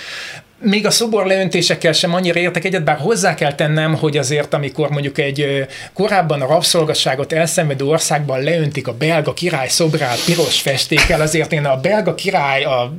még 0.59 0.85
a 0.85 0.91
szobor 0.91 1.25
leöntésekkel 1.25 1.93
sem 1.93 2.13
annyira 2.13 2.39
értek 2.39 2.65
egyet, 2.65 2.83
bár 2.83 2.97
hozzá 2.97 3.33
kell 3.33 3.53
tennem, 3.53 3.95
hogy 3.95 4.17
azért, 4.17 4.53
amikor 4.53 4.89
mondjuk 4.89 5.17
egy 5.17 5.67
korábban 5.93 6.41
a 6.41 6.47
rabszolgasságot 6.47 7.33
elszenvedő 7.33 7.85
országban 7.85 8.43
leöntik 8.43 8.87
a 8.87 8.93
belga 8.93 9.33
király 9.33 9.67
szobrát 9.67 10.23
piros 10.25 10.61
festékkel, 10.61 11.21
azért 11.21 11.53
én 11.53 11.65
a 11.65 11.77
belga 11.77 12.15
király, 12.15 12.63
a 12.63 12.93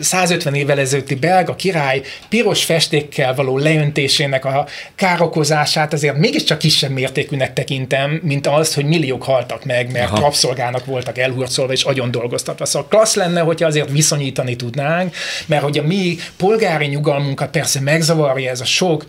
150 0.00 0.54
évvel 0.54 0.78
ezelőtti 0.78 1.14
belga 1.14 1.54
király 1.54 2.02
piros 2.28 2.64
festékkel 2.64 3.34
való 3.34 3.58
leöntésének 3.58 4.44
a 4.44 4.66
károkozását 4.94 5.92
azért 5.92 6.16
mégiscsak 6.16 6.58
kisebb 6.58 6.90
mértékűnek 6.90 7.52
tekintem, 7.52 8.20
mint 8.22 8.46
az, 8.46 8.74
hogy 8.74 8.84
milliók 8.84 9.22
haltak 9.22 9.64
meg, 9.64 9.92
mert 9.92 10.10
Aha. 10.10 10.20
rabszolgának 10.20 10.84
voltak 10.84 11.18
elhurcolva 11.18 11.72
és 11.72 11.82
agyon 11.82 12.10
dolgoztatva. 12.10 12.64
Szóval 12.64 12.88
klassz 12.88 13.14
lenne, 13.14 13.40
hogyha 13.40 13.66
azért 13.66 13.90
viszonyítani 13.90 14.56
tudnánk, 14.56 15.14
mert 15.46 15.62
hogy 15.62 15.78
a 15.78 15.82
mi 15.82 16.16
polgár 16.36 16.73
polgári 16.74 16.94
nyugalmunkat 16.94 17.50
persze 17.50 17.80
megzavarja 17.80 18.50
ez 18.50 18.60
a 18.60 18.64
sok 18.64 19.04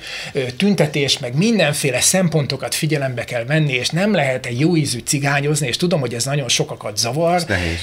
tüntetés, 0.57 1.19
meg 1.19 1.35
mindenféle 1.35 2.01
szempontokat 2.01 2.75
figyelembe 2.75 3.23
kell 3.23 3.45
venni, 3.45 3.73
és 3.73 3.89
nem 3.89 4.13
lehet 4.13 4.45
egy 4.45 4.59
jó 4.59 4.75
ízű 4.75 4.99
cigányozni, 4.99 5.67
és 5.67 5.77
tudom, 5.77 5.99
hogy 5.99 6.13
ez 6.13 6.25
nagyon 6.25 6.49
sokakat 6.49 6.97
zavar. 6.97 7.35
Ez 7.35 7.45
nehéz. 7.45 7.79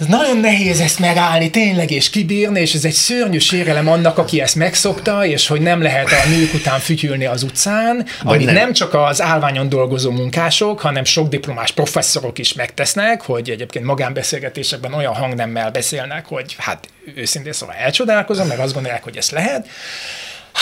Ez 0.00 0.06
nagyon 0.06 0.36
nehéz 0.36 0.80
ezt 0.80 0.98
megállni 0.98 1.50
tényleg, 1.50 1.90
és 1.90 2.10
kibírni, 2.10 2.60
és 2.60 2.74
ez 2.74 2.84
egy 2.84 2.92
szörnyű 2.92 3.38
sérelem 3.38 3.88
annak, 3.88 4.18
aki 4.18 4.40
ezt 4.40 4.54
megszokta, 4.54 5.26
és 5.26 5.46
hogy 5.46 5.60
nem 5.60 5.82
lehet 5.82 6.06
a 6.06 6.28
nők 6.28 6.54
után 6.54 6.78
fütyülni 6.78 7.24
az 7.24 7.42
utcán, 7.42 8.06
Vagy 8.22 8.34
amit 8.34 8.46
nem. 8.46 8.54
nem 8.54 8.72
csak 8.72 8.94
az 8.94 9.22
állványon 9.22 9.68
dolgozó 9.68 10.10
munkások, 10.10 10.80
hanem 10.80 11.04
sok 11.04 11.28
diplomás 11.28 11.72
professzorok 11.72 12.38
is 12.38 12.52
megtesznek, 12.52 13.22
hogy 13.22 13.50
egyébként 13.50 13.84
magánbeszélgetésekben 13.84 14.94
olyan 14.94 15.14
hangnemmel 15.14 15.70
beszélnek, 15.70 16.26
hogy 16.26 16.54
hát 16.58 16.88
őszintén 17.14 17.52
szóval 17.52 17.74
elcsodálkozom, 17.74 18.46
mert 18.46 18.60
azt 18.60 18.72
gondolják, 18.72 19.04
hogy 19.04 19.16
ez 19.16 19.30
lehet. 19.30 19.68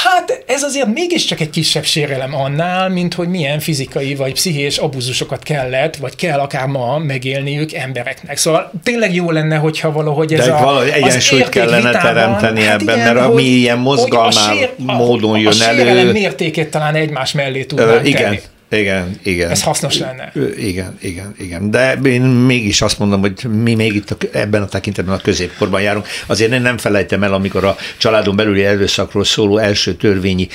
Hát 0.03 0.45
ez 0.47 0.62
azért 0.62 0.86
mégiscsak 0.86 1.40
egy 1.40 1.51
kisebb 1.51 1.84
sérelem 1.84 2.34
annál, 2.34 2.88
mint 2.88 3.14
hogy 3.14 3.28
milyen 3.28 3.61
fizikai 3.61 4.14
vagy 4.14 4.32
pszichés 4.32 4.78
abuzusokat 4.78 5.42
kellett, 5.42 5.97
vagy 5.97 6.16
kell 6.16 6.38
akár 6.38 6.66
ma 6.66 6.99
megélniük 6.99 7.72
embereknek. 7.72 8.36
Szóval 8.36 8.72
tényleg 8.82 9.14
jó 9.14 9.30
lenne, 9.30 9.57
hogyha 9.57 9.92
valahogy 9.92 10.34
ez 10.34 10.47
De 10.47 10.53
a... 10.53 10.64
valahogy 10.64 10.88
egyensúlyt 10.88 11.49
kellene 11.49 11.90
teremteni 11.90 12.62
hát 12.62 12.80
ebben, 12.80 12.97
igen, 12.97 13.14
mert 13.14 13.26
a 13.26 13.32
mi 13.34 13.42
ilyen 13.42 13.78
mozgalmár 13.78 14.70
módon 14.76 15.38
jön 15.38 15.53
a 15.61 15.64
elő. 15.64 16.09
A 16.09 16.12
mértékét 16.12 16.70
talán 16.70 16.95
egymás 16.95 17.32
mellé 17.32 17.64
tudnánk 17.64 18.07
Igen, 18.07 18.22
tenni. 18.22 18.40
Igen, 18.78 19.18
igen. 19.22 19.50
Ez 19.50 19.62
hasznos 19.62 19.98
lenne. 19.98 20.32
Igen, 20.56 20.98
igen, 21.00 21.34
igen. 21.38 21.70
De 21.70 21.98
én 22.04 22.22
mégis 22.22 22.82
azt 22.82 22.98
mondom, 22.98 23.20
hogy 23.20 23.44
mi 23.62 23.74
még 23.74 23.94
itt 23.94 24.10
a, 24.10 24.16
ebben 24.32 24.62
a 24.62 24.66
tekintetben 24.66 25.14
a 25.14 25.18
középkorban 25.18 25.80
járunk. 25.80 26.06
Azért 26.26 26.52
én 26.52 26.62
nem 26.62 26.78
felejtem 26.78 27.22
el, 27.22 27.34
amikor 27.34 27.64
a 27.64 27.76
családon 27.96 28.36
belüli 28.36 28.64
erőszakról 28.64 29.24
szóló 29.24 29.58
első 29.58 29.94
törvényi 29.94 30.48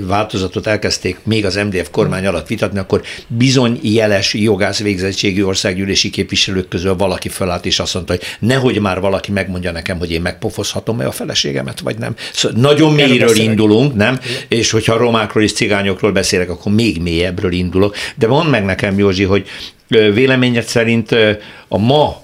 változatot 0.00 0.66
elkezdték 0.66 1.18
még 1.22 1.44
az 1.44 1.54
MDF 1.54 1.88
kormány 1.90 2.26
alatt 2.26 2.46
vitatni, 2.46 2.78
akkor 2.78 3.02
bizony 3.26 3.78
jeles 3.82 4.34
jogász 4.34 4.80
végzettségű 4.80 5.42
országgyűlési 5.42 6.10
képviselők 6.10 6.68
közül 6.68 6.96
valaki 6.96 7.28
felállt 7.28 7.66
és 7.66 7.78
azt 7.78 7.94
mondta, 7.94 8.12
hogy 8.12 8.22
nehogy 8.38 8.80
már 8.80 9.00
valaki 9.00 9.32
megmondja 9.32 9.72
nekem, 9.72 9.98
hogy 9.98 10.10
én 10.10 10.20
megpofozhatom-e 10.20 11.06
a 11.06 11.12
feleségemet, 11.12 11.80
vagy 11.80 11.98
nem. 11.98 12.14
Szóval 12.32 12.60
nagyon 12.60 12.92
mélyről 12.92 13.36
indulunk, 13.36 13.94
nem? 13.94 14.20
És 14.48 14.70
hogyha 14.70 14.96
romákról 14.96 15.42
és 15.42 15.52
cigányokról 15.52 16.12
beszélek, 16.12 16.50
akkor 16.50 16.72
még 16.72 17.02
mélyebbről 17.02 17.52
indulok. 17.54 17.96
De 18.16 18.26
mondd 18.26 18.48
meg 18.48 18.64
nekem, 18.64 18.98
Józsi, 18.98 19.24
hogy 19.24 19.46
véleményed 19.88 20.64
szerint 20.64 21.16
a 21.68 21.78
ma 21.78 22.22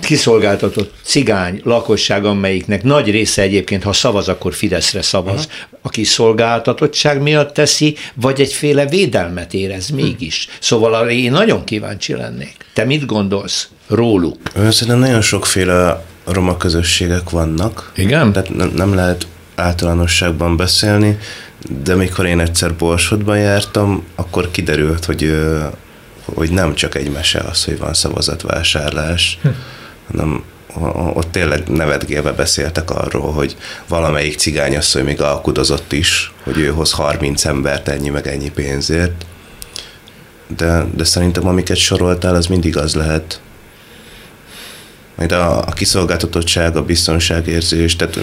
kiszolgáltatott 0.00 0.94
cigány 1.02 1.60
lakosság, 1.64 2.24
amelyiknek 2.24 2.82
nagy 2.82 3.10
része 3.10 3.42
egyébként, 3.42 3.82
ha 3.82 3.92
szavaz, 3.92 4.28
akkor 4.28 4.54
Fideszre 4.54 5.02
szavaz, 5.02 5.44
uh-huh. 5.44 5.78
a 5.82 5.88
kiszolgáltatottság 5.88 7.22
miatt 7.22 7.54
teszi, 7.54 7.96
vagy 8.14 8.40
egyféle 8.40 8.86
védelmet 8.86 9.54
érez 9.54 9.88
hm. 9.88 9.94
mégis. 9.94 10.48
Szóval 10.60 11.08
én 11.10 11.30
nagyon 11.30 11.64
kíváncsi 11.64 12.14
lennék. 12.14 12.56
Te 12.72 12.84
mit 12.84 13.06
gondolsz 13.06 13.68
róluk? 13.88 14.36
Szerintem 14.54 14.98
nagyon 14.98 15.20
sokféle 15.20 16.04
roma 16.24 16.56
közösségek 16.56 17.30
vannak. 17.30 17.92
Igen? 17.96 18.32
Tehát 18.32 18.54
nem, 18.56 18.72
nem 18.74 18.94
lehet 18.94 19.26
általánosságban 19.54 20.56
beszélni 20.56 21.18
de 21.68 21.94
mikor 21.94 22.26
én 22.26 22.40
egyszer 22.40 22.74
Borsodban 22.74 23.38
jártam, 23.38 24.04
akkor 24.14 24.50
kiderült, 24.50 25.04
hogy, 25.04 25.42
hogy 26.24 26.50
nem 26.50 26.74
csak 26.74 26.94
egy 26.94 27.10
mese 27.10 27.38
az, 27.38 27.64
hogy 27.64 27.78
van 27.78 27.94
szavazatvásárlás, 27.94 29.38
hm. 29.42 29.48
hanem 30.06 30.44
ott 31.14 31.32
tényleg 31.32 31.68
nevetgélve 31.68 32.32
beszéltek 32.32 32.90
arról, 32.90 33.32
hogy 33.32 33.56
valamelyik 33.88 34.38
cigányasszony 34.38 35.04
még 35.04 35.20
alkudozott 35.20 35.92
is, 35.92 36.32
hogy 36.42 36.58
ő 36.58 36.68
hoz 36.68 36.92
30 36.92 37.44
embert 37.44 37.88
ennyi 37.88 38.08
meg 38.08 38.26
ennyi 38.26 38.50
pénzért. 38.50 39.26
De, 40.56 40.84
de 40.94 41.04
szerintem 41.04 41.46
amiket 41.46 41.76
soroltál, 41.76 42.34
az 42.34 42.46
mindig 42.46 42.76
az 42.76 42.94
lehet. 42.94 43.40
Majd 45.14 45.32
a, 45.32 45.58
a 45.58 45.70
kiszolgáltatottság, 45.70 46.76
a 46.76 46.84
biztonságérzés, 46.84 47.96
tehát 47.96 48.18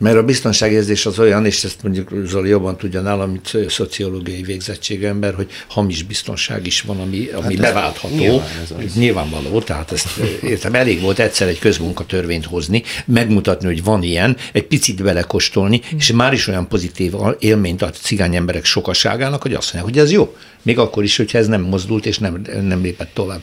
mert 0.00 0.16
a 0.16 0.22
biztonságérzés 0.22 1.06
az 1.06 1.18
olyan, 1.18 1.46
és 1.46 1.64
ezt 1.64 1.82
mondjuk 1.82 2.10
Zoli 2.26 2.48
jobban 2.48 2.76
tudja 2.76 3.00
nálam, 3.00 3.30
mint 3.30 3.56
szociológiai 3.68 4.42
végzettségember, 4.42 5.34
hogy 5.34 5.50
hamis 5.68 6.02
biztonság 6.02 6.66
is 6.66 6.80
van, 6.80 7.00
ami, 7.00 7.28
ami 7.34 7.56
hát 7.56 7.56
beváltható. 7.56 8.14
Nyilván 8.14 8.48
ez 8.84 8.94
Nyilvánvaló, 8.94 9.60
tehát 9.60 9.92
ezt 9.92 10.08
értem, 10.42 10.74
elég 10.74 11.00
volt 11.00 11.18
egyszer 11.18 11.48
egy 11.48 11.58
közmunkatörvényt 11.58 12.44
hozni, 12.44 12.82
megmutatni, 13.04 13.66
hogy 13.66 13.84
van 13.84 14.02
ilyen, 14.02 14.36
egy 14.52 14.66
picit 14.66 15.02
belekostolni, 15.02 15.80
és 15.96 16.12
már 16.12 16.32
is 16.32 16.46
olyan 16.46 16.68
pozitív 16.68 17.12
élményt 17.38 17.82
ad 17.82 17.94
cigány 17.94 18.36
emberek 18.36 18.64
sokaságának, 18.64 19.42
hogy 19.42 19.54
azt 19.54 19.72
mondják, 19.72 19.94
hogy 19.94 20.04
ez 20.04 20.12
jó. 20.12 20.36
Még 20.62 20.78
akkor 20.78 21.02
is, 21.02 21.16
hogyha 21.16 21.38
ez 21.38 21.46
nem 21.46 21.62
mozdult 21.62 22.06
és 22.06 22.18
nem, 22.18 22.42
nem 22.62 22.82
lépett 22.82 23.10
tovább. 23.14 23.42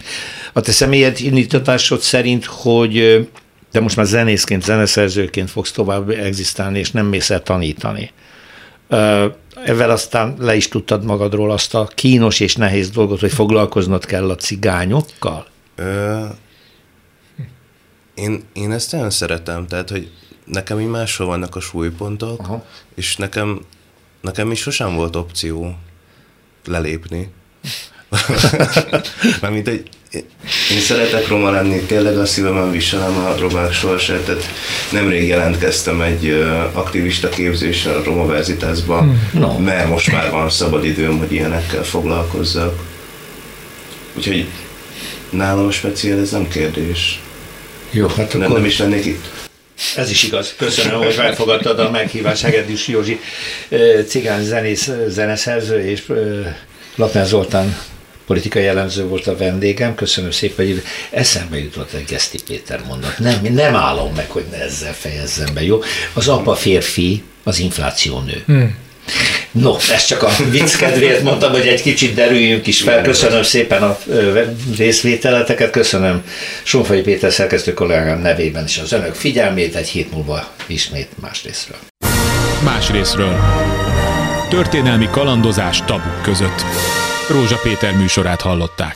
A 0.54 0.62
te 0.62 0.72
személyed 0.72 1.20
indítatásod 1.20 2.02
szerint, 2.02 2.46
hogy 2.46 3.28
de 3.72 3.80
most 3.80 3.96
már 3.96 4.06
zenészként, 4.06 4.64
zeneszerzőként 4.64 5.50
fogsz 5.50 5.72
tovább 5.72 6.10
egzisztálni, 6.10 6.80
és 6.80 6.92
nem 6.92 7.06
mész 7.06 7.30
el 7.30 7.44
tanítani. 7.44 8.12
Ezzel 9.66 9.90
aztán 9.90 10.36
le 10.40 10.56
is 10.56 10.68
tudtad 10.68 11.04
magadról 11.04 11.52
azt 11.52 11.76
a 11.76 11.90
kínos 11.96 12.40
és 12.40 12.56
nehéz 12.56 12.90
dolgot, 12.90 13.20
hogy 13.20 13.34
foglalkoznod 13.34 14.06
kell 14.06 14.30
a 14.30 14.36
cigányokkal? 14.36 15.48
Ö, 15.76 16.26
én, 18.16 18.44
én 18.54 18.72
ezt 18.72 18.92
nagyon 18.92 19.10
szeretem, 19.10 19.68
tehát, 19.68 19.90
hogy 19.90 20.12
nekem 20.46 20.80
így 20.80 20.88
máshol 20.88 21.28
vannak 21.28 21.56
a 21.56 21.60
súlypontok, 21.60 22.40
Aha. 22.40 22.66
és 22.96 23.16
nekem, 23.16 23.62
nekem 24.22 24.52
is 24.52 24.60
sosem 24.60 24.96
volt 24.96 25.16
opció 25.16 25.76
lelépni. 26.66 27.32
Mármint, 29.42 29.68
hogy 29.68 29.90
én 30.72 30.80
szeretek 30.80 31.28
roma 31.28 31.52
lenni, 31.52 31.80
tényleg 31.80 32.18
a 32.18 32.26
szívemen 32.26 32.72
viselem 32.72 33.18
a 33.18 33.36
romák 33.40 33.74
sorsát, 33.74 34.22
tehát 34.22 34.44
nemrég 34.92 35.28
jelentkeztem 35.28 36.02
egy 36.02 36.46
aktivista 36.72 37.30
képzésre 37.30 37.92
a 37.92 38.04
Roma 38.04 38.26
Verzitásba, 38.26 39.00
hmm. 39.00 39.30
no. 39.34 39.58
mert 39.60 39.90
most 39.90 40.12
már 40.12 40.32
van 40.32 40.50
szabad 40.50 40.86
időm, 40.86 41.18
hogy 41.18 41.32
ilyenekkel 41.32 41.84
foglalkozzak. 41.84 42.80
Úgyhogy 44.14 44.46
nálam 45.30 45.72
speciál 45.72 46.20
ez 46.20 46.32
nem 46.32 46.48
kérdés. 46.48 47.22
Jó, 47.92 48.08
hát 48.08 48.34
nem, 48.34 48.42
akkor... 48.42 48.56
nem 48.56 48.66
is 48.66 48.78
lennék 48.78 49.06
itt. 49.06 49.26
Ez 49.96 50.10
is 50.10 50.24
igaz. 50.24 50.54
Köszönöm, 50.58 50.98
hogy 51.00 51.16
megfogadtad 51.18 51.80
a 51.80 51.90
meghívást. 51.90 52.42
Hegedűs 52.42 52.88
Józsi, 52.88 53.20
cigány 54.08 54.44
zenész, 54.44 54.90
zeneszerző 55.08 55.90
és 55.90 56.04
Lapner 56.96 57.26
Zoltán 57.26 57.78
politikai 58.28 58.64
jellemző 58.64 59.08
volt 59.08 59.28
a 59.28 59.38
vendégem, 59.38 59.96
köszönöm 59.96 60.32
szépen, 60.32 60.66
hogy 60.66 60.84
eszembe 61.10 61.58
jutott 61.58 61.94
egy 61.94 62.06
Geszti 62.06 62.38
Péter 62.48 62.82
mondat. 62.88 63.20
Nem, 63.20 63.40
nem 63.54 63.76
állom 63.76 64.14
meg, 64.16 64.30
hogy 64.30 64.46
ne 64.52 64.58
ezzel 64.58 64.94
fejezzem 64.94 65.54
be, 65.54 65.64
jó? 65.64 65.82
Az 66.14 66.28
apa 66.28 66.56
férfi, 66.56 67.24
az 67.44 67.60
infláció 67.60 68.20
nő. 68.20 68.44
Hmm. 68.46 68.76
No, 69.52 69.76
ezt 69.92 70.08
csak 70.08 70.24
a 70.24 70.30
vicc 70.50 70.76
kedvéért 70.76 71.24
mondtam, 71.24 71.52
hogy 71.52 71.68
egy 71.68 71.82
kicsit 71.82 72.14
derüljünk 72.14 72.68
is 72.68 72.82
fel. 72.82 73.02
Köszönöm 73.02 73.44
szépen 73.44 73.84
a 73.84 74.00
részvételeteket, 74.78 75.70
köszönöm 75.70 76.24
Sonfai 76.64 77.02
Péter 77.02 77.32
szerkesztő 77.32 77.74
kollégám 77.74 78.22
nevében 78.22 78.64
is 78.66 78.78
az 78.78 78.92
önök 78.92 79.14
figyelmét, 79.14 79.76
egy 79.76 79.88
hét 79.88 80.12
múlva 80.12 80.54
ismét 80.66 81.10
más 81.22 81.44
részről. 81.44 81.78
Más 82.64 82.90
részről. 82.90 83.40
Történelmi 84.50 85.08
kalandozás 85.12 85.82
tabuk 85.86 86.22
között. 86.22 86.64
Rózsa 87.30 87.58
Péter 87.64 87.94
műsorát 87.94 88.42
hallották. 88.42 88.96